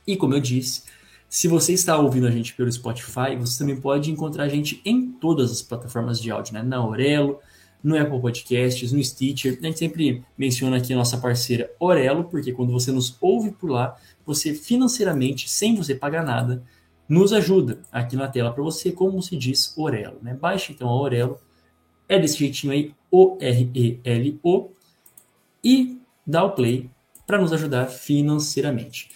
E 0.06 0.16
como 0.16 0.34
eu 0.34 0.40
disse, 0.40 0.84
se 1.28 1.48
você 1.48 1.74
está 1.74 1.98
ouvindo 1.98 2.28
a 2.28 2.32
gente 2.32 2.54
pelo 2.54 2.72
Spotify, 2.72 3.36
você 3.38 3.60
também 3.60 3.80
pode 3.80 4.12
encontrar 4.12 4.46
a 4.46 4.50
gente 4.50 4.82
em 4.84 5.12
todas 5.12 5.52
as 5.52 5.62
plataformas 5.62 6.20
de 6.20 6.32
áudio, 6.32 6.54
né? 6.54 6.64
Na 6.64 6.78
Aurelo, 6.78 7.40
no 7.84 7.98
Apple 7.98 8.20
Podcasts, 8.20 8.92
no 8.92 9.04
Stitcher. 9.04 9.58
A 9.62 9.66
gente 9.66 9.80
sempre 9.80 10.24
menciona 10.38 10.78
aqui 10.78 10.94
a 10.94 10.96
nossa 10.96 11.18
parceira 11.18 11.72
Orelo, 11.80 12.26
porque 12.26 12.52
quando 12.52 12.72
você 12.72 12.92
nos 12.92 13.16
ouve 13.22 13.52
por 13.52 13.70
lá, 13.70 13.96
você 14.26 14.54
financeiramente, 14.54 15.50
sem 15.50 15.76
você 15.76 15.96
pagar 15.96 16.24
nada, 16.24 16.64
nos 17.10 17.34
ajuda 17.34 17.82
aqui 17.92 18.16
na 18.16 18.28
tela 18.28 18.54
para 18.54 18.64
você, 18.64 18.92
como 18.92 19.22
se 19.22 19.36
diz 19.36 19.76
Orelo. 19.76 20.20
Né? 20.22 20.36
Baixe 20.36 20.72
então 20.72 20.88
a 20.88 21.02
Orelo, 21.02 21.40
é 22.08 22.20
desse 22.20 22.38
jeitinho 22.38 22.72
aí, 22.72 22.94
O-R-E-L-O, 23.10 24.70
e 25.64 26.00
dá 26.26 26.44
o 26.44 26.52
play 26.52 26.90
para 27.26 27.40
nos 27.40 27.52
ajudar 27.52 27.88
financeiramente. 27.88 29.10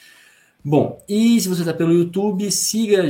Bom, 0.66 1.04
e 1.08 1.40
se 1.40 1.48
você 1.48 1.62
está 1.62 1.74
pelo 1.74 1.94
YouTube, 1.94 2.50
siga, 2.52 3.04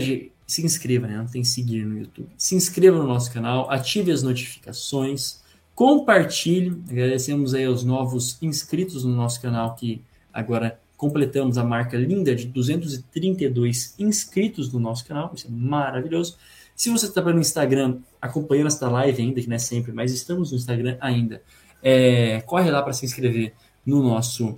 se 0.46 0.66
inscreva, 0.66 1.08
né? 1.08 1.18
Não 1.18 1.28
tem 1.28 1.44
seguir 1.44 1.86
no 1.86 1.98
YouTube. 1.98 2.30
Se 2.38 2.56
inscreva 2.56 2.98
no 2.98 3.08
nosso 3.08 3.32
canal, 3.32 3.70
ative 3.72 4.12
as 4.12 4.24
notificações, 4.24 5.42
compartilhe. 5.76 6.82
Agradecemos 6.90 7.54
aí 7.54 7.66
aos 7.66 7.84
novos 7.84 8.38
inscritos 8.42 9.04
no 9.04 9.16
nosso 9.16 9.42
canal 9.42 9.76
que 9.76 10.02
agora 10.32 10.80
completamos 11.04 11.58
a 11.58 11.66
marca 11.66 11.98
linda 11.98 12.34
de 12.34 12.46
232 12.46 13.94
inscritos 14.00 14.72
no 14.72 14.80
nosso 14.80 15.06
canal, 15.06 15.34
isso 15.36 15.48
é 15.48 15.50
maravilhoso. 15.50 16.38
Se 16.74 16.90
você 16.90 17.08
está 17.08 17.22
pelo 17.22 17.42
Instagram 17.42 17.98
acompanhando 18.22 18.68
esta 18.68 18.90
live 18.90 19.22
ainda, 19.22 19.42
que 19.42 19.48
não 19.50 19.58
é 19.58 19.60
sempre, 19.60 19.92
mas 19.92 20.14
estamos 20.14 20.52
no 20.52 20.58
Instagram 20.58 20.96
ainda, 21.02 21.44
é, 21.82 22.40
corre 22.46 22.72
lá 22.72 22.82
para 22.82 22.94
se 22.94 23.06
inscrever 23.06 23.54
no 23.86 24.02
nosso 24.02 24.58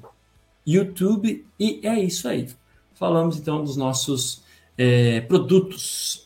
YouTube 0.68 1.44
e 1.60 1.80
é 1.82 2.00
isso 2.00 2.28
aí. 2.28 2.48
Falamos 2.94 3.40
então 3.40 3.64
dos 3.64 3.76
nossos 3.76 4.44
é, 4.78 5.22
produtos 5.22 6.25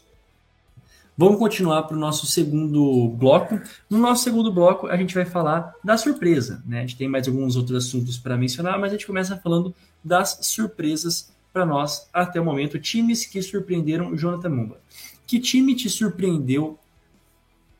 Vamos 1.19 1.37
continuar 1.37 1.83
para 1.83 1.97
o 1.97 1.99
nosso 1.99 2.25
segundo 2.25 3.09
bloco. 3.09 3.59
No 3.89 3.97
nosso 3.97 4.23
segundo 4.23 4.53
bloco, 4.53 4.87
a 4.87 4.95
gente 4.95 5.13
vai 5.13 5.25
falar 5.25 5.75
da 5.83 5.97
surpresa. 5.97 6.63
Né? 6.65 6.77
A 6.77 6.81
gente 6.83 6.95
tem 6.95 7.09
mais 7.09 7.27
alguns 7.27 7.57
outros 7.57 7.85
assuntos 7.85 8.17
para 8.17 8.37
mencionar, 8.37 8.79
mas 8.79 8.93
a 8.93 8.95
gente 8.95 9.05
começa 9.05 9.35
falando 9.35 9.75
das 10.01 10.39
surpresas 10.43 11.29
para 11.51 11.65
nós 11.65 12.07
até 12.13 12.39
o 12.39 12.45
momento. 12.45 12.79
Times 12.79 13.25
que 13.25 13.41
surpreenderam 13.41 14.13
o 14.13 14.15
Jonathan 14.15 14.47
Mumba. 14.47 14.79
Que 15.27 15.41
time 15.41 15.75
te 15.75 15.89
surpreendeu, 15.89 16.79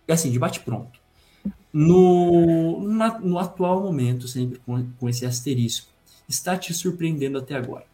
assim, 0.06 0.30
de 0.32 0.38
bate-pronto? 0.38 1.00
No, 1.72 2.82
no 2.82 3.40
atual 3.40 3.82
momento, 3.82 4.28
sempre 4.28 4.60
com, 4.66 4.86
com 5.00 5.08
esse 5.08 5.26
asterisco, 5.26 5.88
está 6.28 6.58
te 6.58 6.74
surpreendendo 6.74 7.38
até 7.38 7.56
agora? 7.56 7.86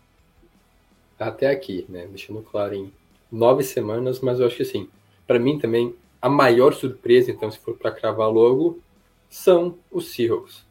Até 1.20 1.52
aqui, 1.52 1.86
né? 1.88 2.08
Deixando 2.08 2.42
claro 2.42 2.74
em 2.74 2.92
nove 3.32 3.62
semanas, 3.62 4.20
mas 4.22 4.40
eu 4.40 4.48
acho 4.48 4.56
que 4.56 4.64
assim, 4.64 4.90
para 5.26 5.40
mim 5.40 5.60
também, 5.60 5.94
a 6.22 6.30
maior 6.30 6.74
surpresa, 6.74 7.32
então, 7.32 7.50
se 7.52 7.60
for 7.60 7.76
para 7.76 7.92
cravar 7.92 8.32
logo, 8.32 8.80
são 9.30 9.78
os 9.92 10.10
Seahawks. 10.14 10.66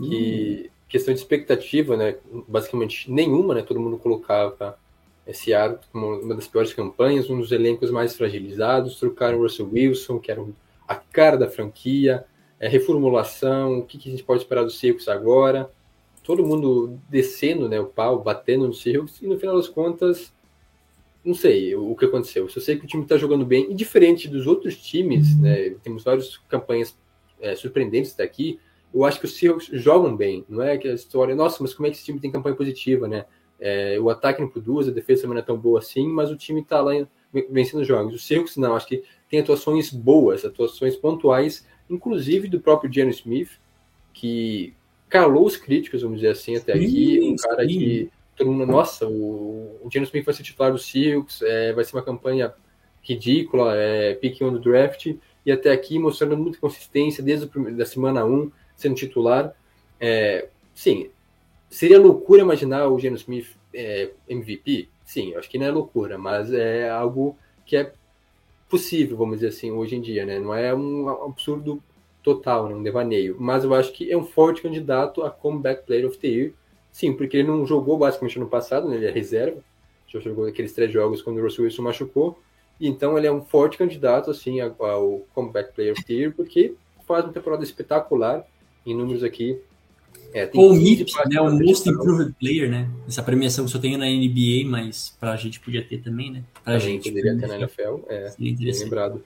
Hum. 0.00 0.12
E 0.12 0.70
questão 0.88 1.12
de 1.12 1.20
expectativa, 1.20 1.96
né, 1.96 2.16
basicamente 2.46 3.10
nenhuma, 3.10 3.54
né, 3.54 3.62
todo 3.62 3.80
mundo 3.80 3.98
colocava 3.98 4.78
esse 5.26 5.52
ar 5.54 5.80
como 5.90 6.20
uma 6.20 6.34
das 6.34 6.46
piores 6.46 6.72
campanhas, 6.72 7.30
um 7.30 7.38
dos 7.38 7.50
elencos 7.50 7.90
mais 7.90 8.14
fragilizados, 8.14 8.98
trocaram 9.00 9.38
o 9.38 9.42
Russell 9.42 9.68
Wilson, 9.72 10.18
que 10.18 10.30
era 10.30 10.44
a 10.86 10.94
cara 10.94 11.36
da 11.36 11.48
franquia, 11.48 12.24
é, 12.60 12.68
reformulação, 12.68 13.78
o 13.78 13.82
que, 13.84 13.98
que, 13.98 14.08
a 14.08 14.12
gente 14.12 14.22
pode 14.22 14.42
esperar 14.42 14.64
dos 14.64 14.78
Seahawks 14.78 15.08
agora, 15.08 15.70
todo 16.22 16.46
mundo 16.46 16.98
descendo 17.08 17.68
né, 17.68 17.80
o 17.80 17.86
pau, 17.86 18.22
batendo 18.22 18.66
nos 18.66 18.82
Seahawks, 18.82 19.20
e 19.22 19.26
no 19.26 19.38
final 19.38 19.56
das 19.56 19.68
contas 19.68 20.32
não 21.24 21.34
sei 21.34 21.74
o 21.74 21.94
que 21.96 22.04
aconteceu. 22.04 22.48
Só 22.48 22.60
sei 22.60 22.76
que 22.76 22.84
o 22.84 22.88
time 22.88 23.02
está 23.02 23.16
jogando 23.16 23.46
bem. 23.46 23.70
E 23.70 23.74
diferente 23.74 24.28
dos 24.28 24.46
outros 24.46 24.76
times, 24.76 25.38
né, 25.40 25.70
temos 25.82 26.04
várias 26.04 26.36
campanhas 26.48 26.96
é, 27.40 27.56
surpreendentes 27.56 28.14
daqui. 28.14 28.60
Eu 28.92 29.04
acho 29.04 29.18
que 29.18 29.24
os 29.24 29.34
Seahawks 29.36 29.68
jogam 29.72 30.14
bem. 30.14 30.44
Não 30.48 30.62
é 30.62 30.76
que 30.76 30.86
a 30.86 30.94
história, 30.94 31.34
nossa, 31.34 31.62
mas 31.62 31.72
como 31.72 31.86
é 31.86 31.90
que 31.90 31.96
esse 31.96 32.04
time 32.04 32.20
tem 32.20 32.30
campanha 32.30 32.54
positiva, 32.54 33.08
né? 33.08 33.24
É, 33.58 33.98
o 33.98 34.10
ataque 34.10 34.40
não 34.40 34.48
produz, 34.48 34.88
a 34.88 34.90
defesa 34.90 35.22
também 35.22 35.36
não 35.36 35.42
é 35.42 35.46
tão 35.46 35.56
boa 35.56 35.78
assim, 35.78 36.06
mas 36.06 36.30
o 36.30 36.36
time 36.36 36.60
está 36.60 36.80
lá 36.80 36.92
vencendo 37.50 37.84
jogos. 37.84 38.14
Os 38.14 38.26
Seahawks 38.26 38.56
não, 38.56 38.76
acho 38.76 38.86
que 38.86 39.02
tem 39.30 39.40
atuações 39.40 39.90
boas, 39.90 40.44
atuações 40.44 40.94
pontuais, 40.96 41.66
inclusive 41.88 42.46
do 42.48 42.60
próprio 42.60 42.92
Geno 42.92 43.10
Smith, 43.10 43.50
que 44.12 44.74
calou 45.08 45.46
os 45.46 45.56
críticos, 45.56 46.02
vamos 46.02 46.18
dizer 46.18 46.32
assim, 46.32 46.56
até 46.56 46.72
aqui. 46.72 47.20
Um 47.22 47.36
cara 47.36 47.62
sim. 47.62 47.78
que 47.78 48.10
todo 48.36 48.50
mundo, 48.50 48.66
nossa, 48.66 49.06
o, 49.06 49.80
o 49.82 49.88
Geno 49.90 50.04
Smith 50.04 50.24
vai 50.24 50.34
ser 50.34 50.42
titular 50.42 50.72
do 50.72 50.78
Seahawks, 50.78 51.42
é, 51.42 51.72
vai 51.72 51.84
ser 51.84 51.96
uma 51.96 52.02
campanha 52.02 52.52
ridícula, 53.02 53.74
é, 53.76 54.14
pique 54.14 54.42
do 54.44 54.58
draft, 54.58 55.14
e 55.44 55.52
até 55.52 55.70
aqui 55.70 55.98
mostrando 55.98 56.36
muita 56.36 56.58
consistência 56.58 57.22
desde 57.22 57.48
a 57.80 57.86
semana 57.86 58.24
1, 58.24 58.50
sendo 58.76 58.94
titular. 58.94 59.54
É, 60.00 60.48
sim, 60.74 61.10
seria 61.68 62.00
loucura 62.00 62.42
imaginar 62.42 62.88
o 62.88 62.98
Geno 62.98 63.16
Smith 63.16 63.54
é, 63.72 64.10
MVP? 64.28 64.88
Sim, 65.04 65.34
acho 65.34 65.48
que 65.48 65.58
não 65.58 65.66
é 65.66 65.70
loucura, 65.70 66.16
mas 66.16 66.52
é 66.52 66.88
algo 66.88 67.36
que 67.66 67.76
é 67.76 67.92
possível, 68.68 69.16
vamos 69.16 69.36
dizer 69.36 69.48
assim, 69.48 69.70
hoje 69.70 69.94
em 69.96 70.00
dia, 70.00 70.24
né? 70.24 70.38
Não 70.38 70.54
é 70.54 70.74
um 70.74 71.08
absurdo 71.08 71.82
total, 72.22 72.68
né? 72.68 72.74
um 72.74 72.82
devaneio, 72.82 73.36
mas 73.38 73.64
eu 73.64 73.74
acho 73.74 73.92
que 73.92 74.10
é 74.10 74.16
um 74.16 74.24
forte 74.24 74.62
candidato 74.62 75.22
a 75.22 75.30
comeback 75.30 75.84
player 75.84 76.06
of 76.06 76.18
the 76.18 76.26
year, 76.26 76.52
Sim, 76.94 77.12
porque 77.12 77.38
ele 77.38 77.48
não 77.48 77.66
jogou 77.66 77.98
basicamente 77.98 78.38
no 78.38 78.46
passado, 78.46 78.88
né? 78.88 78.94
ele 78.94 79.06
é 79.06 79.10
reserva. 79.10 79.60
já 80.06 80.20
jogou 80.20 80.46
aqueles 80.46 80.72
três 80.72 80.92
jogos 80.92 81.20
quando 81.20 81.38
o 81.38 81.42
Russell 81.42 81.64
Wilson 81.64 81.82
machucou, 81.82 82.38
e 82.78 82.86
então 82.86 83.18
ele 83.18 83.26
é 83.26 83.32
um 83.32 83.42
forte 83.42 83.76
candidato 83.76 84.30
assim 84.30 84.60
ao 84.60 85.26
Comeback 85.34 85.74
Player 85.74 85.92
of 85.92 86.04
the 86.04 86.12
Year, 86.12 86.32
porque 86.32 86.74
faz 87.04 87.24
uma 87.24 87.32
temporada 87.32 87.64
espetacular 87.64 88.46
em 88.86 88.94
números 88.94 89.24
aqui. 89.24 89.58
É, 90.32 90.48
Ou 90.54 90.70
o 90.70 90.74
MIP, 90.76 91.12
né, 91.28 91.40
o 91.40 91.50
Most 91.50 91.88
Improved 91.88 92.32
Player, 92.38 92.70
né? 92.70 92.88
Essa 93.08 93.24
premiação 93.24 93.64
que 93.64 93.72
só 93.72 93.80
tem 93.80 93.96
na 93.96 94.06
NBA, 94.06 94.64
mas 94.64 95.16
pra 95.18 95.34
gente 95.34 95.58
podia 95.58 95.82
ter 95.82 95.98
também, 95.98 96.30
né? 96.30 96.44
Pra 96.62 96.78
também 96.78 96.80
gente. 96.80 97.08
poderia 97.08 97.36
ter 97.36 97.48
na 97.48 97.56
NFL, 97.56 98.04
é, 98.08 98.32
bem 98.38 98.56
lembrado. 98.56 99.24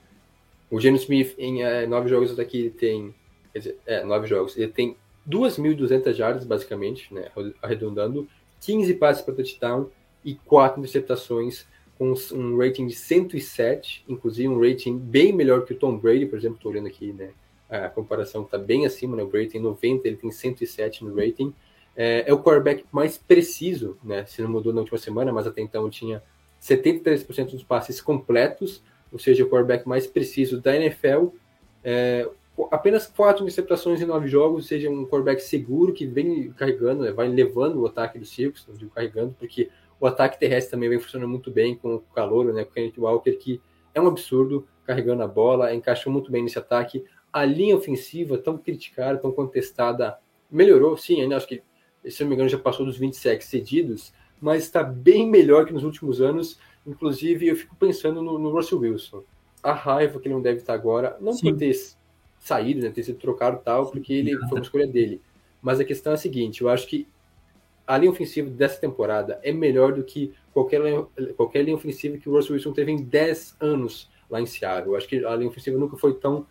O 0.71 0.79
Geno 0.79 0.97
Smith, 0.97 1.35
em 1.37 1.61
é, 1.61 1.85
nove 1.85 2.09
jogos 2.09 2.35
daqui, 2.35 2.73
tem... 2.79 3.13
Quer 3.53 3.59
dizer, 3.59 3.77
é, 3.85 4.03
nove 4.03 4.27
jogos. 4.27 4.57
Ele 4.57 4.71
tem 4.71 4.95
2.200 5.29 6.13
jardas, 6.13 6.43
basicamente, 6.45 7.13
né, 7.13 7.29
arredondando, 7.61 8.27
15 8.61 8.93
passes 8.95 9.21
para 9.21 9.35
touchdown 9.35 9.89
e 10.23 10.35
4 10.35 10.79
interceptações, 10.79 11.65
com 11.97 12.13
um 12.33 12.57
rating 12.57 12.87
de 12.87 12.95
107, 12.95 14.05
inclusive 14.07 14.47
um 14.47 14.59
rating 14.59 14.97
bem 14.97 15.33
melhor 15.33 15.65
que 15.65 15.73
o 15.73 15.75
Tom 15.75 15.97
Brady, 15.97 16.25
por 16.25 16.39
exemplo, 16.39 16.55
estou 16.55 16.71
olhando 16.71 16.87
aqui, 16.87 17.11
né, 17.11 17.31
a 17.69 17.89
comparação 17.89 18.43
está 18.43 18.57
bem 18.57 18.85
acima, 18.85 19.15
né, 19.15 19.23
o 19.23 19.27
Brady 19.27 19.49
tem 19.49 19.61
90, 19.61 20.07
ele 20.07 20.17
tem 20.17 20.31
107 20.31 21.03
no 21.03 21.15
rating, 21.15 21.53
é, 21.95 22.23
é, 22.25 22.33
o 22.33 22.41
quarterback 22.41 22.85
mais 22.91 23.17
preciso, 23.17 23.97
né, 24.03 24.25
se 24.25 24.41
não 24.41 24.49
mudou 24.49 24.73
na 24.73 24.79
última 24.79 24.97
semana, 24.97 25.33
mas 25.33 25.45
até 25.45 25.61
então 25.61 25.89
tinha 25.89 26.23
73% 26.61 27.51
dos 27.51 27.63
passes 27.63 28.01
completos, 28.01 28.81
ou 29.11 29.19
seja, 29.19 29.43
o 29.43 29.49
quarterback 29.49 29.87
mais 29.87 30.07
preciso 30.07 30.61
da 30.61 30.75
NFL, 30.75 31.27
é, 31.83 32.27
apenas 32.71 33.07
quatro 33.07 33.43
interceptações 33.43 34.01
em 34.01 34.05
nove 34.05 34.27
jogos, 34.27 34.67
seja 34.67 34.89
um 34.89 35.05
quarterback 35.05 35.41
seguro 35.41 35.93
que 35.93 36.05
vem 36.05 36.51
carregando, 36.51 37.03
né, 37.03 37.11
vai 37.11 37.27
levando 37.27 37.81
o 37.81 37.85
ataque 37.85 38.17
do 38.17 38.25
Circus, 38.25 38.65
não 38.67 38.75
digo 38.75 38.91
carregando, 38.91 39.35
porque 39.37 39.69
o 39.99 40.07
ataque 40.07 40.39
terrestre 40.39 40.71
também 40.71 40.89
vem 40.89 40.99
funcionando 40.99 41.29
muito 41.29 41.51
bem 41.51 41.75
com 41.75 41.95
o 41.95 41.99
calor, 41.99 42.53
né, 42.53 42.63
com 42.63 42.71
o 42.71 42.73
Kenneth 42.73 42.97
Walker, 42.97 43.31
que 43.33 43.61
é 43.93 44.01
um 44.01 44.07
absurdo 44.07 44.67
carregando 44.85 45.21
a 45.23 45.27
bola, 45.27 45.73
encaixou 45.73 46.11
muito 46.11 46.31
bem 46.31 46.41
nesse 46.41 46.57
ataque. 46.57 47.05
A 47.31 47.45
linha 47.45 47.75
ofensiva, 47.75 48.37
tão 48.37 48.57
criticada, 48.57 49.19
tão 49.19 49.31
contestada, 49.31 50.17
melhorou, 50.49 50.97
sim, 50.97 51.21
ainda 51.21 51.37
acho 51.37 51.47
que, 51.47 51.61
se 52.05 52.23
não 52.23 52.29
me 52.29 52.35
engano, 52.35 52.49
já 52.49 52.57
passou 52.57 52.85
dos 52.85 52.97
20 52.97 53.13
sacks 53.15 53.47
cedidos, 53.47 54.13
mas 54.41 54.63
está 54.63 54.81
bem 54.81 55.29
melhor 55.29 55.65
que 55.65 55.73
nos 55.73 55.83
últimos 55.83 56.21
anos. 56.21 56.59
Inclusive, 56.87 57.47
eu 57.47 57.55
fico 57.55 57.75
pensando 57.75 58.21
no, 58.21 58.39
no 58.39 58.51
Russell 58.51 58.79
Wilson. 58.79 59.23
A 59.61 59.73
raiva 59.73 60.19
que 60.19 60.27
ele 60.27 60.33
não 60.33 60.41
deve 60.41 60.59
estar 60.59 60.73
agora, 60.73 61.17
não 61.19 61.33
sim. 61.33 61.51
por 61.51 61.59
ter 61.59 61.67
saído, 62.39 62.81
né, 62.81 62.89
ter 62.89 63.03
sido 63.03 63.19
trocado 63.19 63.61
tal, 63.63 63.91
porque 63.91 64.13
ele 64.13 64.37
foi 64.37 64.57
uma 64.57 64.61
escolha 64.61 64.87
dele. 64.87 65.21
Mas 65.61 65.79
a 65.79 65.85
questão 65.85 66.13
é 66.13 66.15
a 66.15 66.17
seguinte, 66.17 66.61
eu 66.61 66.69
acho 66.69 66.87
que 66.87 67.07
a 67.85 67.97
linha 67.97 68.11
ofensiva 68.11 68.49
dessa 68.49 68.79
temporada 68.79 69.39
é 69.43 69.51
melhor 69.51 69.93
do 69.93 70.03
que 70.03 70.33
qualquer, 70.53 70.79
qualquer 71.35 71.63
linha 71.63 71.75
ofensiva 71.75 72.17
que 72.17 72.29
o 72.29 72.33
Russell 72.33 72.53
Wilson 72.53 72.71
teve 72.71 72.91
em 72.91 73.03
10 73.03 73.57
anos 73.59 74.09
lá 74.29 74.39
em 74.39 74.45
Seattle. 74.45 74.91
Eu 74.91 74.95
acho 74.95 75.07
que 75.07 75.25
a 75.25 75.35
linha 75.35 75.49
ofensiva 75.49 75.77
nunca 75.77 75.97
foi 75.97 76.13
tão... 76.13 76.45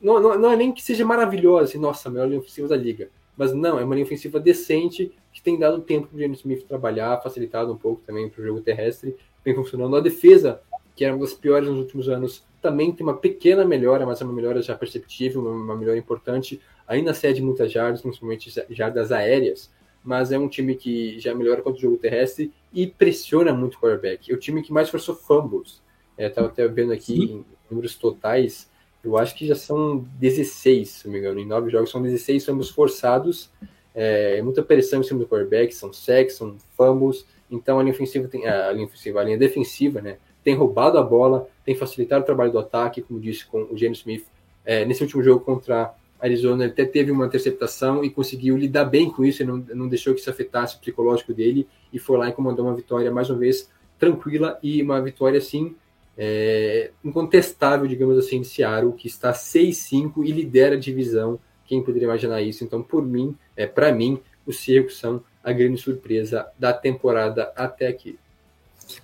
Não, 0.00 0.18
não, 0.18 0.38
não 0.38 0.50
é 0.50 0.56
nem 0.56 0.72
que 0.72 0.82
seja 0.82 1.04
maravilhosa, 1.04 1.64
assim, 1.64 1.78
nossa, 1.78 2.08
a 2.08 2.12
melhor 2.12 2.26
linha 2.26 2.40
ofensiva 2.40 2.68
da 2.68 2.76
liga. 2.76 3.10
Mas 3.36 3.52
não, 3.52 3.78
é 3.78 3.84
uma 3.84 3.94
linha 3.94 4.06
ofensiva 4.06 4.40
decente 4.40 5.12
que 5.30 5.42
tem 5.42 5.58
dado 5.58 5.80
tempo 5.82 6.08
para 6.08 6.16
o 6.16 6.20
James 6.20 6.38
Smith 6.38 6.66
trabalhar, 6.66 7.20
facilitado 7.20 7.72
um 7.72 7.76
pouco 7.76 8.02
também 8.06 8.28
para 8.28 8.42
o 8.42 8.46
jogo 8.46 8.60
terrestre, 8.60 9.14
vem 9.44 9.54
funcionando. 9.54 9.94
A 9.94 10.00
defesa, 10.00 10.60
que 10.96 11.04
era 11.04 11.14
uma 11.14 11.20
das 11.20 11.34
piores 11.34 11.68
nos 11.68 11.78
últimos 11.78 12.08
anos, 12.08 12.44
também 12.60 12.92
tem 12.92 13.06
uma 13.06 13.16
pequena 13.16 13.64
melhora, 13.64 14.04
mas 14.04 14.20
é 14.20 14.24
uma 14.24 14.32
melhora 14.32 14.60
já 14.60 14.74
perceptível, 14.74 15.40
uma 15.42 15.76
melhora 15.76 15.98
importante. 15.98 16.60
Ainda 16.86 17.14
cede 17.14 17.42
muitas 17.42 17.70
jardas, 17.70 18.02
principalmente 18.02 18.52
jardas 18.70 19.12
aéreas, 19.12 19.70
mas 20.02 20.32
é 20.32 20.38
um 20.38 20.48
time 20.48 20.74
que 20.74 21.18
já 21.18 21.34
melhora 21.34 21.62
contra 21.62 21.78
o 21.78 21.82
jogo 21.82 21.96
terrestre 21.96 22.52
e 22.72 22.86
pressiona 22.86 23.52
muito 23.52 23.74
o 23.74 23.80
quarterback. 23.80 24.30
É 24.30 24.34
o 24.34 24.38
time 24.38 24.62
que 24.62 24.72
mais 24.72 24.88
forçou 24.88 25.14
fumbles. 25.14 25.82
Estava 26.16 26.48
é, 26.48 26.50
até 26.50 26.66
vendo 26.66 26.92
aqui 26.92 27.24
em 27.24 27.44
números 27.70 27.94
totais, 27.94 28.68
eu 29.04 29.16
acho 29.16 29.36
que 29.36 29.46
já 29.46 29.54
são 29.54 30.04
16, 30.18 30.88
se 30.88 31.06
não 31.06 31.12
me 31.12 31.20
engano. 31.20 31.38
Em 31.38 31.46
nove 31.46 31.70
jogos 31.70 31.90
são 31.90 32.02
16 32.02 32.44
fumbles 32.44 32.68
forçados. 32.70 33.50
É, 33.94 34.42
muita 34.42 34.62
pressão 34.62 35.00
em 35.00 35.04
cima 35.04 35.20
do 35.20 35.26
quarterback, 35.26 35.72
são 35.74 35.92
sacks, 35.92 36.34
são 36.36 36.56
fumbles. 36.76 37.24
Então 37.50 37.78
a 37.78 37.82
linha 37.82 37.94
ofensiva 37.94 38.26
tem 38.26 38.46
a 38.46 38.72
linha 38.72 38.86
ofensiva, 38.86 39.20
a 39.20 39.24
linha 39.24 39.38
defensiva, 39.38 40.00
né? 40.00 40.18
tem 40.48 40.54
roubado 40.54 40.96
a 40.96 41.02
bola, 41.02 41.46
tem 41.68 41.76
facilitado 41.76 42.22
o 42.22 42.24
trabalho 42.24 42.50
do 42.50 42.58
ataque, 42.58 43.02
como 43.02 43.20
disse 43.20 43.44
com 43.44 43.64
o 43.64 43.76
James 43.76 43.98
Smith. 43.98 44.24
É, 44.64 44.86
nesse 44.86 45.02
último 45.02 45.22
jogo 45.22 45.44
contra 45.44 45.82
a 45.82 45.94
Arizona, 46.18 46.64
ele 46.64 46.72
até 46.72 46.86
teve 46.86 47.10
uma 47.10 47.26
interceptação 47.26 48.02
e 48.02 48.08
conseguiu 48.08 48.56
lidar 48.56 48.86
bem 48.86 49.10
com 49.10 49.22
isso, 49.22 49.42
ele 49.42 49.52
não, 49.52 49.58
não 49.74 49.86
deixou 49.86 50.14
que 50.14 50.20
isso 50.20 50.30
afetasse 50.30 50.76
o 50.76 50.78
psicológico 50.78 51.34
dele 51.34 51.68
e 51.92 51.98
foi 51.98 52.16
lá 52.16 52.26
e 52.30 52.32
comandou 52.32 52.64
uma 52.64 52.74
vitória, 52.74 53.10
mais 53.10 53.28
uma 53.28 53.38
vez, 53.38 53.70
tranquila 53.98 54.58
e 54.62 54.80
uma 54.80 54.98
vitória, 55.02 55.36
assim, 55.36 55.76
é, 56.16 56.90
incontestável, 57.04 57.86
digamos 57.86 58.16
assim, 58.16 58.40
de 58.40 58.46
Seattle, 58.46 58.94
que 58.94 59.06
está 59.06 59.34
6-5 59.34 60.24
e 60.24 60.32
lidera 60.32 60.74
a 60.74 60.78
divisão. 60.80 61.38
Quem 61.66 61.82
poderia 61.82 62.06
imaginar 62.06 62.40
isso? 62.40 62.64
Então, 62.64 62.82
por 62.82 63.04
mim, 63.04 63.36
é, 63.54 63.66
para 63.66 63.92
mim, 63.92 64.18
os 64.46 64.58
Seahawks 64.60 64.96
são 64.96 65.22
a 65.44 65.52
grande 65.52 65.76
surpresa 65.76 66.48
da 66.58 66.72
temporada 66.72 67.52
até 67.54 67.88
aqui 67.88 68.18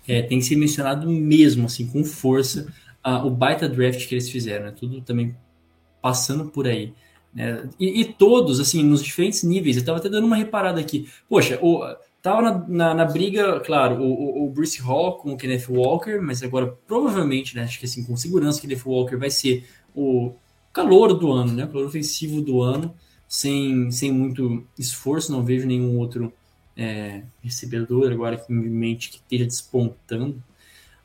é, 0.07 0.22
tem 0.22 0.39
que 0.39 0.45
ser 0.45 0.57
mencionado 0.57 1.09
mesmo, 1.11 1.66
assim, 1.66 1.87
com 1.87 2.05
força, 2.05 2.72
uh, 3.05 3.26
o 3.26 3.30
baita 3.30 3.68
draft 3.68 4.07
que 4.07 4.14
eles 4.14 4.30
fizeram, 4.30 4.66
né? 4.66 4.72
Tudo 4.72 5.01
também 5.01 5.37
passando 6.01 6.47
por 6.47 6.66
aí. 6.66 6.93
Né? 7.35 7.68
E, 7.78 8.01
e, 8.01 8.05
todos, 8.05 8.61
assim, 8.61 8.82
nos 8.82 9.03
diferentes 9.03 9.43
níveis. 9.43 9.76
Eu 9.76 9.80
estava 9.80 9.99
até 9.99 10.09
dando 10.09 10.26
uma 10.26 10.37
reparada 10.37 10.80
aqui. 10.80 11.09
Poxa, 11.28 11.59
o, 11.61 11.82
tava 12.22 12.43
na, 12.43 12.68
na, 12.68 12.95
na 12.95 13.05
briga, 13.05 13.61
claro, 13.61 14.03
o, 14.03 14.12
o, 14.12 14.47
o, 14.47 14.51
Bruce 14.51 14.80
Hall 14.80 15.18
com 15.18 15.32
o 15.32 15.37
Kenneth 15.37 15.66
Walker, 15.68 16.18
mas 16.20 16.43
agora 16.43 16.66
provavelmente, 16.87 17.55
né, 17.57 17.64
acho 17.64 17.78
que 17.78 17.85
assim, 17.85 18.05
com 18.05 18.16
segurança, 18.16 18.59
o 18.59 18.62
Kenneth 18.62 18.82
Walker 18.87 19.16
vai 19.16 19.30
ser 19.30 19.66
o 19.95 20.32
calor 20.72 21.14
do 21.14 21.30
ano, 21.30 21.53
né? 21.53 21.64
O 21.64 21.68
calor 21.68 21.87
ofensivo 21.87 22.41
do 22.41 22.62
ano, 22.62 22.95
sem, 23.28 23.91
sem 23.91 24.12
muito 24.12 24.66
esforço, 24.78 25.32
não 25.32 25.45
vejo 25.45 25.66
nenhum 25.66 25.99
outro 25.99 26.32
é, 26.77 27.22
recebedor 27.43 28.12
agora 28.12 28.37
que 28.37 28.53
em 28.53 28.57
mente 28.57 29.11
que 29.11 29.16
esteja 29.16 29.45
despontando. 29.45 30.43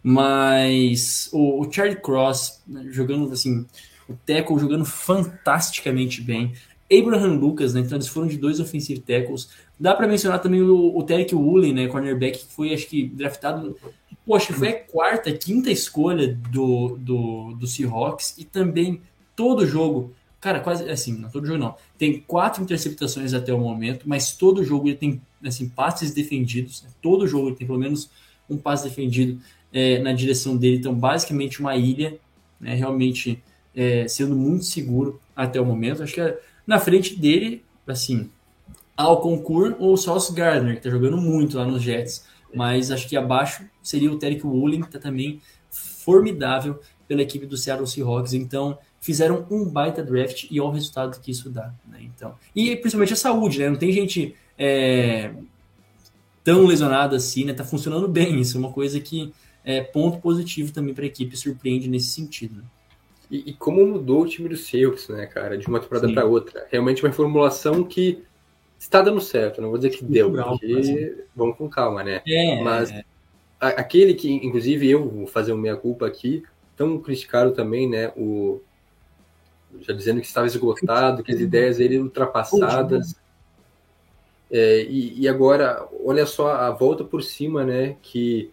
Mas 0.01 1.29
o, 1.31 1.61
o 1.61 1.71
Charlie 1.71 1.99
Cross 1.99 2.61
né, 2.65 2.85
jogando 2.89 3.31
assim, 3.31 3.65
o 4.07 4.13
Teco 4.13 4.57
jogando 4.57 4.85
fantasticamente 4.85 6.21
bem. 6.21 6.53
Abraham 6.91 7.35
Lucas, 7.35 7.73
né? 7.73 7.81
Então 7.81 7.97
eles 7.97 8.07
foram 8.07 8.27
de 8.27 8.37
dois 8.37 8.59
offensive 8.59 8.99
tackles. 9.01 9.49
Dá 9.79 9.93
para 9.93 10.07
mencionar 10.07 10.41
também 10.41 10.61
o, 10.61 10.97
o 10.97 11.05
Woolen, 11.33 11.73
né? 11.73 11.87
Cornerback, 11.87 12.39
que 12.39 12.53
foi, 12.53 12.73
acho 12.73 12.87
que, 12.87 13.07
draftado. 13.07 13.77
Poxa, 14.25 14.53
foi 14.53 14.69
a 14.69 14.79
quarta, 14.79 15.31
quinta 15.31 15.69
escolha 15.69 16.27
do, 16.51 16.97
do, 16.97 17.53
do 17.55 17.67
Seahawks. 17.67 18.35
E 18.37 18.43
também 18.43 19.01
todo 19.35 19.67
jogo 19.67 20.13
Cara, 20.39 20.61
quase 20.61 20.89
assim, 20.89 21.17
não 21.17 21.29
todo 21.29 21.45
jogo 21.45 21.59
não. 21.59 21.75
Tem 21.97 22.21
quatro 22.21 22.63
interceptações 22.63 23.33
até 23.33 23.53
o 23.53 23.59
momento, 23.59 24.07
mas 24.07 24.31
todo 24.31 24.63
jogo 24.63 24.87
ele 24.87 24.95
tem 24.95 25.21
assim, 25.43 25.69
passes 25.69 26.13
defendidos. 26.13 26.83
Né? 26.83 26.89
Todo 27.01 27.27
jogo 27.27 27.53
tem 27.53 27.65
pelo 27.65 27.79
menos 27.79 28.09
um 28.49 28.57
passe 28.57 28.83
defendido 28.83 29.39
é, 29.71 29.99
na 29.99 30.13
direção 30.13 30.57
dele. 30.57 30.77
Então, 30.77 30.93
basicamente, 30.93 31.59
uma 31.59 31.75
ilha, 31.75 32.17
né? 32.59 32.75
realmente 32.75 33.41
é, 33.75 34.07
sendo 34.07 34.35
muito 34.35 34.65
seguro 34.65 35.19
até 35.35 35.59
o 35.59 35.65
momento. 35.65 36.03
Acho 36.03 36.13
que 36.13 36.21
é, 36.21 36.39
na 36.65 36.79
frente 36.79 37.15
dele, 37.15 37.63
assim, 37.87 38.29
ao 38.95 39.21
concurso 39.21 39.75
ou 39.79 39.93
o 39.93 39.97
Sauce 39.97 40.33
Gardner, 40.33 40.75
que 40.75 40.81
tá 40.81 40.89
jogando 40.89 41.17
muito 41.17 41.57
lá 41.57 41.65
nos 41.65 41.81
Jets. 41.81 42.25
Mas 42.53 42.89
acho 42.91 43.07
que 43.07 43.15
abaixo 43.15 43.63
seria 43.81 44.11
o 44.11 44.17
Terry 44.17 44.41
Woolen, 44.43 44.81
que 44.81 44.87
está 44.87 44.99
também 44.99 45.39
formidável 45.69 46.79
pela 47.07 47.21
equipe 47.21 47.45
do 47.45 47.55
Seattle 47.55 47.87
Seahawks. 47.87 48.33
Então, 48.33 48.77
fizeram 48.99 49.45
um 49.49 49.65
baita 49.65 50.03
draft 50.03 50.47
e 50.49 50.59
olha 50.59 50.69
o 50.69 50.73
resultado 50.73 51.19
que 51.19 51.31
isso 51.31 51.49
dá. 51.49 51.73
Né? 51.87 51.99
Então, 52.01 52.35
e 52.55 52.75
principalmente 52.75 53.13
a 53.13 53.17
saúde, 53.17 53.59
né? 53.59 53.69
Não 53.69 53.77
tem 53.77 53.91
gente 53.91 54.35
é, 54.59 55.31
tão 56.43 56.65
lesionada 56.65 57.15
assim, 57.15 57.45
né? 57.45 57.53
Tá 57.53 57.63
funcionando 57.63 58.07
bem. 58.07 58.39
Isso 58.41 58.57
é 58.57 58.59
uma 58.59 58.73
coisa 58.73 58.99
que 58.99 59.33
é 59.63 59.81
ponto 59.81 60.19
positivo 60.19 60.73
também 60.73 60.93
para 60.93 61.05
a 61.05 61.07
equipe, 61.07 61.37
surpreende 61.37 61.89
nesse 61.89 62.07
sentido. 62.07 62.57
Né? 62.57 62.63
E, 63.31 63.51
e, 63.51 63.53
como 63.53 63.85
mudou 63.85 64.23
o 64.23 64.27
time 64.27 64.49
do 64.49 64.57
Seahawks, 64.57 65.07
né, 65.07 65.25
cara, 65.27 65.57
de 65.57 65.67
uma 65.67 65.79
temporada 65.79 66.11
para 66.11 66.25
outra. 66.25 66.67
Realmente 66.69 67.03
uma 67.03 67.13
formulação 67.13 67.83
que 67.83 68.23
está 68.77 69.01
dando 69.01 69.21
certo. 69.21 69.61
Não 69.61 69.69
vou 69.69 69.77
dizer 69.77 69.91
que 69.91 70.03
deu, 70.03 70.31
porque 70.31 70.73
assim. 70.73 71.11
vamos 71.35 71.57
com 71.57 71.69
calma, 71.69 72.03
né? 72.03 72.21
É, 72.27 72.61
Mas 72.61 72.91
a, 73.59 73.67
aquele 73.67 74.13
que, 74.13 74.31
inclusive, 74.31 74.89
eu 74.89 75.07
vou 75.07 75.27
fazer 75.27 75.53
uma 75.53 75.61
meia 75.61 75.77
culpa 75.77 76.07
aqui, 76.07 76.43
tão 76.75 76.99
criticado 76.99 77.51
também, 77.51 77.87
né? 77.87 78.11
O 78.17 78.61
já 79.81 79.93
dizendo 79.93 80.19
que 80.19 80.25
estava 80.25 80.47
esgotado, 80.47 81.21
que 81.21 81.31
as 81.31 81.39
ideias 81.39 81.77
dele 81.77 81.99
ultrapassadas. 81.99 83.15
É, 84.51 84.83
e, 84.83 85.21
e, 85.21 85.27
agora, 85.27 85.87
olha 86.03 86.25
só 86.25 86.51
a 86.51 86.71
volta 86.71 87.03
por 87.03 87.21
cima, 87.21 87.63
né? 87.63 87.97
Que 88.01 88.51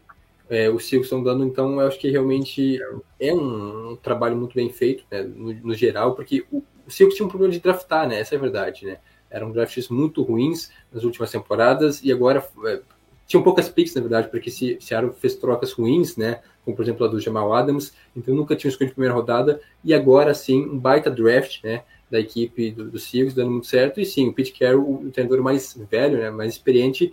é, 0.49 0.68
os 0.70 0.86
Seahawks 0.86 1.07
estão 1.07 1.22
dando, 1.22 1.44
então 1.44 1.80
eu 1.80 1.86
acho 1.86 1.99
que 1.99 2.11
realmente 2.11 2.78
é 3.18 3.34
um, 3.34 3.92
um 3.92 3.97
trabalho 3.97 4.36
muito 4.36 4.55
bem 4.55 4.70
feito, 4.70 5.05
né, 5.11 5.22
no, 5.22 5.53
no, 5.53 5.74
geral, 5.74 6.14
porque 6.14 6.44
o, 6.53 6.62
o 6.86 6.90
Seahawks 6.90 7.16
tinha 7.16 7.26
um 7.26 7.30
problema 7.30 7.53
de 7.53 7.61
draftar, 7.61 8.09
né? 8.09 8.20
Essa 8.20 8.34
é 8.34 8.38
a 8.38 8.40
verdade, 8.40 8.86
né? 8.86 8.99
Eram 9.28 9.51
drafts 9.51 9.88
muito 9.88 10.22
ruins 10.22 10.70
nas 10.92 11.03
últimas 11.03 11.30
temporadas 11.30 12.03
e 12.03 12.12
agora 12.12 12.47
é, 12.66 12.80
tinham 13.26 13.42
poucas 13.42 13.68
picks, 13.68 13.94
na 13.94 14.01
verdade, 14.01 14.28
porque 14.28 14.51
se 14.51 14.78
Seattle 14.80 15.12
fez 15.14 15.34
trocas 15.34 15.72
ruins, 15.72 16.16
né? 16.16 16.40
Como, 16.64 16.76
por 16.76 16.82
exemplo, 16.82 17.07
a 17.07 17.09
do 17.09 17.20
Jamal 17.20 17.53
Adams, 17.53 17.92
então 18.14 18.34
nunca 18.34 18.55
tinha 18.55 18.70
escolha 18.70 18.88
de 18.88 18.94
primeira 18.94 19.14
rodada, 19.14 19.61
e 19.82 19.92
agora 19.92 20.32
sim, 20.34 20.64
um 20.64 20.78
baita 20.78 21.11
draft, 21.11 21.62
né? 21.64 21.82
Da 22.11 22.20
equipe 22.20 22.70
do, 22.70 22.90
do 22.90 22.98
Seahawks 22.98 23.34
dando 23.34 23.50
muito 23.50 23.66
certo, 23.66 24.00
e 24.00 24.07
sim, 24.07 24.28
o 24.28 24.32
Pete 24.32 24.52
Carroll, 24.52 25.07
o 25.07 25.11
treinador 25.11 25.42
mais 25.42 25.76
velho, 25.90 26.18
né? 26.18 26.30
Mais 26.30 26.52
experiente, 26.52 27.12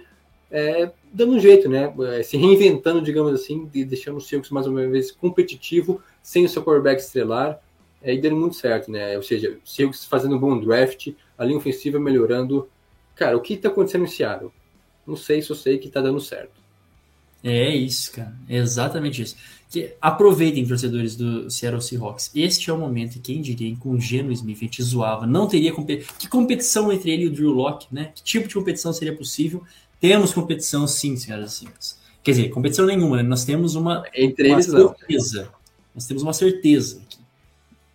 é, 0.52 0.92
dando 1.12 1.34
um 1.34 1.40
jeito, 1.40 1.68
né? 1.68 1.92
É, 2.16 2.22
se 2.22 2.38
reinventando, 2.38 3.02
digamos 3.02 3.34
assim, 3.34 3.68
e 3.74 3.84
deixando 3.84 4.18
o 4.18 4.22
Seahawks 4.22 4.52
mais 4.52 4.68
uma 4.68 4.86
vez 4.88 5.12
competitivo, 5.12 6.00
sem 6.22 6.46
o 6.46 6.50
seu 6.50 6.64
quarterback 6.64 7.02
estrelar, 7.02 7.60
é, 8.04 8.14
e 8.14 8.22
dando 8.22 8.36
muito 8.36 8.56
certo, 8.56 8.92
né? 8.92 9.18
Ou 9.18 9.24
seja, 9.24 9.58
o 9.64 9.68
Seahawks 9.68 10.06
fazendo 10.06 10.36
um 10.36 10.40
bom 10.40 10.60
draft, 10.60 11.10
a 11.38 11.44
linha 11.44 11.58
ofensiva 11.58 12.00
melhorando. 12.00 12.70
Cara, 13.16 13.36
o 13.36 13.42
que 13.42 13.56
está 13.56 13.70
acontecendo 13.70 14.04
em 14.04 14.08
Seattle? 14.08 14.52
Não 15.08 15.16
sei, 15.16 15.42
só 15.42 15.56
sei 15.56 15.80
que 15.80 15.88
está 15.88 16.02
dando 16.02 16.20
certo. 16.20 16.62
É 17.44 17.76
isso, 17.76 18.12
cara. 18.12 18.34
É 18.48 18.58
exatamente 18.58 19.22
isso. 19.22 19.36
Que 19.74 19.96
aproveitem, 20.00 20.68
torcedores 20.68 21.16
do 21.16 21.50
Seattle 21.50 21.82
Seahawks. 21.82 22.30
Este 22.36 22.70
é 22.70 22.74
o 22.74 22.78
momento, 22.78 23.20
quem 23.20 23.42
diria, 23.42 23.76
com 23.78 23.90
o 23.90 24.00
Geno 24.00 24.32
Smith, 24.32 24.58
a 24.58 24.60
gente 24.66 24.84
zoava. 24.84 25.26
Não 25.26 25.48
teria 25.48 25.74
competição. 25.74 26.16
Que 26.20 26.28
competição 26.28 26.94
entre 26.94 27.10
ele 27.10 27.24
e 27.24 27.28
o 27.28 27.32
Drew 27.32 27.50
Locke, 27.50 27.88
né? 27.92 28.12
Que 28.14 28.22
tipo 28.22 28.48
de 28.48 28.54
competição 28.54 28.94
seria 28.94 29.18
possível? 29.18 29.64
Temos 30.00 30.32
competição, 30.32 30.86
sim, 30.86 31.18
senhoras 31.18 31.54
e 31.54 31.56
senhores. 31.56 32.00
Quer 32.22 32.32
dizer, 32.34 32.50
competição 32.52 32.86
nenhuma, 32.86 33.18
né? 33.18 33.24
Nós 33.24 33.46
temos 33.46 33.74
uma, 33.74 34.04
entre 34.14 34.50
uma 34.50 34.58
eles, 34.58 34.68
certeza. 34.68 35.42
Não. 35.42 35.52
Nós 35.96 36.06
temos 36.06 36.22
uma 36.22 36.34
certeza 36.34 37.02
aqui. 37.02 37.18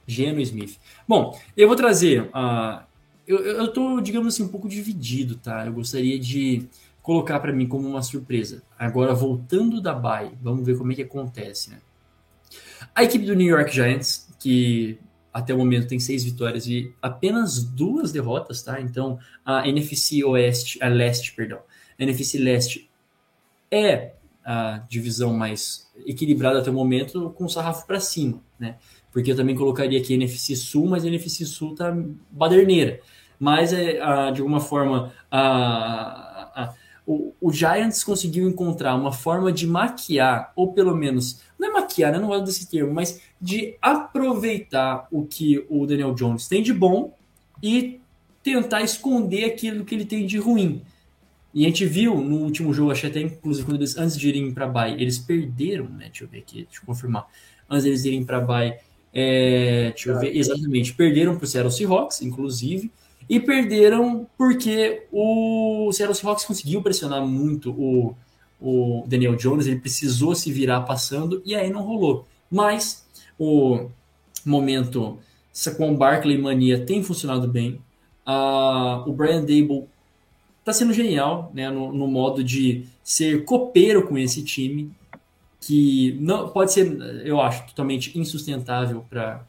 Geno 0.04 0.40
Smith. 0.40 0.80
Bom, 1.06 1.38
eu 1.56 1.68
vou 1.68 1.76
trazer. 1.76 2.22
Uh, 2.22 2.82
eu, 3.24 3.38
eu 3.38 3.68
tô, 3.68 4.00
digamos 4.00 4.34
assim, 4.34 4.42
um 4.42 4.48
pouco 4.48 4.68
dividido, 4.68 5.36
tá? 5.36 5.64
Eu 5.64 5.74
gostaria 5.74 6.18
de 6.18 6.66
colocar 7.08 7.40
para 7.40 7.54
mim 7.54 7.66
como 7.66 7.88
uma 7.88 8.02
surpresa. 8.02 8.62
Agora, 8.78 9.14
voltando 9.14 9.80
da 9.80 9.94
bye, 9.94 10.30
vamos 10.42 10.66
ver 10.66 10.76
como 10.76 10.92
é 10.92 10.94
que 10.94 11.00
acontece, 11.00 11.70
né? 11.70 11.78
A 12.94 13.02
equipe 13.02 13.24
do 13.24 13.34
New 13.34 13.46
York 13.46 13.74
Giants, 13.74 14.28
que 14.38 14.98
até 15.32 15.54
o 15.54 15.56
momento 15.56 15.88
tem 15.88 15.98
seis 15.98 16.22
vitórias 16.22 16.66
e 16.66 16.94
apenas 17.00 17.64
duas 17.64 18.12
derrotas, 18.12 18.62
tá? 18.62 18.78
Então, 18.78 19.18
a 19.42 19.66
NFC 19.66 20.22
Oeste, 20.22 20.78
a 20.82 20.88
Leste, 20.88 21.32
perdão, 21.34 21.60
a 21.98 22.02
NFC 22.02 22.36
Leste 22.36 22.90
é 23.70 24.12
a 24.44 24.84
divisão 24.86 25.32
mais 25.32 25.90
equilibrada 26.04 26.58
até 26.58 26.68
o 26.68 26.74
momento, 26.74 27.30
com 27.30 27.46
o 27.46 27.48
sarrafo 27.48 27.86
para 27.86 28.00
cima, 28.00 28.42
né? 28.58 28.76
Porque 29.10 29.32
eu 29.32 29.36
também 29.36 29.56
colocaria 29.56 29.98
aqui 29.98 30.12
a 30.12 30.16
NFC 30.16 30.54
Sul, 30.54 30.86
mas 30.86 31.06
a 31.06 31.08
NFC 31.08 31.46
Sul 31.46 31.74
tá 31.74 31.90
baderneira. 32.30 33.00
Mas, 33.40 33.72
é, 33.72 33.94
de 34.30 34.42
alguma 34.42 34.60
forma, 34.60 35.10
a, 35.30 36.64
a 36.64 36.74
o, 37.08 37.32
o, 37.40 37.50
Giants 37.50 38.04
conseguiu 38.04 38.46
encontrar 38.46 38.94
uma 38.94 39.10
forma 39.10 39.50
de 39.50 39.66
maquiar, 39.66 40.52
ou 40.54 40.74
pelo 40.74 40.94
menos, 40.94 41.40
não 41.58 41.70
é 41.70 41.72
maquiar, 41.72 42.12
né? 42.12 42.18
não 42.18 42.28
gosto 42.28 42.44
desse 42.44 42.68
termo, 42.68 42.92
mas 42.92 43.18
de 43.40 43.76
aproveitar 43.80 45.08
o 45.10 45.24
que 45.24 45.64
o 45.70 45.86
Daniel 45.86 46.12
Jones 46.12 46.46
tem 46.46 46.62
de 46.62 46.74
bom 46.74 47.16
e 47.62 47.98
tentar 48.42 48.82
esconder 48.82 49.44
aquilo 49.44 49.86
que 49.86 49.94
ele 49.94 50.04
tem 50.04 50.26
de 50.26 50.36
ruim. 50.36 50.82
E 51.54 51.64
a 51.64 51.68
gente 51.68 51.86
viu 51.86 52.14
no 52.16 52.40
último 52.40 52.74
jogo, 52.74 52.92
achei 52.92 53.08
até 53.08 53.22
inclusive 53.22 53.64
quando 53.64 53.78
eles, 53.78 53.96
antes 53.96 54.14
de 54.14 54.28
irem 54.28 54.52
para 54.52 54.66
Bay, 54.66 54.92
eles 55.00 55.18
perderam, 55.18 55.88
né? 55.88 56.08
Deixa 56.08 56.24
eu 56.24 56.28
ver 56.28 56.40
aqui, 56.40 56.64
deixa 56.64 56.82
eu 56.82 56.86
confirmar. 56.86 57.26
Antes 57.70 57.84
deles 57.84 58.04
irem 58.04 58.22
para 58.22 58.38
Bay, 58.38 58.76
é, 59.14 59.92
deixa 59.94 60.10
eu 60.10 60.20
ver, 60.20 60.36
exatamente, 60.36 60.92
perderam 60.92 61.36
para 61.36 61.44
o 61.44 61.46
Seattle 61.46 61.72
Seahawks, 61.72 62.20
inclusive, 62.20 62.90
e 63.28 63.38
perderam 63.38 64.26
porque 64.36 65.06
o 65.12 65.90
Seattle 65.92 66.16
Seahawks 66.16 66.44
conseguiu 66.44 66.82
pressionar 66.82 67.24
muito 67.26 67.70
o, 67.72 68.14
o 68.60 69.04
Daniel 69.06 69.36
Jones, 69.36 69.66
ele 69.66 69.80
precisou 69.80 70.34
se 70.34 70.50
virar 70.50 70.82
passando 70.82 71.42
e 71.44 71.54
aí 71.54 71.70
não 71.70 71.82
rolou. 71.82 72.26
Mas 72.50 73.06
o 73.38 73.88
momento 74.44 75.18
com 75.76 75.94
Barkley 75.94 76.38
Mania 76.38 76.84
tem 76.84 77.02
funcionado 77.02 77.46
bem. 77.48 77.80
Uh, 78.26 79.08
o 79.08 79.12
Brian 79.12 79.40
Dable 79.40 79.86
está 80.60 80.72
sendo 80.72 80.92
genial 80.92 81.50
né, 81.54 81.70
no, 81.70 81.92
no, 81.92 82.06
modo 82.06 82.44
de 82.44 82.84
ser 83.02 83.44
copeiro 83.44 84.06
com 84.06 84.18
esse 84.18 84.42
time, 84.42 84.92
que 85.60 86.16
não 86.20 86.48
pode 86.50 86.72
ser, 86.72 86.86
eu 87.24 87.40
acho, 87.40 87.66
totalmente 87.66 88.18
insustentável 88.18 89.04
para 89.08 89.44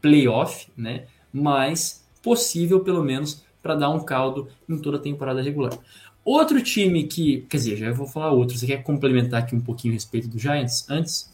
playoff, 0.00 0.68
né, 0.76 1.06
mas 1.32 2.03
possível, 2.24 2.80
pelo 2.80 3.04
menos, 3.04 3.44
para 3.62 3.74
dar 3.74 3.90
um 3.90 4.00
caldo 4.00 4.48
em 4.66 4.78
toda 4.78 4.96
a 4.96 5.00
temporada 5.00 5.42
regular. 5.42 5.78
Outro 6.24 6.62
time 6.62 7.04
que, 7.04 7.42
quer 7.42 7.58
dizer, 7.58 7.76
já 7.76 7.92
vou 7.92 8.06
falar 8.06 8.32
outro, 8.32 8.56
você 8.56 8.66
quer 8.66 8.82
complementar 8.82 9.42
aqui 9.42 9.54
um 9.54 9.60
pouquinho 9.60 9.92
a 9.92 9.96
respeito 9.96 10.26
do 10.26 10.38
Giants 10.38 10.88
antes? 10.88 11.32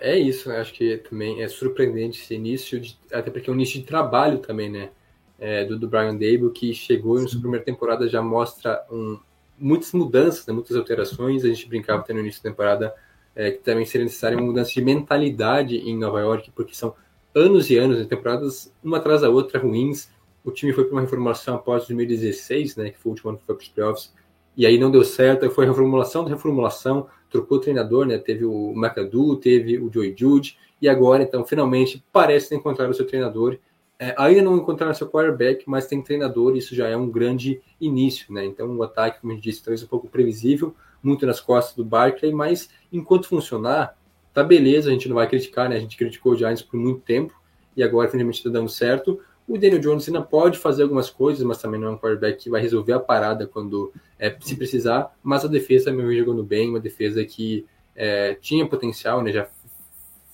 É 0.00 0.18
isso, 0.18 0.50
acho 0.50 0.74
que 0.74 0.96
também 0.98 1.40
é 1.40 1.48
surpreendente 1.48 2.20
esse 2.20 2.34
início, 2.34 2.80
de, 2.80 2.98
até 3.12 3.30
porque 3.30 3.48
é 3.48 3.52
um 3.52 3.56
início 3.56 3.78
de 3.78 3.86
trabalho 3.86 4.38
também, 4.38 4.68
né? 4.68 4.90
É, 5.38 5.64
do, 5.64 5.78
do 5.78 5.86
Brian 5.86 6.14
Dable, 6.14 6.50
que 6.50 6.74
chegou 6.74 7.20
em 7.20 7.28
sua 7.28 7.40
primeira 7.40 7.64
temporada 7.64 8.08
já 8.08 8.22
mostra 8.22 8.82
um, 8.90 9.18
muitas 9.58 9.92
mudanças, 9.92 10.46
né, 10.46 10.52
muitas 10.52 10.74
alterações. 10.74 11.44
A 11.44 11.48
gente 11.48 11.68
brincava 11.68 12.00
até 12.00 12.14
no 12.14 12.20
início 12.20 12.42
da 12.42 12.50
temporada 12.50 12.94
é, 13.34 13.50
que 13.50 13.58
também 13.58 13.84
seria 13.84 14.06
necessária 14.06 14.36
uma 14.36 14.46
mudança 14.46 14.72
de 14.72 14.80
mentalidade 14.80 15.76
em 15.76 15.96
Nova 15.96 16.20
York, 16.20 16.50
porque 16.54 16.74
são 16.74 16.94
anos 17.36 17.68
e 17.68 17.76
anos, 17.76 17.98
de 17.98 18.06
temporadas 18.06 18.72
uma 18.82 18.96
atrás 18.96 19.20
da 19.20 19.28
outra 19.28 19.60
ruins. 19.60 20.08
O 20.42 20.50
time 20.50 20.72
foi 20.72 20.84
para 20.84 20.92
uma 20.92 21.02
reformulação 21.02 21.56
após 21.56 21.86
2016, 21.86 22.76
né, 22.76 22.90
que 22.90 22.98
foi 22.98 23.10
o 23.10 23.12
último 23.12 23.30
ano 23.30 23.38
que 23.38 23.44
foi 23.44 23.54
para 23.54 23.62
os 23.62 23.68
playoffs, 23.68 24.14
e 24.56 24.64
aí 24.64 24.78
não 24.78 24.90
deu 24.90 25.04
certo, 25.04 25.48
foi 25.50 25.66
reformulação 25.66 26.24
da 26.24 26.30
reformulação, 26.30 27.08
trocou 27.28 27.58
o 27.58 27.60
treinador, 27.60 28.06
né, 28.06 28.16
teve 28.16 28.44
o 28.44 28.72
McAdoo, 28.74 29.36
teve 29.36 29.78
o 29.78 29.92
Joey 29.92 30.14
Jude, 30.16 30.56
e 30.80 30.88
agora, 30.88 31.22
então, 31.22 31.44
finalmente, 31.44 32.02
parece 32.12 32.54
encontrar 32.54 32.88
o 32.88 32.94
seu 32.94 33.06
treinador. 33.06 33.58
É, 33.98 34.14
ainda 34.18 34.42
não 34.42 34.56
encontraram 34.56 34.94
seu 34.94 35.08
quarterback, 35.08 35.64
mas 35.66 35.86
tem 35.86 36.02
treinador, 36.02 36.54
e 36.54 36.58
isso 36.58 36.74
já 36.74 36.86
é 36.86 36.96
um 36.96 37.10
grande 37.10 37.60
início, 37.80 38.32
né? 38.32 38.44
Então, 38.44 38.76
o 38.76 38.82
ataque, 38.82 39.20
como 39.20 39.32
a 39.32 39.34
gente 39.34 39.44
disse, 39.44 39.62
talvez 39.62 39.82
um 39.82 39.86
pouco 39.86 40.06
previsível, 40.06 40.74
muito 41.02 41.26
nas 41.26 41.40
costas 41.40 41.74
do 41.74 41.84
Barkley, 41.84 42.32
mas 42.32 42.68
enquanto 42.92 43.28
funcionar, 43.28 43.96
tá 44.36 44.44
beleza, 44.44 44.90
a 44.90 44.92
gente 44.92 45.08
não 45.08 45.16
vai 45.16 45.26
criticar, 45.26 45.66
né? 45.66 45.76
A 45.76 45.80
gente 45.80 45.96
criticou 45.96 46.32
o 46.32 46.36
Giants 46.36 46.60
por 46.60 46.76
muito 46.78 47.00
tempo 47.00 47.32
e 47.74 47.82
agora 47.82 48.06
finalmente 48.06 48.36
está 48.36 48.50
dando 48.50 48.68
certo. 48.68 49.18
O 49.48 49.56
Daniel 49.56 49.80
Jones 49.80 50.06
ainda 50.06 50.20
pode 50.20 50.58
fazer 50.58 50.82
algumas 50.82 51.08
coisas, 51.08 51.42
mas 51.42 51.56
também 51.56 51.80
não 51.80 51.88
é 51.88 51.90
um 51.92 51.96
quarterback 51.96 52.44
que 52.44 52.50
vai 52.50 52.60
resolver 52.60 52.92
a 52.92 53.00
parada 53.00 53.46
quando 53.46 53.94
é, 54.18 54.36
se 54.38 54.54
precisar. 54.54 55.16
Mas 55.22 55.42
a 55.42 55.48
defesa 55.48 55.90
vem 55.90 56.18
jogando 56.18 56.42
bem, 56.42 56.68
uma 56.68 56.78
defesa 56.78 57.24
que 57.24 57.64
é, 57.94 58.34
tinha 58.34 58.66
potencial, 58.66 59.22
né? 59.22 59.32
Já 59.32 59.48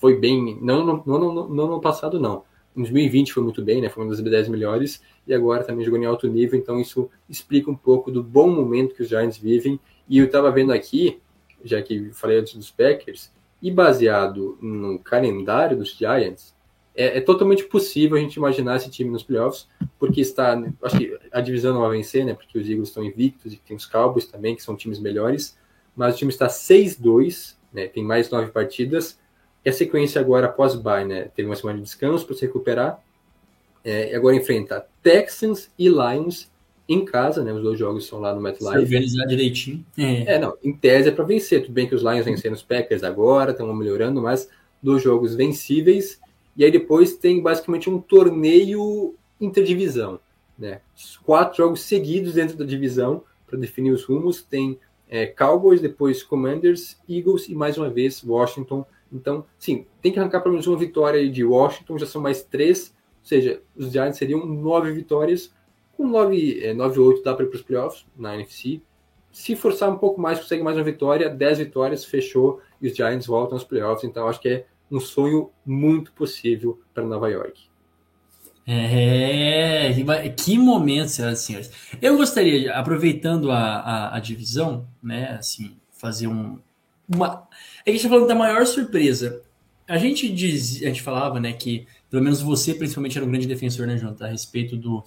foi 0.01 0.19
bem, 0.19 0.59
não 0.61 0.85
no, 0.85 1.03
não, 1.07 1.19
não, 1.33 1.49
não 1.49 1.67
no 1.69 1.81
passado, 1.81 2.19
não. 2.19 2.43
Em 2.77 2.81
2020 2.81 3.33
foi 3.33 3.43
muito 3.45 3.63
bem, 3.63 3.81
né? 3.81 3.89
Foi 3.89 4.03
uma 4.03 4.11
das 4.11 4.21
10 4.21 4.49
melhores 4.49 5.01
e 5.29 5.33
agora 5.33 5.63
também 5.63 5.85
jogou 5.85 6.01
em 6.01 6.07
alto 6.07 6.27
nível, 6.27 6.59
então 6.59 6.81
isso 6.81 7.09
explica 7.31 7.71
um 7.71 7.77
pouco 7.77 8.11
do 8.11 8.21
bom 8.21 8.51
momento 8.51 8.97
que 8.97 9.03
os 9.03 9.09
Giants 9.09 9.39
vivem. 9.39 9.79
E 10.09 10.19
eu 10.19 10.25
estava 10.25 10.51
vendo 10.51 10.73
aqui, 10.73 11.21
já 11.63 11.81
que 11.81 12.11
falei 12.13 12.41
antes 12.41 12.57
dos 12.57 12.73
Packers, 12.73 13.31
e 13.63 13.71
baseado 13.71 14.59
no 14.61 14.99
calendário 14.99 15.77
dos 15.77 15.95
Giants, 15.97 16.53
é, 16.95 17.19
é, 17.19 17.21
totalmente 17.21 17.65
possível 17.65 18.19
a 18.19 18.21
gente 18.21 18.35
imaginar 18.35 18.77
esse 18.77 18.91
time 18.91 19.09
nos 19.09 19.23
playoffs, 19.23 19.67
porque 19.99 20.21
está. 20.21 20.61
Acho 20.83 20.99
que 20.99 21.19
a 21.31 21.41
divisão 21.41 21.73
não 21.73 21.81
vai 21.81 21.97
vencer, 21.97 22.25
né? 22.25 22.35
Porque 22.35 22.59
os 22.59 22.69
Eagles 22.69 22.89
estão 22.89 23.03
invictos 23.03 23.53
e 23.53 23.57
tem 23.57 23.77
os 23.77 23.87
Cowboys 23.87 24.27
também, 24.27 24.55
que 24.55 24.63
são 24.63 24.77
times 24.77 24.99
melhores. 24.99 25.57
Mas 25.97 26.15
o 26.15 26.19
time 26.19 26.31
está 26.31 26.49
6-2, 26.49 27.57
né? 27.73 27.87
Tem 27.87 28.05
mais 28.05 28.29
nove 28.29 28.51
partidas. 28.51 29.19
E 29.65 29.71
a 29.71 29.73
sequência 29.73 30.21
agora 30.21 30.49
após 30.49 30.75
bye, 30.75 31.05
né? 31.05 31.31
Teve 31.35 31.49
uma 31.49 31.57
semana 31.57 31.79
de 31.79 31.85
descanso 31.85 32.27
para 32.27 32.35
se 32.35 32.43
recuperar. 32.43 33.03
É, 33.85 34.15
agora 34.15 34.37
enfrenta 34.37 34.87
Texans 35.03 35.71
e 35.79 35.89
Lions 35.89 36.52
em 36.89 37.05
casa, 37.05 37.43
né? 37.43 37.53
Os 37.53 37.63
dois 37.63 37.79
jogos 37.79 38.07
são 38.07 38.21
lá 38.21 38.35
no 38.35 38.41
MetLife. 38.41 38.73
Se 38.73 38.79
organizar 38.79 39.27
direitinho. 39.27 39.85
É. 39.97 40.35
é, 40.35 40.39
não, 40.39 40.57
em 40.63 40.73
tese 40.73 41.09
é 41.09 41.13
para 41.13 41.25
vencer. 41.25 41.63
Tudo 41.63 41.73
bem 41.73 41.89
que 41.89 41.95
os 41.95 42.03
Lions 42.03 42.25
venceram 42.25 42.55
os 42.55 42.63
Packers 42.63 43.03
agora, 43.03 43.53
estão 43.53 43.73
melhorando, 43.75 44.21
mas 44.21 44.49
dois 44.83 45.03
jogos 45.03 45.35
vencíveis. 45.35 46.21
E 46.57 46.65
aí 46.65 46.71
depois 46.71 47.17
tem 47.17 47.41
basicamente 47.41 47.89
um 47.89 47.99
torneio 47.99 49.15
interdivisão, 49.41 50.21
né? 50.59 50.81
Quatro 51.25 51.57
jogos 51.57 51.83
seguidos 51.83 52.35
dentro 52.35 52.57
da 52.57 52.65
divisão 52.65 53.23
para 53.47 53.59
definir 53.59 53.93
os 53.93 54.05
rumos. 54.05 54.43
Tem 54.43 54.79
é, 55.09 55.27
Cowboys, 55.27 55.81
depois 55.81 56.23
Commanders, 56.23 56.99
Eagles 57.09 57.49
e 57.49 57.55
mais 57.55 57.79
uma 57.79 57.89
vez 57.89 58.23
Washington. 58.25 58.85
Então, 59.13 59.45
sim, 59.59 59.87
tem 60.01 60.11
que 60.11 60.19
arrancar 60.19 60.41
pelo 60.41 60.55
menos 60.55 60.67
uma 60.67 60.79
vitória 60.79 61.29
de 61.29 61.45
Washington, 61.45 61.99
já 61.99 62.07
são 62.07 62.23
mais 62.23 62.43
três, 62.43 62.95
ou 63.21 63.27
seja, 63.27 63.61
os 63.77 63.93
Giants 63.93 64.17
seriam 64.17 64.47
nove 64.47 64.91
vitórias 64.91 65.53
com 66.03 66.09
9, 66.09 66.65
é, 66.65 66.75
9 66.75 67.01
8 67.01 67.23
dá 67.23 67.35
para 67.35 67.45
ir 67.45 67.49
para 67.49 67.57
os 67.57 67.63
playoffs 67.63 68.05
na 68.17 68.35
NFC. 68.35 68.81
Se 69.31 69.57
forçar 69.57 69.89
um 69.89 69.97
pouco 69.97 70.21
mais, 70.21 70.39
consegue 70.39 70.63
mais 70.63 70.77
uma 70.77 70.85
vitória, 70.85 71.31
10 71.31 71.59
vitórias, 71.59 72.05
fechou 72.05 72.61
e 72.81 72.89
os 72.89 72.97
Giants 72.97 73.27
voltam 73.27 73.57
aos 73.57 73.65
playoffs. 73.65 74.05
Então 74.05 74.29
acho 74.29 74.41
que 74.41 74.49
é 74.49 74.67
um 74.91 75.01
sonho 75.01 75.51
muito 75.65 76.13
possível 76.13 76.81
para 76.93 77.05
Nova 77.05 77.31
York. 77.31 77.73
É, 78.67 79.93
que 80.37 80.57
momento, 80.59 81.09
senhoras 81.09 81.41
e 81.41 81.47
senhores. 81.47 81.71
Eu 82.01 82.17
gostaria, 82.17 82.73
aproveitando 82.75 83.51
a, 83.51 83.59
a, 83.59 84.17
a 84.17 84.21
divisão, 84.21 84.87
né, 85.03 85.37
assim, 85.39 85.77
fazer 85.91 86.29
um, 86.29 86.59
uma. 87.09 87.49
A 87.85 87.91
gente 87.91 87.97
está 87.97 88.09
falando 88.09 88.29
da 88.29 88.35
maior 88.35 88.65
surpresa. 88.67 89.43
A 89.89 89.99
gente 89.99 90.29
diz, 90.29 90.81
a 90.83 90.87
gente 90.87 91.03
falava, 91.03 91.41
né, 91.41 91.53
que 91.53 91.87
pelo 92.09 92.23
menos 92.23 92.41
você 92.41 92.75
principalmente 92.75 93.17
era 93.17 93.27
um 93.27 93.31
grande 93.31 93.49
defensor, 93.49 93.87
né, 93.87 93.97
Jonathan, 93.97 94.27
a 94.27 94.29
respeito 94.29 94.77
do, 94.77 95.03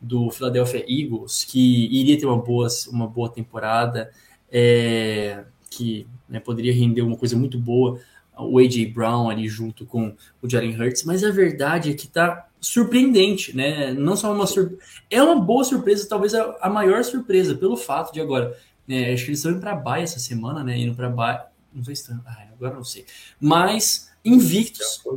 do 0.00 0.30
Philadelphia 0.30 0.84
Eagles, 0.88 1.44
que 1.44 1.86
iria 1.94 2.18
ter 2.18 2.26
uma 2.26 2.38
boa, 2.38 2.68
uma 2.90 3.06
boa 3.06 3.28
temporada, 3.28 4.10
é, 4.50 5.44
que 5.68 6.06
né, 6.28 6.40
poderia 6.40 6.72
render 6.72 7.02
uma 7.02 7.16
coisa 7.16 7.36
muito 7.36 7.58
boa, 7.58 8.00
o 8.36 8.58
A.J. 8.58 8.86
Brown 8.86 9.28
ali 9.28 9.48
junto 9.48 9.84
com 9.84 10.14
o 10.40 10.48
Jalen 10.48 10.80
Hurts, 10.80 11.04
mas 11.04 11.22
a 11.22 11.30
verdade 11.30 11.90
é 11.90 11.94
que 11.94 12.08
tá 12.08 12.48
surpreendente, 12.60 13.54
né? 13.54 13.92
Não 13.92 14.16
só 14.16 14.32
uma 14.32 14.46
surpresa, 14.46 14.82
é 15.10 15.22
uma 15.22 15.40
boa 15.40 15.64
surpresa, 15.64 16.08
talvez 16.08 16.34
a, 16.34 16.56
a, 16.60 16.70
maior 16.70 17.02
surpresa, 17.04 17.54
pelo 17.54 17.76
fato 17.76 18.12
de 18.12 18.20
agora, 18.20 18.56
né, 18.86 19.12
acho 19.12 19.24
que 19.24 19.30
eles 19.30 19.38
estão 19.38 19.52
indo 19.52 19.60
para 19.60 19.74
Bahia 19.74 20.04
essa 20.04 20.18
semana, 20.18 20.64
né? 20.64 20.78
Indo 20.78 20.94
para 20.94 21.08
Bahia, 21.08 21.44
não 21.72 21.84
sei 21.84 21.94
se 21.94 22.02
estão, 22.02 22.20
ah, 22.26 22.46
agora 22.52 22.74
não 22.74 22.84
sei, 22.84 23.04
mas 23.40 24.10
invictos. 24.24 25.02
Já, 25.04 25.12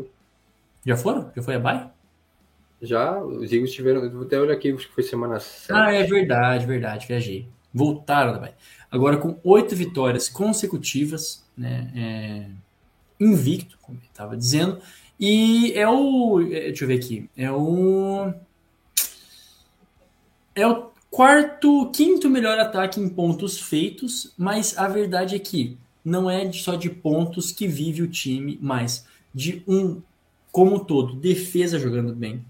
Já 0.85 0.97
foram? 0.97 1.31
Já 1.35 1.41
foi 1.41 1.55
a 1.55 1.59
Bahia? 1.59 1.91
Já, 2.83 3.17
os 3.23 3.51
Eagles 3.51 3.71
tiveram, 3.71 4.21
até 4.21 4.37
olhar 4.37 4.53
aqui, 4.53 4.69
acho 4.69 4.89
que 4.89 4.93
foi 4.93 5.03
semana 5.03 5.39
7. 5.39 5.71
Ah, 5.71 5.93
é 5.93 6.03
verdade, 6.03 6.65
verdade, 6.65 7.07
viajei. 7.07 7.47
Voltaram 7.73 8.33
da. 8.33 8.51
Agora 8.91 9.17
com 9.17 9.39
oito 9.41 9.73
vitórias 9.73 10.27
consecutivas, 10.27 11.47
né? 11.57 11.91
É, 11.95 12.45
invicto, 13.23 13.77
como 13.81 13.97
eu 13.97 14.03
estava 14.03 14.35
dizendo, 14.35 14.81
e 15.17 15.71
é 15.73 15.87
o. 15.87 16.41
É, 16.41 16.67
deixa 16.67 16.83
eu 16.83 16.87
ver 16.89 16.95
aqui. 16.95 17.29
É 17.37 17.49
o. 17.49 18.33
É 20.53 20.67
o 20.67 20.91
quarto, 21.09 21.89
quinto 21.91 22.29
melhor 22.29 22.59
ataque 22.59 22.99
em 22.99 23.07
pontos 23.07 23.59
feitos, 23.59 24.33
mas 24.37 24.77
a 24.77 24.89
verdade 24.89 25.35
é 25.35 25.39
que 25.39 25.77
não 26.03 26.29
é 26.29 26.51
só 26.51 26.75
de 26.75 26.89
pontos 26.89 27.51
que 27.51 27.65
vive 27.65 28.01
o 28.01 28.09
time, 28.09 28.59
mas 28.61 29.07
de 29.33 29.63
um 29.65 30.01
como 30.53 30.85
todo, 30.85 31.15
defesa 31.15 31.79
jogando 31.79 32.13
bem, 32.13 32.45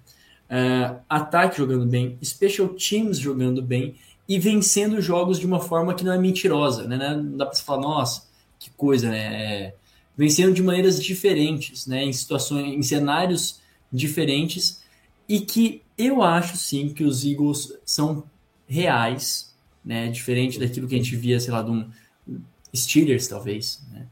uh, 0.54 1.00
ataque 1.10 1.58
jogando 1.58 1.86
bem, 1.86 2.18
special 2.24 2.70
teams 2.70 3.18
jogando 3.18 3.62
bem 3.62 3.96
e 4.30 4.38
vencendo 4.38 5.02
jogos 5.02 5.40
de 5.40 5.48
uma 5.48 5.60
forma 5.60 5.96
que 5.96 6.04
não 6.04 6.14
é 6.14 6.18
mentirosa, 6.18 6.88
né? 6.88 7.16
Não 7.16 7.38
dá 7.38 7.46
para 7.46 7.56
você 7.56 7.64
falar, 7.64 7.82
nossa, 7.82 8.28
que 8.60 8.70
coisa, 8.70 9.10
né? 9.10 9.18
É, 9.44 9.76
vencendo 10.16 10.54
de 10.54 10.62
maneiras 10.62 11.02
diferentes, 11.02 11.88
né, 11.88 12.04
em 12.04 12.14
situações, 12.14 12.68
em 12.68 12.84
cenários 12.84 13.60
diferentes, 13.92 14.84
e 15.28 15.40
que 15.40 15.82
eu 15.98 16.22
acho 16.22 16.56
sim 16.56 16.90
que 16.90 17.04
os 17.04 17.26
Eagles 17.26 17.74
são 17.84 18.24
reais, 18.68 19.54
né, 19.84 20.10
diferente 20.10 20.60
daquilo 20.60 20.88
que 20.88 20.96
a 20.96 20.98
gente 20.98 21.16
via, 21.16 21.40
sei 21.40 21.52
lá, 21.52 21.64
de 21.64 21.72
um 21.72 21.90
Steelers 22.76 23.28
talvez, 23.28 23.82
né, 23.92 24.06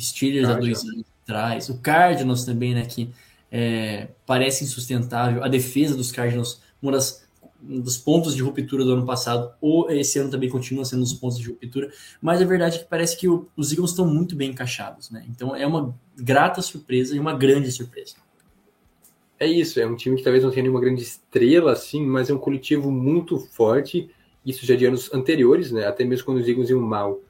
Steelers 0.00 0.48
há 0.48 0.54
dois 0.54 0.82
anos 0.84 1.04
atrás, 1.22 1.68
o 1.68 1.78
Cardinals 1.78 2.44
também, 2.44 2.74
né, 2.74 2.86
que 2.86 3.10
é, 3.52 4.08
parece 4.24 4.64
insustentável, 4.64 5.44
a 5.44 5.48
defesa 5.48 5.94
dos 5.94 6.10
Cardinals, 6.10 6.62
uma 6.80 6.92
das 6.92 7.22
dos 7.64 7.96
pontos 7.96 8.34
de 8.34 8.42
ruptura 8.42 8.84
do 8.84 8.92
ano 8.92 9.06
passado, 9.06 9.52
ou 9.60 9.88
esse 9.88 10.18
ano 10.18 10.28
também 10.28 10.48
continua 10.48 10.84
sendo 10.84 11.02
os 11.02 11.12
pontos 11.12 11.38
de 11.38 11.48
ruptura, 11.48 11.92
mas 12.20 12.42
a 12.42 12.44
verdade 12.44 12.76
é 12.76 12.78
que 12.80 12.88
parece 12.88 13.16
que 13.16 13.28
o, 13.28 13.46
os 13.56 13.70
Eagles 13.70 13.90
estão 13.90 14.04
muito 14.04 14.34
bem 14.34 14.50
encaixados, 14.50 15.10
né? 15.10 15.24
Então 15.28 15.54
é 15.54 15.64
uma 15.64 15.94
grata 16.16 16.60
surpresa 16.60 17.14
e 17.14 17.20
uma 17.20 17.32
grande 17.32 17.70
surpresa. 17.70 18.16
É 19.38 19.46
isso, 19.46 19.78
é 19.78 19.86
um 19.86 19.94
time 19.94 20.16
que 20.16 20.24
talvez 20.24 20.42
não 20.42 20.50
tenha 20.50 20.64
nenhuma 20.64 20.80
grande 20.80 21.02
estrela 21.02 21.70
assim, 21.70 22.04
mas 22.04 22.28
é 22.28 22.34
um 22.34 22.38
coletivo 22.38 22.90
muito 22.90 23.38
forte, 23.38 24.10
isso 24.44 24.66
já 24.66 24.74
de 24.74 24.86
anos 24.86 25.12
anteriores, 25.14 25.70
né? 25.70 25.86
Até 25.86 26.04
mesmo 26.04 26.26
quando 26.26 26.38
os 26.38 26.48
Eagles 26.48 26.68
iam 26.68 26.80
mal, 26.80 27.20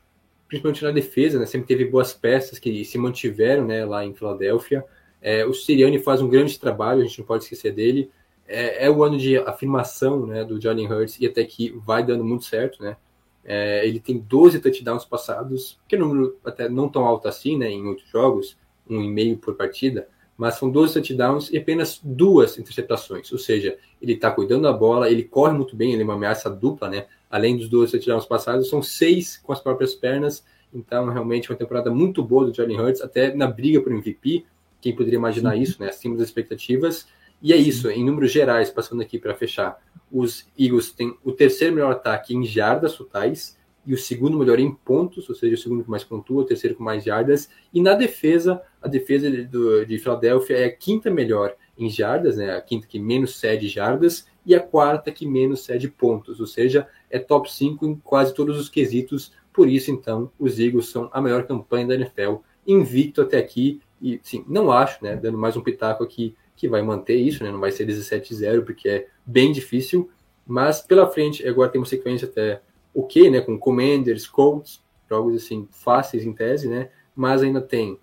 principalmente 0.48 0.82
na 0.82 0.92
defesa, 0.92 1.38
né? 1.38 1.44
Sempre 1.44 1.68
teve 1.68 1.84
boas 1.84 2.14
peças 2.14 2.58
que 2.58 2.86
se 2.86 2.96
mantiveram, 2.96 3.66
né, 3.66 3.84
lá 3.84 4.02
em 4.02 4.14
Filadélfia. 4.14 4.82
É, 5.22 5.46
o 5.46 5.54
Siriani 5.54 6.00
faz 6.00 6.20
um 6.20 6.28
grande 6.28 6.58
trabalho, 6.58 7.00
a 7.00 7.04
gente 7.04 7.20
não 7.20 7.26
pode 7.26 7.44
esquecer 7.44 7.72
dele 7.72 8.10
é, 8.46 8.86
é, 8.86 8.90
o 8.90 9.02
ano 9.02 9.16
de 9.16 9.38
afirmação 9.38 10.26
né, 10.26 10.44
do 10.44 10.58
Johnny 10.58 10.86
Hurts 10.86 11.18
e 11.18 11.26
até 11.26 11.42
que 11.44 11.70
vai 11.86 12.04
dando 12.04 12.24
muito 12.24 12.44
certo, 12.44 12.82
né? 12.82 12.96
É, 13.44 13.86
ele 13.86 13.98
tem 13.98 14.18
12 14.18 14.60
touchdowns 14.60 15.04
passados, 15.04 15.80
que 15.88 15.96
é 15.96 15.98
um 15.98 16.06
número 16.06 16.36
até 16.44 16.68
não 16.68 16.88
tão 16.88 17.04
alto 17.04 17.26
assim, 17.26 17.56
né? 17.56 17.70
Em 17.70 17.86
outros 17.86 18.08
jogos, 18.08 18.56
um 18.88 19.00
e 19.00 19.08
meio 19.08 19.36
por 19.36 19.54
partida, 19.54 20.06
mas 20.36 20.56
são 20.56 20.70
12 20.70 20.94
touchdowns 20.94 21.50
e 21.50 21.56
apenas 21.56 22.00
duas 22.02 22.58
interceptações, 22.58 23.32
ou 23.32 23.38
seja, 23.38 23.76
ele 24.00 24.12
está 24.12 24.30
cuidando 24.30 24.62
da 24.62 24.72
bola, 24.72 25.10
ele 25.10 25.24
corre 25.24 25.54
muito 25.54 25.74
bem, 25.74 25.92
ele 25.92 26.02
é 26.02 26.04
uma 26.04 26.14
ameaça 26.14 26.50
dupla, 26.50 26.88
né? 26.88 27.06
Além 27.30 27.56
dos 27.56 27.68
12 27.68 27.92
touchdowns 27.92 28.26
passados, 28.26 28.68
são 28.68 28.82
seis 28.82 29.38
com 29.38 29.52
as 29.52 29.60
próprias 29.60 29.94
pernas, 29.94 30.44
então 30.72 31.08
realmente 31.08 31.50
uma 31.50 31.56
temporada 31.56 31.90
muito 31.90 32.22
boa 32.22 32.44
do 32.44 32.52
Johnny 32.52 32.78
Hurts, 32.78 33.00
até 33.00 33.34
na 33.34 33.46
briga 33.46 33.80
por 33.80 33.92
MVP, 33.92 34.44
quem 34.82 34.94
poderia 34.94 35.18
imaginar 35.18 35.56
isso, 35.56 35.80
né? 35.80 35.88
Acima 35.88 36.16
das 36.16 36.26
expectativas. 36.26 37.06
E 37.40 37.52
é 37.52 37.56
isso, 37.56 37.88
em 37.90 38.04
números 38.04 38.30
gerais, 38.30 38.70
passando 38.70 39.00
aqui 39.00 39.18
para 39.18 39.34
fechar, 39.34 39.80
os 40.10 40.46
Eagles 40.58 40.92
têm 40.92 41.16
o 41.24 41.32
terceiro 41.32 41.74
melhor 41.74 41.92
ataque 41.92 42.34
em 42.34 42.44
jardas 42.44 42.94
totais 42.94 43.58
e 43.84 43.94
o 43.94 43.98
segundo 43.98 44.38
melhor 44.38 44.60
em 44.60 44.72
pontos, 44.72 45.28
ou 45.28 45.34
seja, 45.34 45.54
o 45.54 45.58
segundo 45.58 45.82
que 45.82 45.90
mais 45.90 46.04
pontua, 46.04 46.42
o 46.42 46.44
terceiro 46.44 46.76
com 46.76 46.84
mais 46.84 47.02
jardas. 47.02 47.50
E 47.72 47.80
na 47.80 47.94
defesa, 47.94 48.62
a 48.80 48.86
defesa 48.86 49.28
do, 49.44 49.84
de 49.84 49.98
Filadélfia 49.98 50.56
é 50.56 50.64
a 50.66 50.72
quinta 50.72 51.10
melhor 51.10 51.56
em 51.76 51.90
jardas, 51.90 52.36
né, 52.36 52.54
a 52.54 52.60
quinta 52.60 52.86
que 52.86 52.98
menos 52.98 53.36
cede 53.36 53.66
jardas, 53.66 54.26
e 54.44 54.54
a 54.54 54.60
quarta 54.60 55.10
que 55.10 55.26
menos 55.26 55.64
cede 55.64 55.88
pontos, 55.88 56.38
ou 56.38 56.46
seja, 56.46 56.86
é 57.10 57.18
top 57.18 57.52
5 57.52 57.86
em 57.86 57.96
quase 57.96 58.34
todos 58.34 58.58
os 58.58 58.68
quesitos. 58.68 59.32
Por 59.52 59.68
isso, 59.68 59.90
então, 59.90 60.30
os 60.38 60.58
Eagles 60.58 60.88
são 60.88 61.08
a 61.12 61.20
maior 61.20 61.44
campanha 61.46 61.86
da 61.86 61.94
NFL, 61.94 62.36
invicto 62.66 63.20
até 63.20 63.38
aqui. 63.38 63.80
E, 64.02 64.20
sim, 64.22 64.44
não 64.48 64.72
acho, 64.72 65.02
né, 65.02 65.14
dando 65.14 65.38
mais 65.38 65.56
um 65.56 65.62
pitaco 65.62 66.02
aqui, 66.02 66.34
que 66.56 66.68
vai 66.68 66.82
manter 66.82 67.16
isso, 67.16 67.42
né? 67.42 67.50
Não 67.50 67.60
vai 67.60 67.72
ser 67.72 67.86
17-0, 67.86 68.64
porque 68.64 68.88
é 68.88 69.06
bem 69.24 69.52
difícil. 69.52 70.10
Mas 70.46 70.80
pela 70.80 71.08
frente, 71.08 71.46
agora 71.46 71.70
tem 71.70 71.80
uma 71.80 71.86
sequência 71.86 72.26
até 72.28 72.60
ok, 72.94 73.30
né? 73.30 73.40
Com 73.40 73.58
Commanders, 73.58 74.26
Colts, 74.26 74.82
jogos 75.08 75.42
assim 75.42 75.66
fáceis 75.70 76.24
em 76.24 76.32
tese, 76.32 76.68
né? 76.68 76.90
Mas 77.14 77.42
ainda 77.42 77.60
tem 77.60 77.98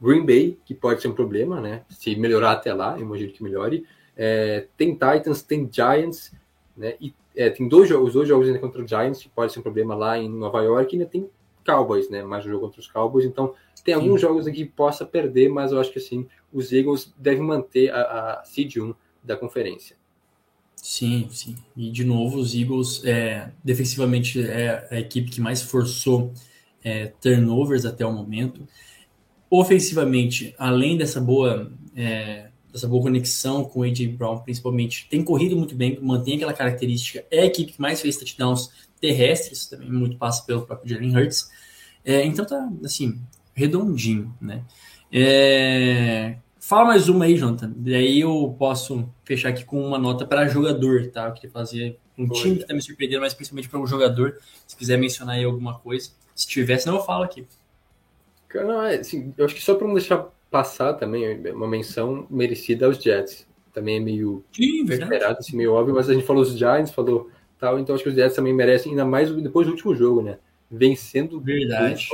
Green 0.00 0.24
Bay, 0.24 0.58
que 0.64 0.74
pode 0.74 1.02
ser 1.02 1.08
um 1.08 1.14
problema, 1.14 1.60
né? 1.60 1.82
Se 1.88 2.14
melhorar 2.16 2.52
até 2.52 2.72
lá, 2.72 2.98
imagino 2.98 3.32
que 3.32 3.42
melhore. 3.42 3.86
É, 4.16 4.66
tem 4.76 4.92
Titans, 4.92 5.42
tem 5.42 5.68
Giants, 5.70 6.32
né? 6.76 6.94
E 7.00 7.14
é, 7.36 7.50
tem 7.50 7.68
dois 7.68 7.88
jogos, 7.88 8.14
dois 8.14 8.28
jogos 8.28 8.48
ainda 8.48 8.58
contra 8.58 8.82
o 8.82 8.86
Giants, 8.86 9.22
que 9.22 9.28
pode 9.28 9.52
ser 9.52 9.60
um 9.60 9.62
problema 9.62 9.94
lá 9.94 10.18
em 10.18 10.28
Nova 10.28 10.62
York, 10.62 10.94
e 10.94 10.98
ainda 10.98 11.10
tem 11.10 11.28
Cowboys, 11.68 12.08
né? 12.08 12.22
Mais 12.22 12.46
um 12.46 12.48
jogo 12.48 12.64
contra 12.64 12.80
os 12.80 12.86
Cowboys, 12.86 13.26
então 13.26 13.54
tem 13.84 13.94
Sim. 13.94 14.00
alguns 14.00 14.20
jogos 14.20 14.46
aqui 14.46 14.64
que 14.64 14.72
possa 14.72 15.04
perder, 15.04 15.50
mas 15.50 15.70
eu 15.70 15.78
acho 15.78 15.92
que 15.92 15.98
assim, 15.98 16.26
os 16.50 16.72
Eagles 16.72 17.12
devem 17.18 17.42
manter 17.42 17.90
a, 17.92 18.40
a 18.40 18.44
seed 18.44 18.76
1 18.76 18.94
da 19.22 19.36
conferência. 19.36 19.96
Sim, 20.76 21.28
sim. 21.30 21.56
E 21.76 21.90
de 21.90 22.04
novo, 22.04 22.38
os 22.38 22.54
Eagles 22.54 23.04
é, 23.04 23.50
defensivamente 23.62 24.40
é 24.40 24.88
a 24.90 24.98
equipe 24.98 25.30
que 25.30 25.40
mais 25.40 25.60
forçou 25.60 26.32
é, 26.82 27.12
turnovers 27.20 27.84
até 27.84 28.06
o 28.06 28.12
momento. 28.12 28.66
Ofensivamente, 29.50 30.54
além 30.58 30.96
dessa 30.96 31.20
boa 31.20 31.70
é, 31.94 32.50
dessa 32.72 32.86
boa 32.86 33.02
conexão 33.02 33.64
com 33.64 33.80
o 33.80 33.82
AJ 33.82 34.06
Brown, 34.08 34.38
principalmente, 34.40 35.06
tem 35.08 35.22
corrido 35.22 35.56
muito 35.56 35.74
bem, 35.74 35.98
mantém 36.00 36.36
aquela 36.36 36.52
característica. 36.52 37.24
É 37.30 37.40
a 37.40 37.46
equipe 37.46 37.72
que 37.72 37.80
mais 37.80 38.00
fez 38.00 38.16
touchdowns 38.16 38.70
terrestres, 39.00 39.66
também 39.66 39.90
muito 39.90 40.16
passa 40.16 40.44
pelo 40.44 40.66
próprio 40.66 40.88
Jalen 40.90 41.16
Hurts. 41.16 41.50
É, 42.04 42.24
então 42.24 42.44
tá, 42.44 42.68
assim, 42.84 43.20
redondinho, 43.54 44.34
né? 44.40 44.64
É... 45.12 46.36
Fala 46.60 46.86
mais 46.86 47.08
uma 47.08 47.24
aí, 47.24 47.36
Jonathan. 47.36 47.72
Daí 47.76 48.20
eu 48.20 48.54
posso 48.58 49.08
fechar 49.24 49.48
aqui 49.48 49.64
com 49.64 49.80
uma 49.80 49.98
nota 49.98 50.26
para 50.26 50.48
jogador, 50.48 51.06
tá? 51.06 51.26
Eu 51.26 51.32
queria 51.32 51.50
fazer 51.50 51.98
um 52.16 52.28
time 52.28 52.56
que 52.56 52.66
tá 52.66 52.74
me 52.74 52.82
surpreendendo, 52.82 53.22
mas 53.22 53.32
principalmente 53.32 53.68
para 53.68 53.78
um 53.78 53.86
jogador. 53.86 54.38
Se 54.66 54.76
quiser 54.76 54.98
mencionar 54.98 55.36
aí 55.36 55.44
alguma 55.44 55.78
coisa. 55.78 56.10
Se 56.34 56.46
tiver, 56.46 56.78
senão 56.78 56.96
eu 56.96 57.04
falo 57.04 57.24
aqui. 57.24 57.46
Não, 58.54 58.82
é, 58.82 58.96
assim, 58.96 59.32
eu 59.36 59.44
acho 59.44 59.54
que 59.54 59.62
só 59.62 59.74
para 59.74 59.86
não 59.86 59.94
deixar 59.94 60.28
passar 60.50 60.94
também, 60.94 61.40
uma 61.52 61.68
menção 61.68 62.26
merecida 62.30 62.86
aos 62.86 62.98
Jets. 62.98 63.46
Também 63.72 63.96
é 63.96 64.00
meio 64.00 64.44
Sim, 64.52 64.84
esperado, 64.84 65.38
assim, 65.38 65.56
meio 65.56 65.72
óbvio, 65.72 65.94
mas 65.94 66.08
a 66.08 66.14
gente 66.14 66.26
falou 66.26 66.42
os 66.42 66.56
Giants, 66.56 66.90
falou 66.90 67.30
tal, 67.58 67.78
então 67.78 67.94
acho 67.94 68.04
que 68.04 68.10
os 68.10 68.16
Jets 68.16 68.34
também 68.36 68.52
merecem, 68.52 68.92
ainda 68.92 69.04
mais 69.04 69.30
depois 69.30 69.66
do 69.66 69.72
último 69.72 69.94
jogo, 69.94 70.22
né? 70.22 70.38
Vencendo 70.70 71.40
Verdade. 71.40 72.08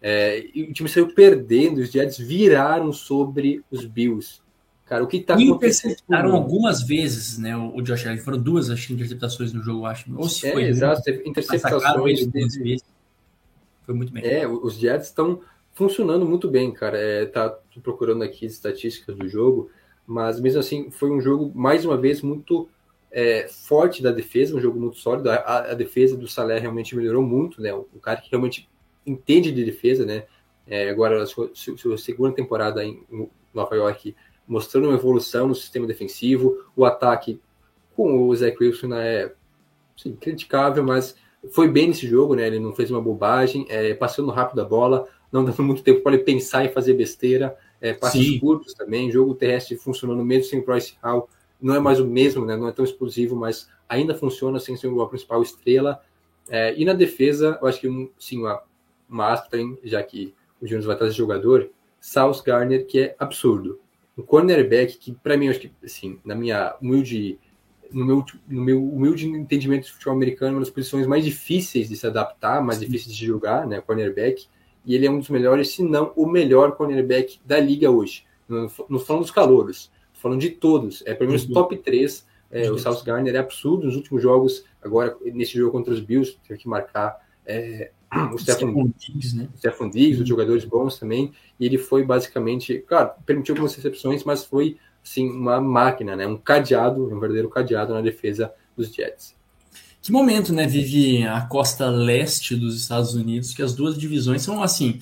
É, 0.00 0.44
e 0.54 0.62
o 0.62 0.72
time 0.72 0.88
saiu 0.88 1.08
perdendo, 1.08 1.78
os 1.78 1.90
Jets 1.90 2.18
viraram 2.18 2.92
sobre 2.92 3.62
os 3.70 3.84
Bills. 3.84 4.40
Cara, 4.86 5.02
o 5.02 5.08
que 5.08 5.18
tá 5.20 5.34
acontecendo? 5.34 5.90
Interceptaram 5.90 6.32
algumas 6.32 6.82
vezes, 6.82 7.38
né? 7.38 7.56
O 7.56 7.82
Josh 7.82 8.06
Allen 8.06 8.18
foram 8.18 8.38
duas 8.38 8.70
acho, 8.70 8.92
interceptações 8.92 9.52
no 9.52 9.60
jogo, 9.60 9.84
acho. 9.84 10.04
Ou 10.16 10.28
se 10.28 10.46
é, 10.46 10.52
foi 10.52 10.64
exato, 10.64 11.02
interceptações. 11.24 12.24
Duas 12.28 12.54
vezes. 12.54 12.84
Foi 13.84 13.94
muito 13.94 14.12
bem. 14.12 14.24
É, 14.24 14.46
os 14.46 14.74
Jets 14.74 15.08
estão 15.08 15.40
funcionando 15.76 16.26
muito 16.26 16.50
bem, 16.50 16.72
cara. 16.72 16.98
É, 16.98 17.26
tá 17.26 17.56
procurando 17.82 18.24
aqui 18.24 18.46
as 18.46 18.52
estatísticas 18.52 19.14
do 19.14 19.28
jogo. 19.28 19.70
mas 20.06 20.40
mesmo 20.40 20.58
assim 20.58 20.90
foi 20.90 21.10
um 21.10 21.20
jogo, 21.20 21.52
mais 21.54 21.84
uma 21.84 21.96
vez, 21.96 22.22
muito 22.22 22.68
é, 23.12 23.46
forte 23.48 24.02
da 24.02 24.10
defesa, 24.10 24.56
um 24.56 24.60
jogo 24.60 24.80
muito 24.80 24.98
sólido. 24.98 25.30
A, 25.30 25.70
a, 25.70 25.74
defesa 25.74 26.16
do 26.16 26.26
Salé 26.26 26.58
realmente 26.58 26.96
melhorou 26.96 27.22
muito, 27.22 27.60
né? 27.60 27.72
O, 27.72 27.86
o 27.94 28.00
cara 28.00 28.20
que 28.20 28.30
realmente 28.30 28.68
entende 29.06 29.52
de 29.52 29.64
defesa, 29.64 30.04
né? 30.04 30.24
É, 30.66 30.88
agora, 30.90 31.22
a 31.22 31.26
sua, 31.26 31.50
sua, 31.54 31.96
segunda 31.98 32.34
temporada 32.34 32.84
em 32.84 33.04
Nova 33.54 33.76
York, 33.76 34.16
mostrando 34.48 34.88
uma 34.88 34.96
evolução 34.96 35.46
no 35.46 35.54
sistema 35.54 35.86
defensivo, 35.86 36.64
o 36.74 36.84
ataque 36.84 37.40
com 37.94 38.26
o 38.26 38.34
Zach 38.34 38.56
Wilson 38.60 38.94
é 38.94 39.32
sim, 39.96 40.14
criticável, 40.16 40.82
mas 40.82 41.16
foi 41.52 41.68
bem 41.68 41.88
nesse 41.88 42.06
jogo, 42.06 42.34
né? 42.34 42.46
Ele 42.46 42.58
não 42.58 42.72
fez 42.72 42.90
uma 42.90 43.00
bobagem, 43.00 43.66
é, 43.68 43.94
passando 43.94 44.30
rápido 44.30 44.60
a 44.60 44.64
bola, 44.64 45.08
não 45.36 45.44
dando 45.44 45.62
muito 45.62 45.82
tempo 45.82 46.00
para 46.00 46.14
ele 46.14 46.24
pensar 46.24 46.64
em 46.64 46.68
fazer 46.68 46.94
besteira, 46.94 47.56
é, 47.80 47.92
passos 47.92 48.24
sim. 48.24 48.38
curtos 48.38 48.74
também, 48.74 49.10
jogo 49.10 49.34
terrestre 49.34 49.76
funcionando 49.76 50.24
mesmo 50.24 50.44
sem 50.44 50.60
o 50.60 50.64
Bryce 50.64 50.96
Hall, 51.02 51.28
não 51.60 51.74
é 51.74 51.80
mais 51.80 52.00
o 52.00 52.06
mesmo, 52.06 52.44
né? 52.44 52.56
Não 52.56 52.68
é 52.68 52.72
tão 52.72 52.84
explosivo, 52.84 53.36
mas 53.36 53.68
ainda 53.88 54.14
funciona 54.14 54.58
sem 54.58 54.76
ser 54.76 54.88
o 54.88 55.06
principal 55.06 55.42
estrela. 55.42 56.00
É, 56.48 56.74
e 56.76 56.84
na 56.84 56.92
defesa, 56.92 57.58
eu 57.60 57.68
acho 57.68 57.80
que 57.80 58.10
sim, 58.18 58.38
uma, 58.38 58.62
uma 59.08 59.32
aspa 59.32 59.56
já 59.82 60.02
que 60.02 60.34
o 60.60 60.66
Jones 60.66 60.84
vai 60.84 60.96
trazer 60.96 61.14
jogador, 61.14 61.70
South 62.00 62.42
Garner, 62.44 62.86
que 62.86 63.00
é 63.00 63.16
absurdo. 63.18 63.80
Um 64.16 64.22
cornerback 64.22 64.96
que, 64.96 65.12
para 65.12 65.36
mim, 65.36 65.48
acho 65.48 65.60
que, 65.60 65.70
assim, 65.84 66.18
na 66.24 66.34
minha 66.34 66.74
humilde, 66.80 67.38
no 67.90 68.04
meu, 68.04 68.24
no 68.48 68.62
meu 68.62 68.82
humilde 68.82 69.26
entendimento 69.26 69.86
de 69.86 69.92
futebol 69.92 70.14
americano, 70.14 70.54
uma 70.54 70.60
das 70.60 70.70
posições 70.70 71.06
mais 71.06 71.24
difíceis 71.24 71.88
de 71.88 71.96
se 71.96 72.06
adaptar, 72.06 72.62
mais 72.62 72.80
difíceis 72.80 73.14
de 73.14 73.26
jogar, 73.26 73.66
né, 73.66 73.80
cornerback, 73.80 74.46
e 74.86 74.94
ele 74.94 75.04
é 75.04 75.10
um 75.10 75.18
dos 75.18 75.28
melhores, 75.28 75.70
se 75.70 75.82
não 75.82 76.12
o 76.14 76.26
melhor 76.26 76.76
cornerback 76.76 77.40
da 77.44 77.58
liga 77.58 77.90
hoje. 77.90 78.24
Não, 78.48 78.70
não 78.88 78.98
falando 79.00 79.22
dos 79.22 79.32
calouros, 79.32 79.90
falando 80.14 80.40
de 80.40 80.50
todos. 80.50 81.02
É 81.04 81.12
pelo 81.12 81.30
menos 81.30 81.44
uhum. 81.46 81.52
top 81.52 81.76
3. 81.76 82.24
É, 82.48 82.70
o 82.70 82.78
South 82.78 83.02
Garner 83.04 83.34
é 83.34 83.38
absurdo 83.38 83.86
nos 83.86 83.96
últimos 83.96 84.22
jogos. 84.22 84.64
Agora, 84.80 85.16
nesse 85.24 85.58
jogo 85.58 85.72
contra 85.72 85.92
os 85.92 86.00
Bills, 86.00 86.38
teve 86.46 86.60
que 86.60 86.68
marcar 86.68 87.20
é, 87.44 87.90
o 88.32 88.38
Stefan 88.38 88.72
Diggs, 88.96 89.36
né? 89.36 89.48
Stefan 89.56 89.90
Diggs, 89.90 90.22
os 90.22 90.28
jogadores 90.28 90.64
bons 90.64 90.98
também, 90.98 91.32
e 91.58 91.66
ele 91.66 91.78
foi 91.78 92.04
basicamente, 92.04 92.78
claro, 92.86 93.10
permitiu 93.26 93.54
algumas 93.54 93.74
recepções, 93.74 94.22
mas 94.22 94.44
foi 94.44 94.78
assim 95.02 95.28
uma 95.28 95.60
máquina, 95.60 96.14
né? 96.14 96.26
Um 96.26 96.36
cadeado, 96.36 97.04
um 97.04 97.18
verdadeiro 97.18 97.48
cadeado 97.48 97.92
na 97.92 98.00
defesa 98.00 98.52
dos 98.76 98.92
Jets. 98.94 99.35
Que 100.06 100.12
momento, 100.12 100.52
né, 100.52 100.68
vive 100.68 101.26
a 101.26 101.40
costa 101.40 101.90
leste 101.90 102.54
dos 102.54 102.80
Estados 102.80 103.14
Unidos, 103.14 103.52
que 103.52 103.60
as 103.60 103.74
duas 103.74 103.98
divisões 103.98 104.40
são 104.40 104.62
assim 104.62 105.00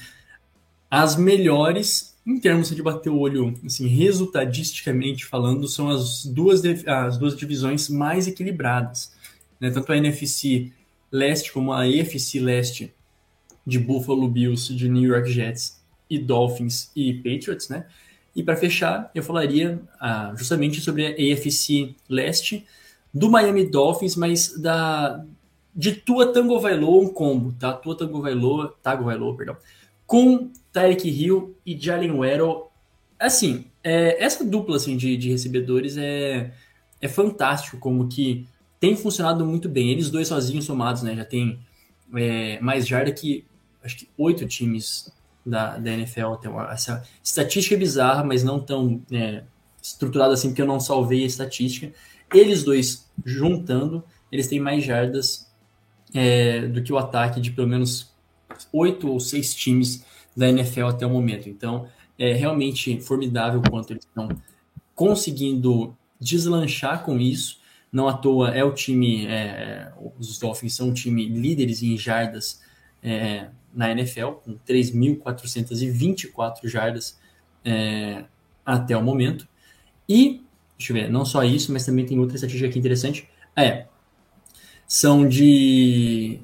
as 0.90 1.14
melhores 1.14 2.16
em 2.26 2.40
termos 2.40 2.70
de 2.70 2.82
bater 2.82 3.10
o 3.10 3.18
olho, 3.18 3.52
assim, 3.66 3.86
resultadisticamente 3.86 5.26
falando, 5.26 5.68
são 5.68 5.90
as 5.90 6.24
duas 6.24 6.62
as 6.86 7.18
duas 7.18 7.36
divisões 7.36 7.90
mais 7.90 8.26
equilibradas, 8.26 9.12
né? 9.60 9.70
Tanto 9.70 9.92
a 9.92 9.96
NFC 9.98 10.72
leste 11.12 11.52
como 11.52 11.74
a 11.74 11.86
EFC 11.86 12.40
leste 12.40 12.90
de 13.66 13.78
Buffalo 13.78 14.26
Bills, 14.26 14.74
de 14.74 14.88
New 14.88 15.12
York 15.12 15.30
Jets 15.30 15.84
e 16.08 16.18
Dolphins 16.18 16.90
e 16.96 17.12
Patriots, 17.12 17.68
né? 17.68 17.84
E 18.34 18.42
para 18.42 18.56
fechar, 18.56 19.10
eu 19.14 19.22
falaria 19.22 19.82
ah, 20.00 20.32
justamente 20.34 20.80
sobre 20.80 21.06
a 21.06 21.10
AFC 21.10 21.94
leste 22.08 22.64
do 23.14 23.30
Miami 23.30 23.64
Dolphins, 23.64 24.16
mas 24.16 24.60
da 24.60 25.24
de 25.74 25.92
Tua 25.92 26.32
Tango 26.32 26.60
Vailoa, 26.60 27.02
um 27.02 27.08
combo, 27.08 27.52
tá? 27.58 27.72
Tua 27.72 27.96
Tango 27.96 28.20
Vailoa, 28.20 28.76
Tago 28.82 29.04
Vailoa, 29.04 29.36
perdão, 29.36 29.56
com 30.06 30.50
Tyreek 30.72 31.08
Hill 31.08 31.56
e 31.64 31.76
Jalen 31.76 32.12
Waddle. 32.12 32.70
Assim, 33.18 33.66
é, 33.82 34.22
essa 34.22 34.44
dupla 34.44 34.76
assim, 34.76 34.96
de, 34.96 35.16
de 35.16 35.30
recebedores 35.30 35.96
é, 35.96 36.52
é 37.00 37.08
fantástico 37.08 37.78
como 37.78 38.08
que 38.08 38.46
tem 38.78 38.96
funcionado 38.96 39.44
muito 39.44 39.68
bem. 39.68 39.90
Eles 39.90 40.10
dois 40.10 40.28
sozinhos 40.28 40.64
somados, 40.64 41.02
né? 41.02 41.16
Já 41.16 41.24
tem 41.24 41.58
é, 42.14 42.60
mais 42.60 42.86
jarda 42.86 43.10
que 43.12 43.44
acho 43.82 43.96
que 43.96 44.08
oito 44.16 44.46
times 44.46 45.12
da, 45.44 45.76
da 45.76 45.92
NFL. 45.92 46.34
Tem 46.40 46.50
uma, 46.50 46.72
essa 46.72 47.02
estatística 47.22 47.74
é 47.74 47.78
bizarra, 47.78 48.22
mas 48.22 48.44
não 48.44 48.60
tão 48.60 49.02
é, 49.10 49.42
estruturada 49.82 50.34
assim, 50.34 50.48
porque 50.48 50.62
eu 50.62 50.66
não 50.66 50.80
salvei 50.80 51.24
a 51.24 51.26
estatística. 51.26 51.92
Eles 52.34 52.64
dois 52.64 53.10
juntando, 53.24 54.04
eles 54.30 54.48
têm 54.48 54.60
mais 54.60 54.84
jardas 54.84 55.50
é, 56.12 56.66
do 56.66 56.82
que 56.82 56.92
o 56.92 56.98
ataque 56.98 57.40
de 57.40 57.50
pelo 57.50 57.68
menos 57.68 58.12
oito 58.72 59.10
ou 59.10 59.20
seis 59.20 59.54
times 59.54 60.04
da 60.36 60.48
NFL 60.48 60.86
até 60.86 61.06
o 61.06 61.10
momento. 61.10 61.48
Então, 61.48 61.88
é 62.18 62.32
realmente 62.32 63.00
formidável 63.00 63.60
o 63.60 63.70
quanto 63.70 63.92
eles 63.92 64.04
estão 64.04 64.28
conseguindo 64.94 65.96
deslanchar 66.20 67.04
com 67.04 67.18
isso. 67.18 67.60
Não 67.92 68.08
à 68.08 68.14
toa 68.14 68.50
é 68.50 68.64
o 68.64 68.72
time, 68.72 69.26
é, 69.26 69.92
os 70.18 70.38
Dolphins 70.38 70.74
são 70.74 70.88
um 70.88 70.92
time 70.92 71.28
líderes 71.28 71.82
em 71.82 71.96
jardas 71.96 72.60
é, 73.02 73.48
na 73.72 73.90
NFL, 73.90 74.32
com 74.44 74.58
3.424 74.66 76.68
jardas 76.68 77.18
é, 77.64 78.24
até 78.64 78.96
o 78.96 79.02
momento. 79.02 79.48
E, 80.08 80.43
deixa 80.78 80.92
eu 80.92 80.94
ver, 80.94 81.10
não 81.10 81.24
só 81.24 81.42
isso, 81.44 81.72
mas 81.72 81.84
também 81.84 82.06
tem 82.06 82.18
outra 82.18 82.36
estatística 82.36 82.68
aqui 82.68 82.78
interessante. 82.78 83.28
É, 83.56 83.86
são 84.86 85.26
de, 85.26 86.40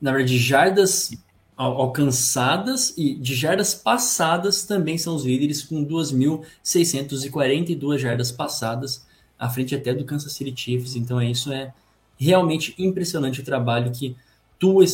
na 0.00 0.12
verdade, 0.12 0.38
jardas 0.38 1.10
alcançadas 1.56 2.94
e 2.96 3.14
de 3.14 3.34
jardas 3.34 3.74
passadas 3.74 4.64
também 4.64 4.96
são 4.98 5.14
os 5.14 5.24
líderes 5.24 5.62
com 5.62 5.84
2.642 5.84 7.98
jardas 7.98 8.32
passadas 8.32 9.06
à 9.38 9.48
frente 9.48 9.74
até 9.74 9.94
do 9.94 10.04
Kansas 10.04 10.32
City 10.32 10.52
Chiefs. 10.56 10.96
Então 10.96 11.20
é 11.20 11.30
isso 11.30 11.52
é 11.52 11.72
realmente 12.18 12.74
impressionante 12.78 13.40
o 13.40 13.44
trabalho 13.44 13.92
que 13.92 14.16
Tua 14.58 14.84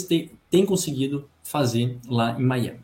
tem 0.51 0.65
conseguido 0.65 1.29
fazer 1.43 1.99
lá 2.09 2.39
em 2.39 2.45
Miami. 2.45 2.81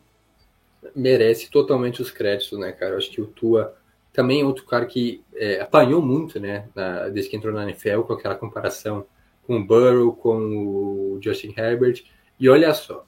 Merece 0.95 1.49
totalmente 1.49 1.99
os 2.01 2.11
créditos, 2.11 2.59
né, 2.59 2.71
cara? 2.71 2.93
Eu 2.93 2.97
acho 2.97 3.09
que 3.09 3.19
o 3.19 3.25
Tua 3.25 3.75
também 4.15 4.43
outro 4.43 4.65
cara 4.65 4.85
que 4.85 5.23
é, 5.35 5.59
apanhou 5.59 6.01
muito, 6.01 6.39
né, 6.39 6.67
na, 6.73 7.09
desde 7.09 7.29
que 7.29 7.37
entrou 7.37 7.53
na 7.53 7.63
NFL, 7.63 8.01
com 8.01 8.13
aquela 8.13 8.35
comparação 8.35 9.05
com 9.45 9.57
o 9.57 9.63
Burrow, 9.63 10.13
com 10.13 10.37
o 10.37 11.19
Justin 11.21 11.53
Herbert. 11.55 12.03
E 12.39 12.49
olha 12.49 12.73
só, 12.73 13.05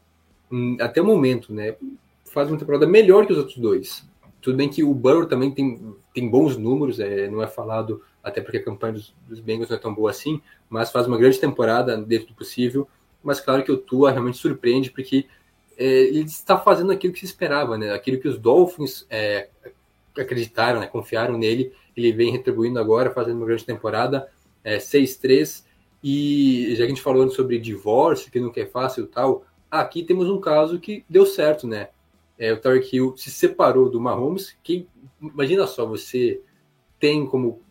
hum, 0.51 0.77
até 0.79 1.01
o 1.01 1.05
momento, 1.05 1.53
né, 1.53 1.75
faz 2.25 2.49
uma 2.49 2.57
temporada 2.59 2.85
melhor 2.85 3.25
que 3.25 3.31
os 3.31 3.39
outros 3.39 3.57
dois. 3.57 4.07
Tudo 4.41 4.57
bem 4.57 4.69
que 4.69 4.83
o 4.83 4.93
Burrow 4.93 5.25
também 5.25 5.51
tem, 5.51 5.95
tem 6.13 6.29
bons 6.29 6.57
números, 6.57 6.99
é, 6.99 7.29
não 7.29 7.41
é 7.41 7.47
falado 7.47 8.03
até 8.23 8.41
porque 8.41 8.57
a 8.57 8.63
campanha 8.63 8.93
dos, 8.93 9.15
dos 9.27 9.39
Bengals 9.39 9.69
não 9.69 9.77
é 9.77 9.79
tão 9.79 9.93
boa 9.93 10.11
assim, 10.11 10.41
mas 10.69 10.91
faz 10.91 11.07
uma 11.07 11.17
grande 11.17 11.39
temporada 11.39 11.97
dentro 11.97 12.27
do 12.27 12.33
possível. 12.33 12.87
Mas 13.23 13.39
claro 13.39 13.63
que 13.63 13.71
o 13.71 13.77
Tua 13.77 14.11
realmente 14.11 14.37
surpreende, 14.37 14.91
porque 14.91 15.25
é, 15.77 15.85
ele 15.85 16.21
está 16.21 16.57
fazendo 16.57 16.91
aquilo 16.91 17.13
que 17.13 17.19
se 17.19 17.25
esperava, 17.25 17.77
né? 17.77 17.93
aquilo 17.93 18.19
que 18.19 18.27
os 18.27 18.37
Dolphins 18.37 19.05
é, 19.09 19.49
acreditaram, 20.21 20.79
né? 20.79 20.87
confiaram 20.87 21.37
nele. 21.37 21.71
Ele 21.95 22.11
vem 22.11 22.31
retribuindo 22.31 22.79
agora, 22.79 23.11
fazendo 23.11 23.37
uma 23.37 23.45
grande 23.45 23.65
temporada, 23.65 24.29
é, 24.63 24.77
6-3. 24.77 25.63
E 26.03 26.69
já 26.71 26.77
que 26.77 26.83
a 26.83 26.89
gente 26.89 27.01
falou 27.01 27.29
sobre 27.29 27.57
divórcio, 27.59 28.31
que 28.31 28.39
nunca 28.39 28.61
é 28.61 28.65
fácil 28.65 29.05
e 29.05 29.07
tal, 29.07 29.45
aqui 29.69 30.03
temos 30.03 30.29
um 30.29 30.39
caso 30.39 30.79
que 30.79 31.03
deu 31.09 31.25
certo, 31.25 31.67
né? 31.67 31.89
É, 32.37 32.53
o 32.53 32.57
Tarek 32.57 32.95
Hill 32.95 33.17
se 33.17 33.31
separou 33.31 33.89
do 33.89 33.99
Mahomes, 33.99 34.55
que 34.63 34.87
imagina 35.21 35.65
só, 35.65 35.85
você 35.85 36.39
tem 36.99 37.25
como 37.25 37.61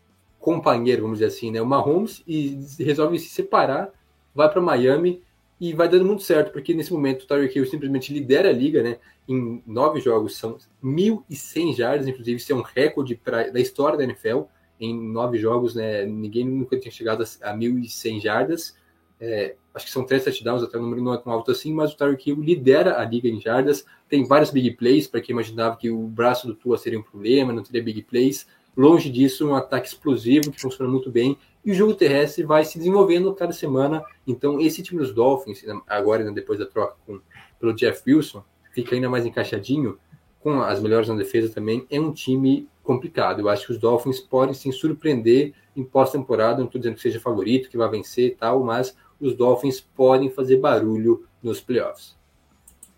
companheiro, 0.41 1.03
vamos 1.03 1.19
dizer 1.19 1.29
assim, 1.29 1.51
né? 1.51 1.63
O 1.63 1.67
Mahomes 1.67 2.23
e 2.27 2.59
resolve 2.79 3.19
se 3.19 3.29
separar, 3.29 3.91
vai 4.35 4.51
para 4.51 4.61
Miami 4.61 5.23
e 5.59 5.73
vai 5.73 5.89
dando 5.89 6.05
muito 6.05 6.23
certo, 6.23 6.53
porque 6.53 6.75
nesse 6.75 6.93
momento 6.93 7.23
o 7.23 7.27
Tyreek 7.27 7.57
Hill 7.57 7.67
simplesmente 7.67 8.13
lidera 8.13 8.51
a 8.51 8.53
liga, 8.53 8.83
né? 8.83 8.99
Em 9.27 9.63
nove 9.67 10.01
jogos 10.01 10.37
são 10.37 10.59
1.100 10.85 11.75
jardas, 11.75 12.07
inclusive 12.07 12.37
isso 12.37 12.53
é 12.53 12.55
um 12.55 12.63
recorde 12.63 13.15
pra, 13.17 13.49
da 13.49 13.59
história 13.59 13.97
da 13.97 14.05
NFL. 14.05 14.43
Em 14.79 14.95
nove 14.95 15.39
jogos, 15.39 15.75
né? 15.75 16.05
Ninguém 16.05 16.45
nunca 16.45 16.79
tinha 16.79 16.93
chegado 16.93 17.23
a, 17.23 17.51
a 17.51 17.57
1.100 17.57 18.21
jardas. 18.21 18.77
É, 19.19 19.57
acho 19.75 19.87
que 19.87 19.93
são 19.93 20.05
três 20.05 20.25
touchdowns, 20.25 20.63
até 20.63 20.77
o 20.77 20.83
número 20.83 21.03
não 21.03 21.15
é 21.15 21.17
tão 21.17 21.33
alto 21.33 21.51
assim, 21.51 21.73
mas 21.73 21.93
o 21.93 21.97
Tyreek 21.97 22.29
Hill 22.29 22.43
lidera 22.43 23.01
a 23.01 23.05
liga 23.05 23.27
em 23.27 23.41
jardas. 23.41 23.87
Tem 24.11 24.25
vários 24.25 24.51
big 24.51 24.73
plays, 24.73 25.07
para 25.07 25.23
quem 25.23 25.33
imaginava 25.33 25.77
que 25.77 25.91
o 25.91 26.07
braço 26.07 26.47
do 26.47 26.55
Tua 26.55 26.77
seria 26.77 26.99
um 26.99 27.03
problema, 27.03 27.51
não 27.51 27.63
teria 27.63 27.83
big 27.83 28.03
plays 28.03 28.47
Longe 28.77 29.11
disso, 29.11 29.49
um 29.49 29.55
ataque 29.55 29.89
explosivo 29.89 30.51
que 30.53 30.61
funciona 30.61 30.91
muito 30.91 31.11
bem. 31.11 31.39
E 31.65 31.73
o 31.73 31.75
jogo 31.75 31.95
terrestre 31.95 32.45
vai 32.45 32.65
se 32.65 32.79
desenvolvendo 32.79 33.35
cada 33.35 33.53
semana. 33.53 34.05
Então, 34.27 34.61
esse 34.61 34.83
time 34.83 35.01
dos 35.01 35.13
Dolphins, 35.13 35.65
agora 35.87 36.23
né, 36.23 36.31
depois 36.31 36.59
da 36.59 36.67
troca 36.67 36.97
com, 37.07 37.21
pelo 37.59 37.73
Jeff 37.73 38.03
Wilson, 38.07 38.45
fica 38.73 38.95
ainda 38.95 39.09
mais 39.09 39.25
encaixadinho, 39.25 39.99
com 40.41 40.61
as 40.61 40.81
melhores 40.81 41.09
na 41.09 41.17
defesa 41.17 41.53
também. 41.53 41.87
É 41.91 41.99
um 41.99 42.13
time 42.13 42.69
complicado. 42.83 43.41
Eu 43.41 43.49
acho 43.49 43.67
que 43.67 43.73
os 43.73 43.79
Dolphins 43.79 44.21
podem 44.21 44.55
se 44.55 44.71
surpreender 44.71 45.55
em 45.75 45.83
pós-temporada. 45.83 46.59
Não 46.59 46.67
estou 46.67 46.79
dizendo 46.79 46.97
que 46.97 47.03
seja 47.03 47.19
favorito, 47.19 47.69
que 47.71 47.77
vai 47.77 47.89
vencer 47.89 48.27
e 48.29 48.35
tal, 48.35 48.63
mas 48.63 48.97
os 49.19 49.35
Dolphins 49.35 49.81
podem 49.81 50.31
fazer 50.31 50.59
barulho 50.59 51.27
nos 51.43 51.61
playoffs. 51.61 52.17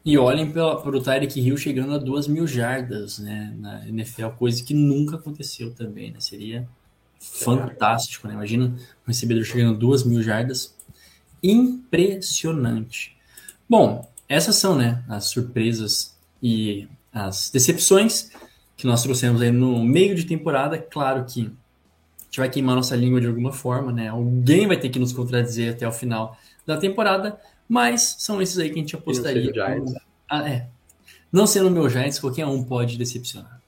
E 0.08 0.16
olhem 0.16 0.50
para 0.50 0.64
o 0.64 1.02
Tyreek 1.02 1.38
Hill 1.38 1.58
chegando 1.58 1.92
a 1.92 1.98
duas 1.98 2.26
mil 2.26 2.46
jardas 2.46 3.18
né, 3.18 3.54
na 3.58 3.86
NFL, 3.86 4.28
coisa 4.38 4.64
que 4.64 4.72
nunca 4.72 5.16
aconteceu 5.16 5.74
também, 5.74 6.10
né? 6.10 6.18
Seria 6.18 6.66
fantástico, 7.20 8.26
né? 8.26 8.32
Imagina 8.32 8.68
um 8.68 9.06
recebedor 9.06 9.44
chegando 9.44 9.74
a 9.74 9.78
duas 9.78 10.04
mil 10.04 10.22
jardas. 10.22 10.74
Impressionante. 11.42 13.18
Bom, 13.68 14.10
essas 14.26 14.56
são 14.56 14.74
né, 14.74 15.04
as 15.10 15.26
surpresas 15.26 16.16
e 16.42 16.88
as 17.12 17.50
decepções 17.50 18.30
que 18.78 18.86
nós 18.86 19.02
trouxemos 19.02 19.42
aí 19.42 19.50
no 19.50 19.84
meio 19.84 20.14
de 20.14 20.24
temporada. 20.24 20.78
Claro 20.78 21.26
que 21.26 21.42
a 21.42 22.24
gente 22.24 22.38
vai 22.38 22.48
queimar 22.48 22.74
nossa 22.74 22.96
língua 22.96 23.20
de 23.20 23.26
alguma 23.26 23.52
forma, 23.52 23.92
né? 23.92 24.08
Alguém 24.08 24.66
vai 24.66 24.78
ter 24.78 24.88
que 24.88 24.98
nos 24.98 25.12
contradizer 25.12 25.74
até 25.74 25.86
o 25.86 25.92
final 25.92 26.34
da 26.64 26.78
temporada, 26.78 27.38
mas 27.68 28.16
são 28.18 28.40
esses 28.40 28.58
aí 28.58 28.70
que 28.70 28.76
a 28.76 28.78
gente 28.78 28.96
apostaria. 28.96 29.52
Como... 29.52 29.94
Ah, 30.28 30.48
é. 30.48 30.68
Não 31.30 31.46
sendo 31.46 31.70
meu 31.70 31.88
Giants, 31.88 32.18
qualquer 32.18 32.46
um 32.46 32.64
pode 32.64 32.96
decepcionar. 32.96 33.60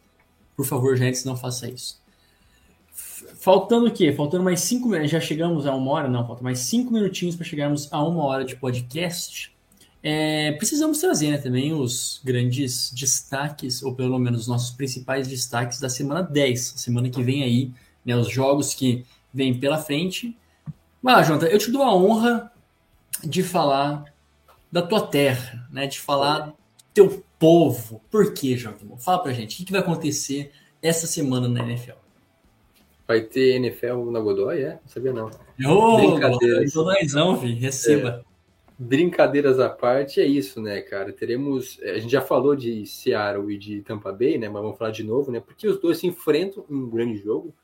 Por 0.56 0.64
favor, 0.64 0.96
Giants, 0.96 1.24
não 1.24 1.36
faça 1.36 1.68
isso. 1.68 2.00
Faltando 3.38 3.86
o 3.86 3.90
quê? 3.90 4.12
Faltando 4.12 4.44
mais 4.44 4.60
cinco 4.60 4.88
minutos. 4.88 5.10
Já 5.10 5.20
chegamos 5.20 5.66
a 5.66 5.74
uma 5.74 5.90
hora? 5.92 6.08
Não, 6.08 6.26
falta 6.26 6.42
mais 6.42 6.60
cinco 6.60 6.92
minutinhos 6.92 7.36
para 7.36 7.44
chegarmos 7.44 7.88
a 7.92 8.02
uma 8.02 8.24
hora 8.24 8.44
de 8.44 8.56
podcast. 8.56 9.52
É, 10.02 10.52
precisamos 10.52 10.98
trazer 10.98 11.30
né, 11.30 11.38
também 11.38 11.74
os 11.74 12.20
grandes 12.24 12.90
destaques, 12.92 13.82
ou 13.82 13.94
pelo 13.94 14.18
menos 14.18 14.42
os 14.42 14.48
nossos 14.48 14.70
principais 14.70 15.28
destaques 15.28 15.78
da 15.78 15.90
semana 15.90 16.22
10, 16.22 16.74
semana 16.76 17.10
que 17.10 17.22
vem 17.22 17.42
aí, 17.42 17.70
né, 18.04 18.16
os 18.16 18.30
jogos 18.30 18.74
que 18.74 19.04
vêm 19.32 19.58
pela 19.58 19.76
frente. 19.76 20.36
Vai 21.02 21.16
lá, 21.16 21.22
Jonathan, 21.22 21.46
eu 21.46 21.58
te 21.58 21.70
dou 21.70 21.82
a 21.82 21.94
honra 21.94 22.50
de 23.24 23.42
falar 23.42 24.04
da 24.70 24.82
tua 24.82 25.06
terra, 25.06 25.66
né? 25.70 25.86
De 25.86 26.00
falar 26.00 26.40
do 26.40 26.54
teu 26.94 27.24
povo. 27.38 28.00
Por 28.10 28.32
quê, 28.32 28.56
Jonathan? 28.56 28.96
Fala 28.98 29.22
pra 29.22 29.32
gente, 29.32 29.62
o 29.62 29.66
que, 29.66 29.72
vai 29.72 29.80
acontecer 29.80 30.52
essa 30.82 31.06
semana 31.06 31.48
na 31.48 31.60
NFL? 31.60 31.98
Vai 33.06 33.22
ter 33.22 33.56
NFL 33.56 34.10
na 34.10 34.20
Godoy, 34.20 34.62
é? 34.62 34.74
Não 34.74 34.88
sabia 34.88 35.12
não. 35.12 35.30
Ô, 35.66 35.96
Brincadeiras. 35.96 36.72
Godoyzão, 36.72 37.36
vi. 37.36 37.54
Receba. 37.54 38.24
É. 38.26 38.30
Brincadeiras 38.82 39.60
à 39.60 39.68
parte, 39.68 40.20
é 40.20 40.24
isso, 40.24 40.58
né, 40.62 40.80
cara? 40.80 41.12
Teremos. 41.12 41.78
A 41.82 41.98
gente 41.98 42.12
já 42.12 42.22
falou 42.22 42.56
de 42.56 42.86
Seattle 42.86 43.52
e 43.52 43.58
de 43.58 43.82
Tampa 43.82 44.10
Bay, 44.10 44.38
né? 44.38 44.48
Mas 44.48 44.62
vamos 44.62 44.78
falar 44.78 44.90
de 44.90 45.02
novo, 45.02 45.30
né? 45.30 45.38
Porque 45.38 45.68
os 45.68 45.78
dois 45.78 45.98
se 45.98 46.06
enfrentam 46.06 46.64
em 46.70 46.74
um 46.74 46.88
grande 46.88 47.18
jogo. 47.18 47.54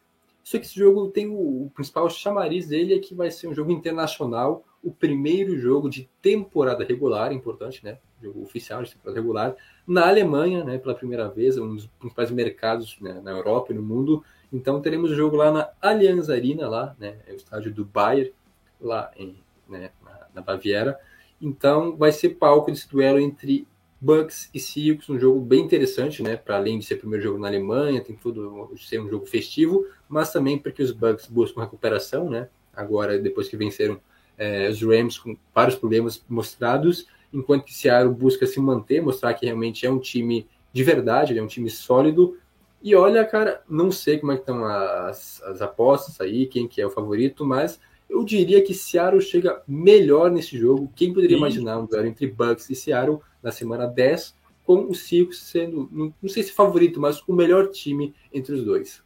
Só 0.45 0.59
que 0.59 0.67
esse 0.67 0.79
jogo 0.79 1.09
tem 1.09 1.27
o, 1.27 1.65
o, 1.65 1.71
principal 1.75 2.11
chamariz 2.11 2.69
dele 2.69 2.95
é 2.95 2.99
que 2.99 3.15
vai 3.15 3.31
ser 3.31 3.49
um 3.49 3.55
jogo 3.55 3.73
internacional, 3.73 4.65
o 4.87 4.93
primeiro 4.93 5.59
jogo 5.59 5.91
de 5.91 6.09
temporada 6.23 6.85
regular, 6.85 7.33
importante, 7.33 7.85
né? 7.85 7.99
Jogo 8.23 8.41
oficial 8.41 8.85
de 8.85 8.93
temporada 8.93 9.21
regular, 9.21 9.57
na 9.85 10.07
Alemanha, 10.07 10.63
né? 10.63 10.79
Pela 10.79 10.95
primeira 10.95 11.29
vez, 11.29 11.59
um 11.59 11.75
dos 11.75 11.87
principais 11.99 12.31
mercados 12.31 12.97
né, 13.01 13.21
na 13.21 13.33
Europa 13.33 13.73
e 13.73 13.75
no 13.75 13.83
mundo. 13.83 14.23
Então 14.53 14.81
teremos 14.81 15.11
o 15.11 15.15
jogo 15.17 15.35
lá 15.35 15.51
na 15.51 15.69
Allianz 15.83 16.31
Arena, 16.31 16.69
lá, 16.69 16.95
né? 17.01 17.17
É 17.27 17.33
o 17.33 17.35
estádio 17.35 17.75
do 17.75 17.85
Bayern, 17.85 18.33
lá 18.81 19.11
em, 19.17 19.37
né, 19.69 19.91
na, 20.05 20.27
na 20.37 20.41
Baviera. 20.41 20.97
Então 21.43 21.97
vai 21.97 22.13
ser 22.13 22.31
palco 22.37 22.71
desse 22.71 22.89
duelo 22.89 23.19
entre 23.19 23.67
Bucks 24.01 24.49
e 24.55 24.61
Seahawks, 24.61 25.11
um 25.11 25.19
jogo 25.19 25.41
bem 25.41 25.65
interessante, 25.65 26.23
né? 26.23 26.37
Para 26.37 26.59
além 26.59 26.79
de 26.79 26.85
ser 26.85 26.95
o 26.95 26.99
primeiro 26.99 27.25
jogo 27.25 27.41
na 27.41 27.49
Alemanha, 27.49 28.01
tem 28.01 28.15
tudo 28.15 28.71
ser 28.79 29.01
um 29.01 29.11
jogo 29.11 29.27
festivo, 29.27 29.85
mas 30.09 30.33
também 30.33 30.57
porque 30.57 30.81
os 30.81 30.93
Bucks 30.93 31.27
buscam 31.27 31.63
recuperação, 31.63 32.31
né? 32.31 32.49
Agora, 32.73 33.19
depois 33.19 33.49
que 33.49 33.57
venceram 33.57 34.01
é, 34.39 34.69
os 34.69 34.83
Rams 34.83 35.19
com 35.19 35.37
vários 35.55 35.77
problemas 35.77 36.23
mostrados, 36.29 37.07
enquanto 37.33 37.65
que 37.65 37.75
Seattle 37.75 38.15
busca 38.15 38.47
se 38.47 38.61
manter, 38.61 39.03
mostrar 39.03 39.35
que 39.35 39.47
realmente 39.47 39.87
é 39.87 39.91
um 39.91 39.99
time 39.99 40.47
de 40.73 40.85
verdade, 40.85 41.37
é 41.37 41.43
um 41.43 41.47
time 41.47 41.71
sólido. 41.71 42.37
E 42.83 42.95
olha, 42.95 43.25
cara, 43.25 43.63
não 43.69 43.91
sei 43.91 44.19
como 44.19 44.33
é 44.33 44.37
que 44.37 44.43
estão 44.43 44.65
as, 44.65 45.43
as 45.43 45.63
apostas 45.63 46.21
aí, 46.21 46.47
quem 46.47 46.69
que 46.69 46.81
é 46.81 46.87
o 46.87 46.91
favorito, 46.91 47.45
mas 47.45 47.81
eu 48.09 48.23
diria 48.25 48.63
que 48.63 48.75
Seattle 48.75 49.21
chega 49.21 49.63
melhor 49.67 50.31
nesse 50.31 50.57
jogo. 50.57 50.93
Quem 50.95 51.13
poderia 51.13 51.37
Sim. 51.37 51.43
imaginar 51.43 51.79
um 51.79 51.87
duelo 51.87 52.07
entre 52.07 52.27
Bucks 52.27 52.71
e 52.71 52.75
Seattle 52.75 53.21
na 53.43 53.51
semana 53.51 53.87
10, 53.87 54.35
com 54.65 54.89
o 54.89 54.95
Seahawks 54.95 55.39
sendo, 55.39 55.89
não, 55.91 56.13
não 56.21 56.29
sei 56.29 56.43
se 56.43 56.53
favorito, 56.53 57.01
mas 57.01 57.23
o 57.27 57.33
melhor 57.33 57.69
time 57.69 58.15
entre 58.33 58.55
os 58.55 58.65
dois? 58.65 59.03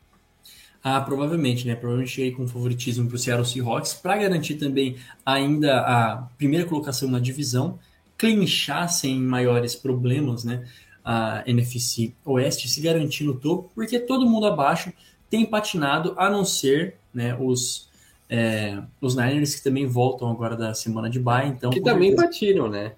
Ah, 0.83 1.01
provavelmente, 1.01 1.67
né? 1.67 1.75
Provavelmente 1.75 2.23
aí 2.23 2.33
com 2.33 2.49
favoritismo 2.49 3.07
para 3.07 3.17
o 3.17 3.19
Seattle 3.19 3.47
Seahawks 3.47 3.95
para 3.95 4.17
garantir 4.17 4.55
também 4.55 4.97
ainda 5.25 5.81
a 5.81 6.17
primeira 6.39 6.67
colocação 6.67 7.11
na 7.11 7.19
divisão, 7.19 7.79
clinchar 8.17 8.89
sem 8.89 9.21
maiores 9.21 9.75
problemas, 9.75 10.45
né? 10.45 10.67
A 11.05 11.43
NFC 11.47 12.15
Oeste 12.25 12.69
se 12.69 12.81
garantir 12.81 13.25
no 13.25 13.35
topo, 13.35 13.71
porque 13.75 13.99
todo 13.99 14.29
mundo 14.29 14.47
abaixo 14.47 14.93
tem 15.29 15.45
patinado, 15.45 16.15
a 16.17 16.31
não 16.31 16.45
ser 16.45 16.97
né, 17.13 17.37
os 17.39 17.89
é, 18.29 18.81
os 19.01 19.17
Niners 19.17 19.57
que 19.57 19.63
também 19.63 19.87
voltam 19.87 20.31
agora 20.31 20.57
da 20.57 20.73
semana 20.73 21.11
de 21.11 21.19
bye, 21.19 21.49
então. 21.49 21.71
Que 21.71 21.81
também 21.81 22.11
certeza... 22.11 22.29
patinam, 22.29 22.69
né? 22.69 22.93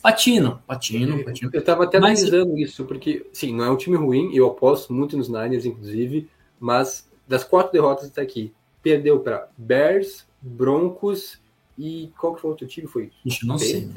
Patinam, 0.00 0.60
patinam, 0.64 1.24
patinam. 1.24 1.50
Eu 1.52 1.64
tava 1.64 1.84
até 1.84 1.98
mas... 1.98 2.22
analisando 2.22 2.56
isso, 2.56 2.84
porque, 2.84 3.26
sim, 3.32 3.52
não 3.54 3.64
é 3.64 3.70
um 3.70 3.76
time 3.76 3.96
ruim, 3.96 4.30
eu 4.32 4.46
aposto 4.46 4.92
muito 4.92 5.16
nos 5.16 5.28
Niners, 5.28 5.64
inclusive, 5.64 6.28
mas 6.60 7.08
das 7.26 7.44
quatro 7.44 7.72
derrotas 7.72 8.08
até 8.08 8.22
aqui, 8.22 8.52
perdeu 8.82 9.20
para 9.20 9.48
Bears, 9.56 10.26
Broncos 10.40 11.40
e 11.76 12.10
qual 12.18 12.34
que 12.34 12.40
foi 12.40 12.48
o 12.48 12.52
outro 12.52 12.66
time? 12.66 12.86
Foi? 12.86 13.10
Ixi, 13.24 13.46
não 13.46 13.58
sei. 13.58 13.90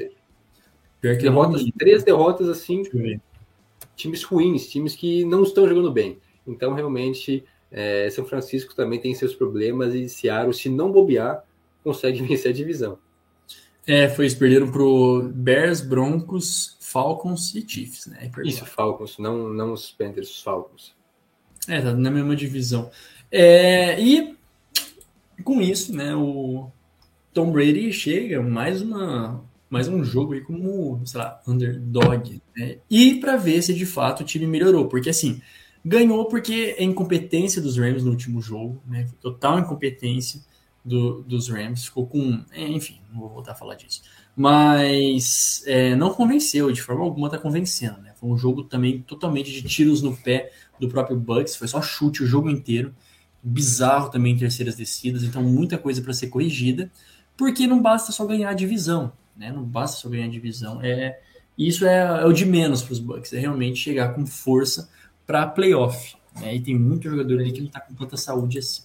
derrotas, 1.00 1.64
três 1.78 2.02
derrotas 2.02 2.48
assim, 2.48 2.82
times 3.96 4.22
ruins, 4.22 4.68
times 4.68 4.94
que 4.94 5.24
não 5.24 5.42
estão 5.42 5.68
jogando 5.68 5.90
bem. 5.90 6.18
Então, 6.46 6.74
realmente, 6.74 7.44
é, 7.70 8.08
São 8.10 8.24
Francisco 8.24 8.74
também 8.74 9.00
tem 9.00 9.14
seus 9.14 9.34
problemas 9.34 9.94
e 9.94 10.08
Seattle, 10.08 10.52
se 10.52 10.68
não 10.68 10.90
bobear, 10.90 11.44
consegue 11.84 12.20
vencer 12.26 12.50
a 12.50 12.54
divisão. 12.54 12.98
É, 13.86 14.08
foi 14.08 14.26
isso, 14.26 14.38
perderam 14.38 14.70
pro 14.70 15.30
Bears, 15.34 15.80
Broncos, 15.80 16.76
Falcons 16.80 17.54
e 17.54 17.66
Chiefs, 17.66 18.06
né? 18.06 18.30
Isso, 18.44 18.66
Falcons, 18.66 19.18
não, 19.18 19.48
não 19.48 19.72
os 19.72 19.90
Panthers, 19.90 20.30
os 20.30 20.42
Falcons. 20.42 20.94
É, 21.68 21.80
tá 21.80 21.94
na 21.94 22.10
mesma 22.10 22.36
divisão. 22.36 22.90
É, 23.30 24.00
e 24.00 24.36
com 25.44 25.60
isso, 25.60 25.94
né, 25.94 26.14
o 26.14 26.70
Tom 27.32 27.50
Brady 27.52 27.92
chega 27.92 28.42
mais 28.42 28.82
uma 28.82 29.48
mais 29.68 29.86
um 29.86 30.02
jogo 30.02 30.32
aí 30.32 30.40
como, 30.40 31.00
sei 31.06 31.20
lá, 31.20 31.40
underdog, 31.46 32.42
né? 32.56 32.78
E 32.90 33.20
para 33.20 33.36
ver 33.36 33.62
se 33.62 33.72
de 33.72 33.86
fato 33.86 34.22
o 34.22 34.26
time 34.26 34.44
melhorou, 34.44 34.88
porque 34.88 35.08
assim, 35.08 35.40
Ganhou 35.84 36.26
porque 36.26 36.74
é 36.76 36.84
incompetência 36.84 37.60
dos 37.60 37.78
Rams 37.78 38.04
no 38.04 38.10
último 38.10 38.40
jogo, 38.40 38.82
né? 38.86 39.08
Total 39.20 39.58
incompetência 39.58 40.40
do, 40.84 41.22
dos 41.22 41.48
Rams. 41.48 41.86
Ficou 41.86 42.06
com. 42.06 42.44
É, 42.52 42.68
enfim, 42.68 43.00
não 43.10 43.20
vou 43.20 43.30
voltar 43.30 43.52
a 43.52 43.54
falar 43.54 43.76
disso. 43.76 44.02
Mas 44.36 45.62
é, 45.66 45.94
não 45.96 46.12
convenceu, 46.12 46.70
de 46.70 46.82
forma 46.82 47.02
alguma 47.02 47.30
tá 47.30 47.38
convencendo, 47.38 47.98
né? 48.02 48.12
Foi 48.16 48.28
um 48.28 48.36
jogo 48.36 48.64
também 48.64 49.00
totalmente 49.00 49.50
de 49.50 49.62
tiros 49.62 50.02
no 50.02 50.14
pé 50.14 50.52
do 50.78 50.88
próprio 50.88 51.16
Bucks. 51.16 51.56
Foi 51.56 51.66
só 51.66 51.80
chute 51.80 52.22
o 52.22 52.26
jogo 52.26 52.50
inteiro. 52.50 52.94
Bizarro 53.42 54.10
também 54.10 54.34
em 54.34 54.38
terceiras 54.38 54.76
descidas, 54.76 55.22
então 55.22 55.42
muita 55.42 55.78
coisa 55.78 56.02
para 56.02 56.12
ser 56.12 56.28
corrigida. 56.28 56.90
Porque 57.36 57.66
não 57.66 57.80
basta 57.80 58.12
só 58.12 58.26
ganhar 58.26 58.50
a 58.50 58.54
divisão, 58.54 59.12
né? 59.36 59.50
Não 59.50 59.62
basta 59.62 59.96
só 59.96 60.08
ganhar 60.08 60.26
a 60.26 60.30
divisão. 60.30 60.80
É, 60.82 61.18
isso 61.56 61.86
é, 61.86 62.22
é 62.22 62.26
o 62.26 62.32
de 62.32 62.44
menos 62.44 62.82
para 62.82 62.92
os 62.92 62.98
Bucks, 62.98 63.32
é 63.32 63.38
realmente 63.38 63.78
chegar 63.78 64.14
com 64.14 64.26
força 64.26 64.90
para 65.26 65.46
playoff. 65.46 66.14
Né? 66.40 66.56
E 66.56 66.60
tem 66.60 66.78
muito 66.78 67.08
jogador 67.08 67.40
ali 67.40 67.52
que 67.52 67.60
não 67.60 67.66
está 67.66 67.80
com 67.80 67.94
tanta 67.94 68.16
saúde 68.16 68.58
assim. 68.58 68.82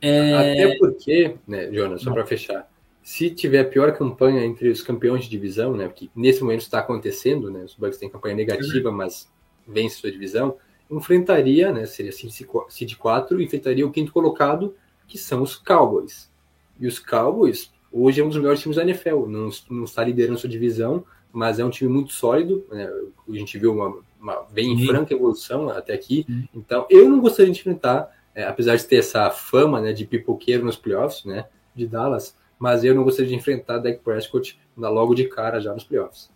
É... 0.00 0.34
Até 0.34 0.78
porque, 0.78 1.36
né, 1.46 1.72
Jonas, 1.72 2.02
só 2.02 2.12
para 2.12 2.24
fechar, 2.24 2.68
se 3.02 3.30
tiver 3.30 3.60
a 3.60 3.64
pior 3.64 3.96
campanha 3.96 4.44
entre 4.44 4.68
os 4.68 4.82
campeões 4.82 5.24
de 5.24 5.30
divisão, 5.30 5.76
né, 5.76 5.88
que 5.88 6.10
nesse 6.14 6.42
momento 6.42 6.60
está 6.60 6.78
acontecendo, 6.78 7.50
né, 7.50 7.64
os 7.64 7.74
Bucks 7.74 7.98
têm 7.98 8.08
campanha 8.08 8.36
negativa, 8.36 8.92
mas 8.92 9.28
vence 9.66 9.96
sua 9.96 10.10
divisão, 10.10 10.56
enfrentaria, 10.90 11.72
né, 11.72 11.86
seria 11.86 12.12
seed 12.12 12.96
4, 12.96 13.42
enfrentaria 13.42 13.86
o 13.86 13.90
quinto 13.90 14.12
colocado, 14.12 14.74
que 15.06 15.18
são 15.18 15.42
os 15.42 15.56
Cowboys. 15.56 16.30
E 16.78 16.86
os 16.86 16.98
Cowboys, 16.98 17.70
hoje 17.92 18.20
é 18.20 18.24
um 18.24 18.28
dos 18.28 18.36
melhores 18.38 18.60
times 18.60 18.76
da 18.76 18.82
NFL, 18.82 19.26
não, 19.26 19.50
não 19.70 19.84
está 19.84 20.04
liderando 20.04 20.38
sua 20.38 20.48
divisão, 20.48 21.04
mas 21.32 21.58
é 21.58 21.64
um 21.64 21.70
time 21.70 21.90
muito 21.90 22.12
sólido, 22.12 22.64
né, 22.70 22.90
a 23.28 23.32
gente 23.32 23.58
viu 23.58 23.72
uma 23.72 24.08
uma, 24.20 24.44
vem 24.52 24.72
em 24.72 24.86
franca 24.86 25.14
evolução 25.14 25.68
até 25.70 25.94
aqui. 25.94 26.26
Então, 26.54 26.86
eu 26.90 27.08
não 27.08 27.20
gostaria 27.20 27.52
de 27.52 27.58
enfrentar, 27.58 28.10
é, 28.34 28.44
apesar 28.44 28.76
de 28.76 28.84
ter 28.84 28.96
essa 28.96 29.30
fama 29.30 29.80
né, 29.80 29.92
de 29.92 30.04
pipoqueiro 30.04 30.64
nos 30.64 30.76
playoffs, 30.76 31.24
né, 31.24 31.46
de 31.74 31.86
Dallas, 31.86 32.36
mas 32.58 32.84
eu 32.84 32.94
não 32.94 33.04
gostaria 33.04 33.28
de 33.28 33.36
enfrentar 33.36 33.78
Dak 33.78 34.00
Prescott 34.02 34.58
logo 34.76 35.14
de 35.14 35.24
cara 35.24 35.60
já 35.60 35.72
nos 35.72 35.84
playoffs. 35.84 36.30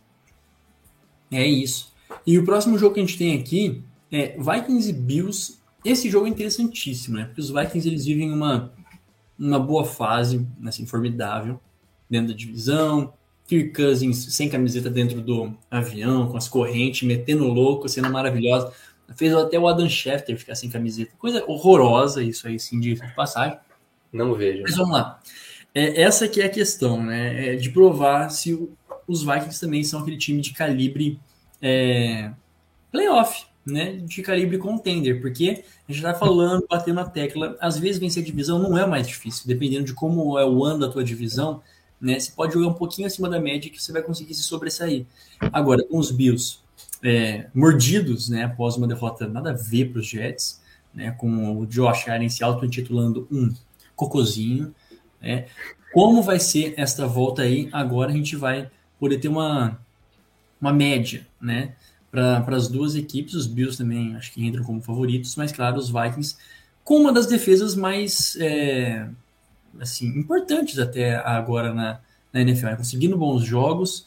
É 1.30 1.44
isso. 1.44 1.92
E 2.26 2.38
o 2.38 2.44
próximo 2.44 2.78
jogo 2.78 2.94
que 2.94 3.00
a 3.00 3.04
gente 3.04 3.18
tem 3.18 3.38
aqui 3.38 3.82
é 4.12 4.36
Vikings 4.36 4.90
e 4.90 4.92
Bills. 4.92 5.58
Esse 5.84 6.10
jogo 6.10 6.26
é 6.26 6.28
interessantíssimo, 6.28 7.16
né? 7.16 7.24
Porque 7.24 7.40
os 7.40 7.50
Vikings 7.50 7.88
eles 7.88 8.04
vivem 8.04 8.30
uma, 8.30 8.72
uma 9.38 9.58
boa 9.58 9.84
fase, 9.84 10.46
assim, 10.64 10.86
formidável, 10.86 11.58
dentro 12.08 12.28
da 12.28 12.34
divisão, 12.34 13.12
Kirk 13.46 13.72
Cousins 13.72 14.34
sem 14.34 14.48
camiseta 14.48 14.88
dentro 14.88 15.20
do 15.20 15.56
avião, 15.70 16.28
com 16.28 16.36
as 16.36 16.48
correntes, 16.48 17.02
metendo 17.02 17.44
louco, 17.44 17.88
sendo 17.88 18.10
maravilhosa. 18.10 18.72
Fez 19.16 19.34
até 19.34 19.58
o 19.58 19.66
Adam 19.66 19.88
Schefter 19.88 20.38
ficar 20.38 20.54
sem 20.54 20.70
camiseta. 20.70 21.12
Coisa 21.18 21.44
horrorosa 21.46 22.22
isso 22.22 22.46
aí, 22.46 22.58
sim, 22.58 22.80
de 22.80 22.98
passagem. 23.14 23.58
Não 24.12 24.34
vejo. 24.34 24.62
Mas 24.62 24.76
vamos 24.76 24.92
lá. 24.92 25.20
É, 25.74 26.02
essa 26.02 26.28
que 26.28 26.40
é 26.40 26.46
a 26.46 26.50
questão, 26.50 27.02
né? 27.02 27.54
É 27.54 27.56
de 27.56 27.70
provar 27.70 28.30
se 28.30 28.54
o, 28.54 28.72
os 29.06 29.22
Vikings 29.22 29.60
também 29.60 29.82
são 29.84 30.00
aquele 30.00 30.16
time 30.16 30.40
de 30.40 30.52
calibre 30.52 31.18
é, 31.60 32.30
playoff, 32.90 33.44
né? 33.64 33.92
De 33.96 34.22
calibre 34.22 34.58
contender, 34.58 35.20
porque 35.20 35.64
a 35.88 35.92
gente 35.92 36.02
tá 36.02 36.14
falando, 36.14 36.66
batendo 36.68 36.96
na 36.96 37.04
tecla, 37.04 37.56
às 37.60 37.78
vezes 37.78 38.00
vencer 38.00 38.22
a 38.22 38.26
divisão 38.26 38.58
não 38.58 38.76
é 38.76 38.86
mais 38.86 39.06
difícil, 39.06 39.46
dependendo 39.46 39.84
de 39.84 39.94
como 39.94 40.38
é 40.38 40.44
o 40.44 40.64
ano 40.64 40.80
da 40.80 40.88
tua 40.88 41.04
divisão, 41.04 41.62
né? 42.00 42.18
Você 42.18 42.32
pode 42.32 42.54
jogar 42.54 42.68
um 42.68 42.74
pouquinho 42.74 43.06
acima 43.06 43.28
da 43.28 43.40
média 43.40 43.70
que 43.70 43.80
você 43.80 43.92
vai 43.92 44.02
conseguir 44.02 44.34
se 44.34 44.42
sobressair. 44.42 45.06
Agora, 45.52 45.84
com 45.84 45.98
os 45.98 46.10
Bills 46.10 46.58
é, 47.02 47.46
mordidos, 47.54 48.28
né? 48.28 48.44
Após 48.44 48.76
uma 48.76 48.88
derrota 48.88 49.28
nada 49.28 49.50
a 49.50 49.54
ver 49.54 49.90
para 49.90 50.00
os 50.00 50.06
Jets, 50.06 50.60
né? 50.92 51.12
Com 51.12 51.58
o 51.58 51.66
Josh 51.66 52.08
Allen 52.08 52.28
se 52.28 52.42
auto-intitulando 52.42 53.28
um 53.30 53.54
cocozinho, 53.94 54.74
né? 55.20 55.46
Como 55.92 56.22
vai 56.22 56.40
ser 56.40 56.74
esta 56.76 57.06
volta 57.06 57.42
aí? 57.42 57.68
Agora 57.70 58.10
a 58.10 58.14
gente 58.14 58.34
vai 58.34 58.70
poder 58.98 59.18
ter 59.18 59.28
uma, 59.28 59.78
uma 60.60 60.72
média, 60.72 61.26
né? 61.40 61.74
Para 62.12 62.56
as 62.56 62.68
duas 62.68 62.94
equipes, 62.94 63.32
os 63.32 63.46
Bills 63.46 63.76
também 63.76 64.14
acho 64.14 64.32
que 64.32 64.46
entram 64.46 64.62
como 64.62 64.82
favoritos, 64.82 65.34
mas 65.34 65.50
claro, 65.50 65.78
os 65.78 65.88
Vikings 65.88 66.36
com 66.84 66.98
uma 66.98 67.12
das 67.12 67.26
defesas 67.26 67.74
mais 67.74 68.36
é, 68.38 69.08
assim, 69.80 70.06
importantes 70.08 70.78
até 70.78 71.16
agora 71.16 71.72
na, 71.72 72.00
na 72.32 72.40
NFL, 72.42 72.66
né? 72.66 72.76
conseguindo 72.76 73.16
bons 73.16 73.42
jogos, 73.44 74.06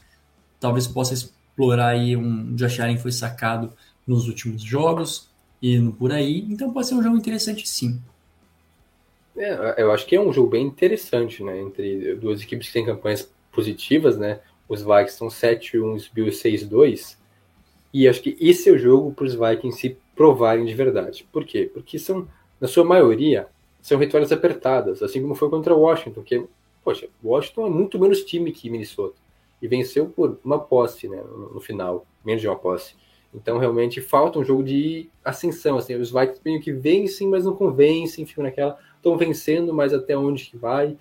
talvez 0.59 0.87
possa 0.87 1.13
explorar 1.13 1.89
aí 1.89 2.15
um 2.15 2.55
Josh 2.55 2.79
Allen 2.79 2.97
foi 2.97 3.11
sacado 3.11 3.73
nos 4.05 4.27
últimos 4.27 4.61
jogos 4.61 5.29
e 5.61 5.79
por 5.97 6.11
aí, 6.11 6.45
então 6.49 6.71
pode 6.71 6.87
ser 6.87 6.95
um 6.95 7.03
jogo 7.03 7.17
interessante 7.17 7.67
sim. 7.67 8.01
É, 9.35 9.81
eu 9.81 9.91
acho 9.91 10.05
que 10.05 10.15
é 10.15 10.21
um 10.21 10.31
jogo 10.31 10.51
bem 10.51 10.65
interessante, 10.65 11.43
né, 11.43 11.59
entre 11.59 12.15
duas 12.15 12.41
equipes 12.41 12.67
que 12.67 12.73
têm 12.73 12.85
campanhas 12.85 13.29
positivas, 13.51 14.17
né, 14.17 14.39
os 14.67 14.81
Vikings 14.81 15.11
estão 15.11 15.27
7-1, 15.27 15.95
os 15.95 16.07
Bills 16.07 16.41
6-2, 16.41 17.17
e 17.97 18.09
acho 18.09 18.21
que 18.21 18.35
esse 18.41 18.67
é 18.67 18.73
o 18.73 18.77
jogo 18.77 19.13
para 19.13 19.23
os 19.23 19.35
Vikings 19.35 19.79
se 19.79 19.97
provarem 20.13 20.65
de 20.65 20.73
verdade. 20.73 21.25
Por 21.31 21.45
quê? 21.45 21.71
Porque 21.73 21.97
são, 21.97 22.27
na 22.59 22.67
sua 22.67 22.83
maioria, 22.83 23.47
são 23.81 23.97
vitórias 23.97 24.33
apertadas, 24.33 25.01
assim 25.01 25.21
como 25.21 25.33
foi 25.33 25.49
contra 25.49 25.73
o 25.73 25.79
Washington, 25.79 26.21
que, 26.21 26.45
poxa, 26.83 27.07
Washington 27.23 27.67
é 27.67 27.69
muito 27.69 27.97
menos 27.97 28.25
time 28.25 28.51
que 28.51 28.69
Minnesota. 28.69 29.15
E 29.61 29.67
venceu 29.69 30.07
por 30.07 30.37
uma 30.43 30.59
posse, 30.59 31.07
né, 31.07 31.23
no, 31.53 31.61
final, 31.61 32.05
menos 32.25 32.41
de 32.41 32.49
uma 32.49 32.57
posse. 32.57 32.95
Então, 33.33 33.57
realmente, 33.59 34.01
falta 34.01 34.39
um 34.39 34.43
jogo 34.43 34.61
de 34.61 35.09
ascensão, 35.23 35.77
assim, 35.77 35.95
os 35.95 36.11
Vikings 36.11 36.41
meio 36.43 36.59
que 36.59 36.73
vencem, 36.73 37.29
mas 37.29 37.45
não 37.45 37.55
convencem, 37.55 38.25
ficam 38.25 38.43
naquela, 38.43 38.77
estão 38.97 39.15
vencendo, 39.17 39.73
mas 39.73 39.93
até 39.93 40.17
onde 40.17 40.43
que 40.43 40.57
vai? 40.57 40.97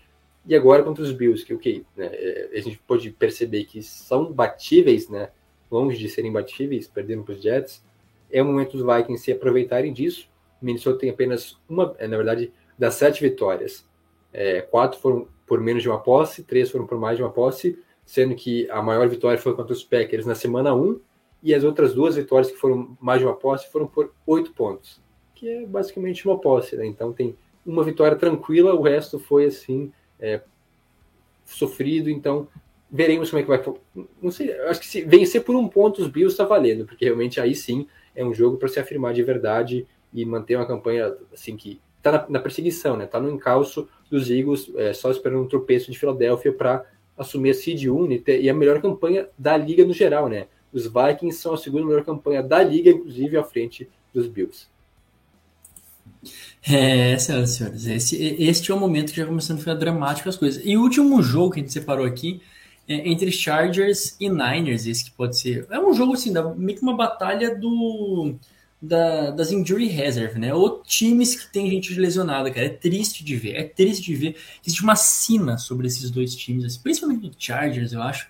E 0.47 0.55
agora 0.55 0.85
contra 0.85 1.03
os 1.03 1.11
Bills, 1.11 1.45
que, 1.45 1.53
ok, 1.53 1.85
né, 1.97 2.07
é, 2.13 2.51
a 2.55 2.61
gente 2.61 2.79
pode 2.87 3.11
perceber 3.11 3.65
que 3.65 3.83
são 3.83 4.33
batíveis, 4.33 5.09
né, 5.09 5.31
longe 5.75 5.99
de 5.99 6.09
serem 6.09 6.31
batíveis, 6.31 6.87
perdendo 6.87 7.25
para 7.25 7.35
os 7.35 7.43
Jets, 7.43 7.85
é 8.31 8.41
o 8.41 8.45
momento 8.45 8.77
dos 8.77 8.87
Vikings 8.87 9.25
se 9.25 9.33
aproveitarem 9.33 9.93
disso. 9.93 10.29
Minnesota 10.63 11.01
tem 11.01 11.11
apenas 11.11 11.59
uma, 11.69 11.95
é, 11.99 12.07
na 12.07 12.17
verdade, 12.17 12.53
das 12.79 12.95
sete 12.95 13.21
vitórias, 13.21 13.85
é, 14.33 14.61
quatro 14.61 15.01
foram 15.01 15.27
por 15.47 15.61
menos 15.61 15.83
de 15.83 15.89
uma 15.89 15.99
posse, 15.99 16.45
três 16.45 16.71
foram 16.71 16.87
por 16.87 16.99
mais 16.99 17.17
de 17.17 17.23
uma 17.23 17.31
posse, 17.31 17.79
sendo 18.07 18.35
que 18.35 18.71
a 18.71 18.81
maior 18.81 19.09
vitória 19.09 19.39
foi 19.39 19.55
contra 19.55 19.73
os 19.73 19.83
Packers 19.83 20.25
na 20.25 20.35
semana 20.35 20.75
1, 20.75 21.01
e 21.43 21.53
as 21.55 21.65
outras 21.65 21.93
duas 21.93 22.17
vitórias 22.17 22.51
que 22.51 22.57
foram 22.57 22.97
mais 23.01 23.21
de 23.21 23.27
uma 23.27 23.35
posse 23.35 23.71
foram 23.71 23.87
por 23.87 24.13
oito 24.27 24.53
pontos, 24.53 25.01
que 25.35 25.49
é 25.49 25.67
basicamente 25.67 26.27
uma 26.27 26.39
posse, 26.39 26.77
né? 26.77 26.87
Então 26.87 27.13
tem 27.13 27.37
uma 27.67 27.83
vitória 27.83 28.17
tranquila, 28.17 28.75
o 28.75 28.83
resto 28.83 29.19
foi 29.19 29.47
assim, 29.47 29.93
é, 30.19 30.41
sofrido, 31.45 32.09
então 32.09 32.49
veremos 32.95 33.29
como 33.29 33.41
é 33.41 33.43
que 33.43 33.49
vai. 33.49 34.07
Não 34.23 34.31
sei, 34.31 34.57
acho 34.69 34.79
que 34.79 34.87
se 34.87 35.03
vencer 35.03 35.43
por 35.43 35.57
um 35.57 35.67
ponto 35.67 36.01
os 36.01 36.07
Bills 36.07 36.33
está 36.33 36.45
valendo, 36.45 36.87
porque 36.87 37.05
realmente 37.05 37.41
aí 37.41 37.53
sim 37.53 37.89
é 38.15 38.25
um 38.25 38.33
jogo 38.33 38.57
para 38.57 38.69
se 38.69 38.79
afirmar 38.79 39.13
de 39.13 39.23
verdade 39.25 39.85
e 40.13 40.25
manter 40.25 40.55
uma 40.55 40.65
campanha 40.65 41.13
assim 41.33 41.57
que 41.57 41.81
está 41.99 42.13
na, 42.13 42.27
na, 42.29 42.39
perseguição, 42.39 42.97
né? 42.97 43.05
Está 43.05 43.19
no 43.19 43.29
encalço 43.29 43.89
dos 44.09 44.31
Eagles, 44.31 44.71
é, 44.77 44.93
só 44.93 45.11
esperando 45.11 45.43
um 45.43 45.49
tropeço 45.49 45.91
de 45.91 45.99
Filadélfia 45.99 46.53
para 46.53 46.85
assumir 47.19 47.51
a 47.51 47.55
seed 47.55 47.89
1 47.89 48.13
e, 48.13 48.19
ter, 48.21 48.41
e 48.41 48.49
a 48.49 48.55
melhor 48.55 48.81
campanha 48.81 49.27
da 49.37 49.57
liga 49.57 49.85
no 49.85 49.93
geral, 49.93 50.29
né? 50.29 50.47
Os 50.73 50.85
Vikings 50.85 51.39
são 51.39 51.55
a 51.55 51.57
segunda 51.57 51.87
melhor 51.87 52.05
campanha 52.05 52.45
da 52.45 52.63
liga, 52.63 52.91
inclusive 52.91 53.37
à 53.37 53.43
frente 53.43 53.89
dos 54.13 54.29
Bills. 54.29 54.69
É, 56.67 57.19
senhoras 57.19 57.51
e 57.51 57.57
senhores, 57.57 57.87
esse, 57.87 58.37
este 58.39 58.71
é 58.71 58.75
o 58.75 58.79
momento 58.79 59.11
que 59.11 59.17
já 59.17 59.27
começando 59.27 59.57
a 59.59 59.61
ficar 59.61 59.75
dramático 59.75 60.29
as 60.29 60.37
coisas. 60.37 60.63
E 60.65 60.77
o 60.77 60.81
último 60.81 61.21
jogo 61.23 61.55
que 61.55 61.61
a 61.61 61.63
gente 61.63 61.73
separou 61.73 62.07
aqui 62.07 62.41
é 62.89 63.09
entre 63.09 63.33
Chargers 63.33 64.17
e 64.21 64.29
Niners, 64.29 64.87
esse 64.87 65.05
que 65.05 65.11
pode 65.11 65.39
ser. 65.39 65.67
É 65.71 65.79
um 65.79 65.95
jogo 65.95 66.15
assim, 66.15 66.33
meio 66.57 66.79
que 66.79 66.83
uma 66.83 66.97
batalha 66.97 67.55
do 67.55 68.35
da, 68.81 69.31
das 69.31 69.51
injury 69.51 69.87
reserve, 69.87 70.39
né? 70.39 70.53
Ou 70.55 70.83
times 70.83 71.35
que 71.35 71.51
tem 71.51 71.71
gente 71.71 71.95
lesionada, 71.99 72.51
cara. 72.51 72.67
É 72.67 72.71
triste 72.71 73.25
de 73.25 73.37
ver, 73.37 73.57
é 73.57 73.65
triste 73.65 74.05
de 74.05 74.15
ver. 74.15 74.37
Existe 74.65 74.83
uma 74.83 74.97
sina 74.97 75.57
sobre 75.57 75.87
esses 75.87 76.11
dois 76.11 76.35
times, 76.35 76.65
assim, 76.65 76.81
principalmente 76.83 77.29
do 77.29 77.35
Chargers, 77.39 77.93
eu 77.93 78.03
acho. 78.03 78.29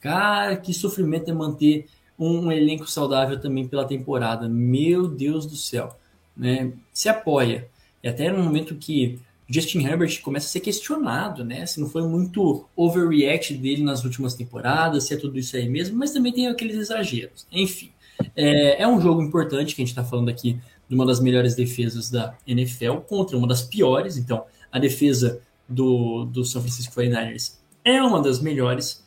Cara, 0.00 0.56
que 0.56 0.72
sofrimento 0.72 1.30
é 1.30 1.34
manter 1.34 1.86
um, 2.18 2.46
um 2.46 2.52
elenco 2.52 2.90
saudável 2.90 3.38
também 3.38 3.68
pela 3.68 3.86
temporada. 3.86 4.48
Meu 4.48 5.06
Deus 5.06 5.44
do 5.44 5.56
céu. 5.56 5.94
Né? 6.36 6.72
Se 6.92 7.08
apoia. 7.08 7.68
E 8.02 8.08
até 8.08 8.32
no 8.32 8.42
momento 8.42 8.74
que 8.76 9.18
Justin 9.50 9.84
Herbert 9.84 10.22
começa 10.22 10.46
a 10.46 10.48
ser 10.48 10.60
questionado, 10.60 11.44
né? 11.44 11.66
Se 11.66 11.80
não 11.80 11.88
foi 11.88 12.06
muito 12.06 12.68
overreact 12.76 13.54
dele 13.54 13.82
nas 13.82 14.04
últimas 14.04 14.34
temporadas, 14.34 15.04
se 15.04 15.14
é 15.14 15.16
tudo 15.16 15.36
isso 15.36 15.56
aí 15.56 15.68
mesmo, 15.68 15.98
mas 15.98 16.12
também 16.12 16.32
tem 16.32 16.46
aqueles 16.46 16.76
exageros. 16.76 17.46
Enfim. 17.50 17.90
É, 18.36 18.82
é 18.82 18.86
um 18.86 19.00
jogo 19.00 19.20
importante 19.20 19.74
que 19.74 19.82
a 19.82 19.84
gente 19.84 19.92
está 19.92 20.04
falando 20.04 20.28
aqui 20.28 20.60
de 20.88 20.94
uma 20.94 21.04
das 21.04 21.18
melhores 21.18 21.56
defesas 21.56 22.08
da 22.10 22.36
NFL 22.46 22.98
contra 23.08 23.36
uma 23.36 23.48
das 23.48 23.62
piores. 23.62 24.16
Então, 24.16 24.44
a 24.70 24.78
defesa 24.78 25.40
do, 25.68 26.24
do 26.26 26.44
São 26.44 26.60
Francisco 26.62 26.94
49ers 26.94 27.56
é 27.84 28.00
uma 28.00 28.22
das 28.22 28.40
melhores. 28.40 29.04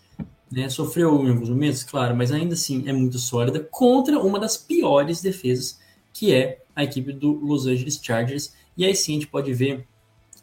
Né? 0.52 0.68
Sofreu 0.68 1.26
em 1.26 1.30
alguns 1.30 1.50
momentos, 1.50 1.84
claro, 1.84 2.16
mas 2.18 2.34
ainda 2.34 2.54
assim 2.54 2.84
é 2.88 2.92
muito 2.92 3.18
sólida 3.18 3.60
contra 3.60 4.20
uma 4.20 4.40
das 4.40 4.58
piores 4.58 5.22
defesas, 5.22 5.80
que 6.12 6.34
é 6.34 6.62
a 6.76 6.84
equipe 6.84 7.14
do 7.14 7.32
Los 7.32 7.66
Angeles 7.66 8.00
Chargers. 8.04 8.54
E 8.76 8.84
aí 8.84 8.94
sim 8.94 9.14
a 9.14 9.16
gente 9.16 9.28
pode 9.28 9.54
ver 9.54 9.88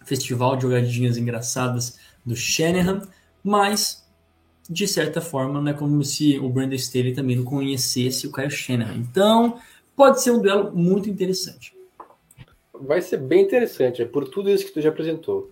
festival 0.04 0.56
de 0.56 0.62
jogadinhas 0.62 1.16
engraçadas 1.16 1.98
do 2.24 2.34
Shanahan, 2.36 3.02
mas 3.42 4.00
de 4.70 4.86
certa 4.86 5.20
forma, 5.20 5.60
não 5.60 5.68
é 5.68 5.74
como 5.74 6.02
se 6.04 6.38
o 6.38 6.48
Brandon 6.48 6.76
Staley 6.76 7.12
também 7.12 7.34
não 7.34 7.44
conhecesse 7.44 8.28
o 8.28 8.32
Kyle 8.32 8.48
Shanahan. 8.48 8.94
Então, 8.94 9.58
pode 9.96 10.22
ser 10.22 10.30
um 10.30 10.40
duelo 10.40 10.70
muito 10.72 11.10
interessante. 11.10 11.74
Vai 12.72 13.02
ser 13.02 13.16
bem 13.16 13.42
interessante, 13.42 14.00
é 14.00 14.04
por 14.04 14.28
tudo 14.28 14.48
isso 14.48 14.64
que 14.64 14.72
tu 14.72 14.80
já 14.80 14.90
apresentou. 14.90 15.50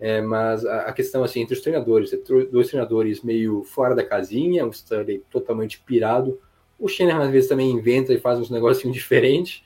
É, 0.00 0.22
mas 0.22 0.64
a, 0.64 0.92
questão 0.92 1.22
assim 1.22 1.40
entre 1.40 1.54
os 1.54 1.60
treinadores, 1.60 2.12
é 2.12 2.16
dois 2.50 2.68
treinadores 2.68 3.22
meio 3.22 3.62
fora 3.62 3.94
da 3.94 4.02
casinha, 4.02 4.64
um 4.64 4.70
Stanley 4.70 5.22
totalmente 5.30 5.78
pirado. 5.80 6.40
O 6.78 6.88
Shanahan 6.88 7.26
às 7.26 7.30
vezes 7.30 7.48
também 7.48 7.70
inventa 7.70 8.12
e 8.12 8.18
faz 8.18 8.38
uns 8.38 8.50
negocinhos 8.50 8.96
diferentes, 8.96 9.62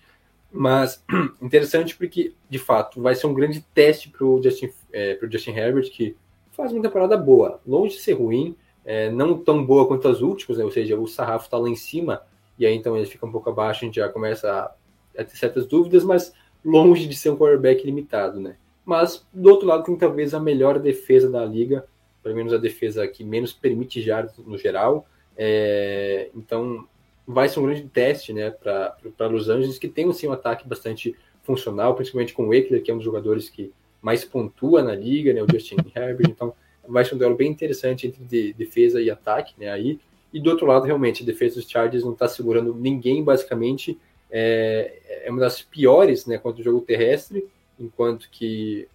mas 0.53 1.05
interessante 1.41 1.97
porque 1.97 2.33
de 2.49 2.59
fato 2.59 3.01
vai 3.01 3.15
ser 3.15 3.27
um 3.27 3.35
grande 3.35 3.65
teste 3.75 4.09
para 4.09 4.25
o 4.25 4.43
Justin, 4.43 4.71
é, 4.93 5.19
Justin 5.31 5.53
Herbert 5.53 5.91
que 5.91 6.17
faz 6.53 6.73
uma 6.73 6.83
temporada 6.83 7.17
boa, 7.17 7.61
longe 7.67 7.97
de 7.97 8.03
ser 8.03 8.15
ruim, 8.15 8.57
é, 8.85 9.11
não 9.11 9.39
tão 9.39 9.65
boa 9.65 9.87
quanto 9.87 10.09
as 10.09 10.21
últimas, 10.21 10.59
né? 10.59 10.65
ou 10.65 10.71
seja, 10.71 10.99
o 10.99 11.07
sarrafo 11.07 11.45
está 11.47 11.57
lá 11.57 11.69
em 11.69 11.77
cima, 11.77 12.23
e 12.59 12.67
aí 12.67 12.75
então 12.75 12.97
ele 12.97 13.07
fica 13.07 13.25
um 13.27 13.33
pouco 13.33 13.49
abaixo, 13.51 13.85
a 13.85 13.87
gente 13.87 13.97
já 13.97 14.09
começa 14.09 14.51
a, 14.51 15.21
a, 15.21 15.25
ter 15.25 15.37
certas 15.37 15.67
dúvidas, 15.67 16.05
mas 16.05 16.35
longe 16.65 17.07
de 17.07 17.17
ser 17.17 17.31
um 17.31 17.37
quarterback 17.37 17.85
limitado, 17.85 18.41
né? 18.41 18.57
Mas, 18.85 19.27
do 19.33 19.49
outro 19.51 19.67
lado, 19.67 19.85
tem 19.85 19.97
talvez 19.97 20.35
a 20.35 20.41
melhor 20.41 20.79
defesa 20.79 21.31
da 21.31 21.45
liga, 21.45 21.87
pelo 22.23 22.35
menos 22.35 22.53
a 22.53 22.59
defesa 22.59 23.07
que 23.07 23.23
menos 23.23 23.53
permite 23.53 24.03
jardas 24.03 24.37
no 24.39 24.59
geral, 24.59 25.07
é, 25.37 26.29
então 26.35 26.87
vai 27.33 27.49
ser 27.49 27.61
um 27.61 27.65
grande 27.65 27.83
teste, 27.85 28.33
né, 28.33 28.51
para 28.51 29.27
Los 29.29 29.49
Angeles, 29.49 29.79
que 29.79 29.89
tem, 29.89 30.09
assim, 30.09 30.27
um 30.27 30.33
ataque 30.33 30.67
bastante 30.67 31.17
funcional, 31.43 31.95
principalmente 31.95 32.35
com 32.35 32.49
o 32.49 32.55
Eckler, 32.55 32.83
que 32.83 32.91
é 32.91 32.95
um 32.95 32.99
dos 32.99 33.05
jogadores 33.05 33.49
que 33.49 33.73
mais 34.03 34.25
pontua 34.25 34.83
na 34.83 34.95
liga, 34.95 35.33
né, 35.33 35.43
o 35.43 35.47
Justin 35.51 35.77
Herbert, 35.95 36.29
então 36.29 36.55
vai 36.87 37.05
ser 37.05 37.15
um 37.15 37.19
duelo 37.19 37.37
bem 37.37 37.51
interessante 37.51 38.07
entre 38.07 38.25
de, 38.25 38.53
defesa 38.55 39.01
e 39.01 39.11
ataque, 39.11 39.55
né? 39.59 39.71
Aí, 39.71 40.01
e 40.33 40.41
do 40.41 40.51
outro 40.51 40.67
lado, 40.67 40.85
realmente, 40.85 41.23
a 41.23 41.27
defesa 41.27 41.57
dos 41.57 41.69
Chargers 41.69 42.05
não 42.05 42.13
está 42.13 42.27
segurando 42.27 42.75
ninguém, 42.75 43.23
basicamente. 43.23 43.99
É, 44.31 45.25
é 45.25 45.31
uma 45.31 45.41
das 45.41 45.61
piores, 45.61 46.27
né, 46.27 46.39
contra 46.39 46.61
o 46.61 46.65
jogo 46.65 46.81
terrestre, 46.81 47.47
enquanto 47.79 48.29
que 48.31 48.89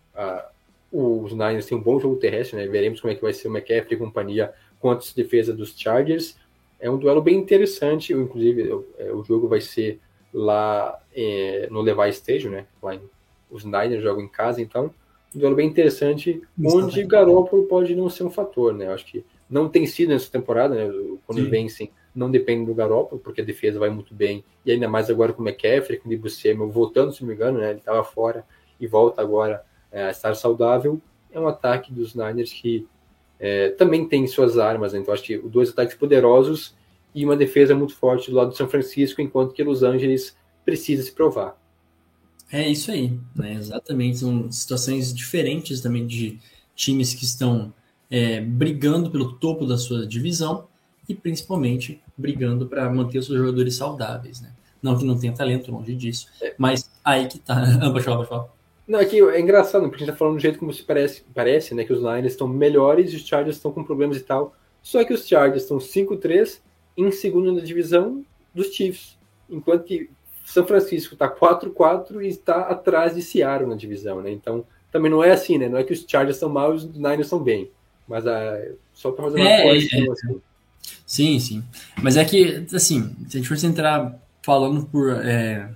os 0.92 1.34
Niners 1.34 1.66
têm 1.66 1.78
um 1.78 1.82
bom 1.82 2.00
jogo 2.00 2.16
terrestre, 2.16 2.58
né? 2.58 2.68
Veremos 2.68 3.02
como 3.02 3.12
é 3.12 3.16
que 3.16 3.22
vai 3.22 3.34
ser 3.34 3.48
o 3.50 3.52
McCaffrey 3.52 3.96
e 3.96 3.98
companhia 3.98 4.54
contra 4.80 5.06
a 5.06 5.16
defesa 5.16 5.54
dos 5.54 5.78
Chargers. 5.78 6.38
É 6.80 6.90
um 6.90 6.98
duelo 6.98 7.22
bem 7.22 7.38
interessante, 7.38 8.14
inclusive 8.14 8.84
é, 8.98 9.12
o 9.12 9.24
jogo 9.24 9.48
vai 9.48 9.62
ser 9.62 10.00
lá 10.34 11.02
é, 11.16 11.68
no 11.72 11.82
Levi 11.82 12.10
Stadium, 12.10 12.52
né? 12.52 12.66
Lá 12.82 12.96
em, 12.96 13.02
os 13.50 13.64
Niners 13.64 14.04
jogam 14.04 14.24
em 14.24 14.28
casa, 14.28 14.62
então 14.62 14.94
um 15.34 15.40
duelo 15.40 15.56
bem 15.56 15.68
interessante, 15.68 16.42
Isso 16.58 16.78
onde 16.78 16.92
também. 16.92 17.08
Garoppolo 17.08 17.64
pode 17.64 17.96
não 17.96 18.10
ser 18.10 18.24
um 18.24 18.30
fator, 18.30 18.74
né? 18.74 18.88
Eu 18.88 18.92
acho 18.92 19.06
que 19.06 19.26
não 19.50 19.70
tem 19.70 19.86
sido 19.86 20.10
nessa 20.10 20.32
temporada, 20.32 20.76
né? 20.76 21.18
Quando 21.26 21.44
Sim. 21.44 21.50
vencem, 21.50 21.92
não 22.14 22.32
depende 22.32 22.66
do 22.66 22.74
Garoppolo, 22.74 23.22
porque 23.22 23.42
a 23.42 23.46
defesa 23.46 23.78
vai 23.78 23.90
muito 23.90 24.14
bem, 24.14 24.44
e 24.66 24.72
ainda 24.72 24.88
mais 24.88 25.10
agora 25.10 25.34
com 25.34 25.44
o 25.44 25.48
McCaffrey, 25.48 26.00
com 26.00 26.08
o 26.08 26.10
Debo 26.10 26.30
Samuel 26.30 26.70
voltando, 26.70 27.12
se 27.12 27.22
não 27.22 27.28
me 27.28 27.36
engano, 27.36 27.60
né? 27.60 27.70
Ele 27.72 27.80
estava 27.80 28.04
fora 28.04 28.46
e 28.80 28.88
volta 28.88 29.22
agora 29.22 29.64
é, 29.92 30.06
a 30.06 30.10
estar 30.10 30.34
saudável. 30.36 31.02
É 31.32 31.40
um 31.40 31.48
ataque 31.48 31.92
dos 31.92 32.16
Niners 32.16 32.52
que 32.54 32.88
é, 33.40 33.70
também 33.70 34.08
tem 34.08 34.26
suas 34.28 34.58
armas, 34.58 34.94
né? 34.94 35.00
então 35.00 35.14
acho 35.14 35.24
que 35.24 35.38
dois 35.38 35.70
ataques 35.70 35.96
poderosos 35.96 36.76
e 37.14 37.24
uma 37.26 37.36
defesa 37.36 37.74
muito 37.76 37.96
forte 37.96 38.30
do 38.30 38.36
lado 38.36 38.52
de 38.52 38.58
São 38.58 38.68
Francisco, 38.68 39.22
enquanto 39.22 39.54
que 39.54 39.64
Los 39.64 39.84
Angeles 39.84 40.36
precisa 40.66 41.04
se 41.04 41.12
provar. 41.12 41.58
É 42.52 42.68
isso 42.70 42.92
aí, 42.92 43.18
né? 43.36 43.54
exatamente. 43.54 44.20
São 44.20 44.52
situações 44.52 45.14
diferentes 45.14 45.82
também 45.82 46.06
de 46.06 46.40
times 46.76 47.14
que 47.14 47.24
estão 47.24 47.74
é, 48.10 48.42
brigando 48.42 49.10
pelo 49.10 49.34
topo 49.34 49.66
da 49.66 49.78
sua 49.78 50.06
divisão 50.06 50.68
e 51.08 51.16
principalmente 51.16 52.02
brigando 52.18 52.68
para 52.68 52.90
manter 52.90 53.20
os 53.20 53.26
seus 53.26 53.38
jogadores 53.38 53.76
saudáveis. 53.76 54.42
Né? 54.42 54.52
Não 54.82 54.98
que 54.98 55.06
não 55.06 55.18
tenha 55.18 55.34
talento, 55.34 55.72
longe 55.72 55.96
disso, 55.96 56.28
é. 56.42 56.54
mas 56.58 56.92
aí 57.04 57.28
que 57.28 57.40
tá. 57.40 57.56
pode 57.92 58.04
falar, 58.04 58.18
pode 58.18 58.30
falar. 58.30 58.48
Não, 58.88 59.00
é, 59.00 59.06
é 59.06 59.40
engraçado, 59.40 59.82
porque 59.84 59.96
a 59.96 60.00
gente 60.00 60.12
tá 60.12 60.18
falando 60.18 60.36
do 60.36 60.42
jeito 60.42 60.60
como 60.60 60.72
se 60.74 60.84
parece, 60.84 61.24
parece 61.34 61.74
né? 61.74 61.84
Que 61.84 61.94
os 61.94 62.02
Niners 62.02 62.34
estão 62.34 62.48
melhores 62.48 63.12
e 63.12 63.16
os 63.16 63.26
Chargers 63.26 63.56
estão 63.58 63.72
com 63.72 63.84
problemas 63.84 64.18
e 64.18 64.22
tal. 64.22 64.56
Só 64.82 65.04
que 65.04 65.14
os 65.14 65.28
Chargers 65.28 65.64
estão 65.64 65.78
5-3 65.78 66.60
em 66.96 67.12
segundo 67.12 67.52
na 67.52 67.62
divisão 67.62 68.24
dos 68.54 68.68
Chiefs, 68.68 69.18
enquanto 69.50 69.84
que 69.84 70.10
São 70.46 70.66
Francisco 70.66 71.14
está 71.14 71.28
4-4 71.28 72.24
e 72.24 72.28
está 72.28 72.62
atrás 72.62 73.16
de 73.16 73.22
Seattle 73.22 73.70
na 73.70 73.76
divisão, 73.76 74.22
né? 74.22 74.32
Então, 74.32 74.66
também 74.92 75.12
não 75.12 75.24
é 75.24 75.32
assim, 75.32 75.58
né? 75.58 75.68
Não 75.68 75.78
é 75.78 75.84
que 75.84 75.92
os 75.92 76.06
Chargers 76.08 76.38
são 76.38 76.50
mal 76.50 76.74
e 76.74 76.76
os 76.76 76.86
Niners 76.96 77.28
são 77.28 77.40
bem, 77.40 77.70
mas 78.08 78.26
ah, 78.28 78.64
só 78.94 79.12
para 79.12 79.26
fazer 79.26 79.42
uma 79.42 79.50
é, 79.50 79.64
correção, 79.64 80.00
é, 80.00 80.10
assim. 80.12 80.42
Sim, 81.06 81.40
sim. 81.40 81.64
Mas 82.02 82.16
é 82.16 82.24
que, 82.24 82.66
assim, 82.74 83.16
se 83.28 83.38
a 83.38 83.40
gente 83.40 83.50
fosse 83.50 83.66
entrar 83.66 84.18
falando 84.42 84.86
por 84.86 85.10
é, 85.10 85.70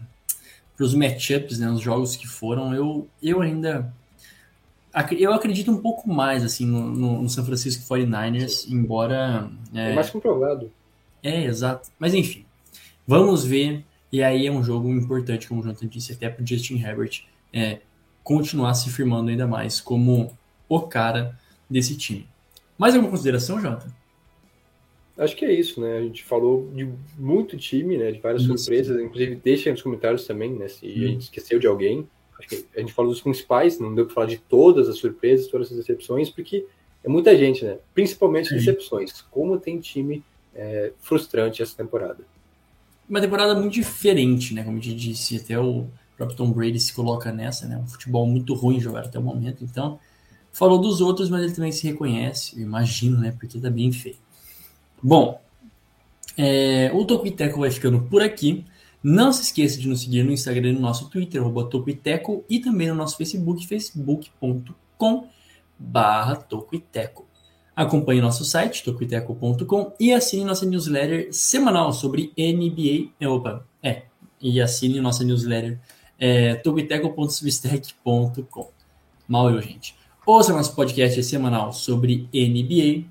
os 0.84 0.93
matchups, 0.93 1.59
né, 1.59 1.69
os 1.69 1.82
jogos 1.82 2.15
que 2.15 2.27
foram, 2.27 2.73
eu, 2.73 3.07
eu 3.21 3.41
ainda 3.41 3.93
eu 5.11 5.32
acredito 5.34 5.71
um 5.71 5.77
pouco 5.77 6.09
mais 6.09 6.43
assim 6.43 6.65
no, 6.65 6.89
no, 6.89 7.21
no 7.21 7.30
San 7.30 7.45
Francisco 7.45 7.84
49ers, 7.93 8.49
sim. 8.49 8.73
embora 8.73 9.49
é, 9.73 9.91
é 9.91 9.95
mais 9.95 10.09
comprovado. 10.09 10.71
É, 11.21 11.43
exato. 11.43 11.89
Mas 11.99 12.13
enfim, 12.13 12.45
vamos 13.05 13.45
ver. 13.45 13.86
E 14.11 14.23
aí 14.23 14.47
é 14.47 14.51
um 14.51 14.63
jogo 14.63 14.89
importante, 14.89 15.47
como 15.47 15.61
o 15.61 15.63
Jonathan 15.63 15.88
disse, 15.88 16.13
até 16.13 16.30
para 16.30 16.43
o 16.43 16.47
Justin 16.47 16.82
Herbert 16.82 17.23
é, 17.53 17.80
continuar 18.23 18.73
se 18.73 18.89
firmando 18.89 19.30
ainda 19.30 19.45
mais 19.45 19.80
como 19.80 20.36
o 20.67 20.82
cara 20.82 21.38
desse 21.69 21.95
time. 21.95 22.27
Mais 22.77 22.95
alguma 22.95 23.11
consideração, 23.11 23.61
Jonathan? 23.61 23.91
Acho 25.20 25.36
que 25.36 25.43
é 25.43 25.51
isso, 25.51 25.82
né? 25.82 25.97
A 25.97 26.01
gente 26.01 26.24
falou 26.24 26.72
de 26.74 26.89
muito 27.17 27.57
time, 27.57 27.97
né? 27.97 28.09
De 28.09 28.20
várias 28.20 28.41
isso. 28.41 28.57
surpresas. 28.57 29.01
Inclusive, 29.01 29.36
deixa 29.36 29.70
nos 29.70 29.82
comentários 29.82 30.26
também, 30.26 30.53
né? 30.53 30.70
Se 30.70 30.86
hum. 30.86 30.89
a 30.89 31.07
gente 31.07 31.22
esqueceu 31.24 31.59
de 31.59 31.67
alguém. 31.67 32.07
Acho 32.39 32.47
que 32.47 32.65
a 32.74 32.80
gente 32.80 32.93
falou 32.93 33.11
dos 33.11 33.22
principais, 33.22 33.78
não 33.80 33.93
deu 33.93 34.05
para 34.05 34.15
falar 34.15 34.28
de 34.28 34.38
todas 34.38 34.88
as 34.88 34.97
surpresas, 34.97 35.47
todas 35.47 35.70
as 35.70 35.78
decepções, 35.78 36.30
porque 36.30 36.65
é 37.03 37.09
muita 37.09 37.38
gente, 37.38 37.65
né? 37.65 37.78
Principalmente 37.93 38.53
decepções. 38.53 39.22
Como 39.24 39.59
tem 39.59 39.78
time 39.78 40.24
é, 40.55 40.93
frustrante 40.99 41.61
essa 41.61 41.76
temporada. 41.76 42.24
Uma 43.09 43.20
temporada 43.20 43.55
muito 43.55 43.74
diferente, 43.74 44.53
né? 44.53 44.63
Como 44.63 44.78
a 44.78 44.82
gente 44.82 44.95
disse, 44.95 45.36
até 45.36 45.59
o 45.59 45.88
próprio 46.15 46.38
Tom 46.38 46.51
Brady 46.51 46.80
se 46.80 46.93
coloca 46.93 47.30
nessa, 47.32 47.67
né? 47.67 47.78
Um 47.78 47.88
futebol 47.88 48.26
muito 48.26 48.53
ruim 48.53 48.80
jogado 48.80 49.07
até 49.07 49.20
o 49.20 49.22
momento. 49.22 49.65
Então, 49.65 49.99
falou 50.53 50.80
dos 50.80 51.01
outros, 51.01 51.30
mas 51.30 51.43
ele 51.43 51.53
também 51.53 51.74
se 51.74 51.86
reconhece, 51.86 52.55
eu 52.55 52.63
imagino, 52.63 53.17
né? 53.20 53.36
Porque 53.38 53.59
tá 53.59 53.70
bem 53.70 53.91
feio. 53.91 54.15
Bom, 55.02 55.41
é, 56.38 56.91
o 56.93 57.06
Tocuiteco 57.06 57.60
vai 57.60 57.72
ficando 57.72 58.02
por 58.02 58.22
aqui. 58.22 58.66
Não 59.02 59.32
se 59.32 59.43
esqueça 59.43 59.80
de 59.80 59.88
nos 59.88 60.02
seguir 60.02 60.24
no 60.24 60.32
Instagram 60.32 60.70
e 60.70 60.74
no 60.74 60.82
nosso 60.82 61.10
Twitter, 61.10 61.41
Tocuiteco, 61.70 62.43
e 62.50 62.60
também 62.60 62.89
no 62.89 62.95
nosso 62.95 63.18
Facebook, 63.18 63.66
facebook.com 63.66 65.28
barra 65.78 66.36
Tocuiteco. 66.36 67.26
Acompanhe 67.74 68.20
nosso 68.20 68.43
site, 68.43 68.84
tocoiteco.com, 68.84 69.93
e 69.97 70.12
assine 70.12 70.43
nossa 70.43 70.66
newsletter 70.66 71.30
semanal 71.32 71.93
sobre 71.93 72.34
NBA. 72.38 73.12
É, 73.22 73.28
opa, 73.30 73.66
é, 73.82 74.04
e 74.41 74.60
assine 74.60 75.00
nossa 75.00 75.24
newsletter 75.24 75.80
é. 76.20 76.62
Mal 79.28 79.50
eu, 79.50 79.62
gente. 79.62 79.95
Ouça 80.26 80.52
nosso 80.52 80.76
podcast 80.76 81.24
semanal 81.24 81.72
sobre 81.72 82.28
NBA, 82.34 83.06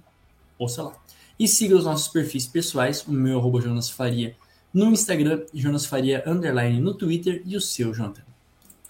ouça 0.59 0.83
lá. 0.83 1.08
E 1.39 1.47
siga 1.47 1.77
os 1.77 1.85
nossos 1.85 2.09
perfis 2.09 2.47
pessoais, 2.47 3.07
o 3.07 3.13
meu 3.13 3.39
arroba 3.39 3.61
Jonas 3.61 3.89
Faria 3.89 4.35
no 4.73 4.87
Instagram, 4.87 5.43
Jonas 5.55 5.87
Faria 5.87 6.23
underline 6.27 6.81
no 6.81 6.95
Twitter 6.95 7.43
e 7.47 7.57
o 7.57 7.61
seu, 7.61 7.95
Jonathan. 7.95 8.23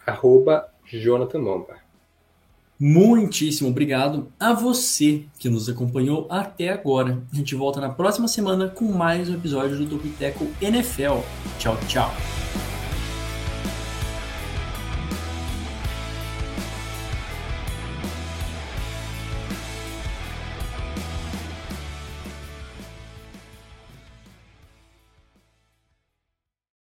Arroba 0.06 0.68
Jonathan 0.84 1.38
Momba. 1.38 1.76
Muitíssimo 2.80 3.70
obrigado 3.70 4.28
a 4.38 4.52
você 4.52 5.24
que 5.38 5.48
nos 5.48 5.68
acompanhou 5.68 6.26
até 6.30 6.68
agora. 6.68 7.20
A 7.32 7.36
gente 7.36 7.54
volta 7.54 7.80
na 7.80 7.90
próxima 7.90 8.28
semana 8.28 8.68
com 8.68 8.84
mais 8.84 9.28
um 9.28 9.34
episódio 9.34 9.76
do 9.76 9.86
Topiteco 9.86 10.46
NFL. 10.60 11.18
Tchau, 11.58 11.76
tchau. 11.88 12.37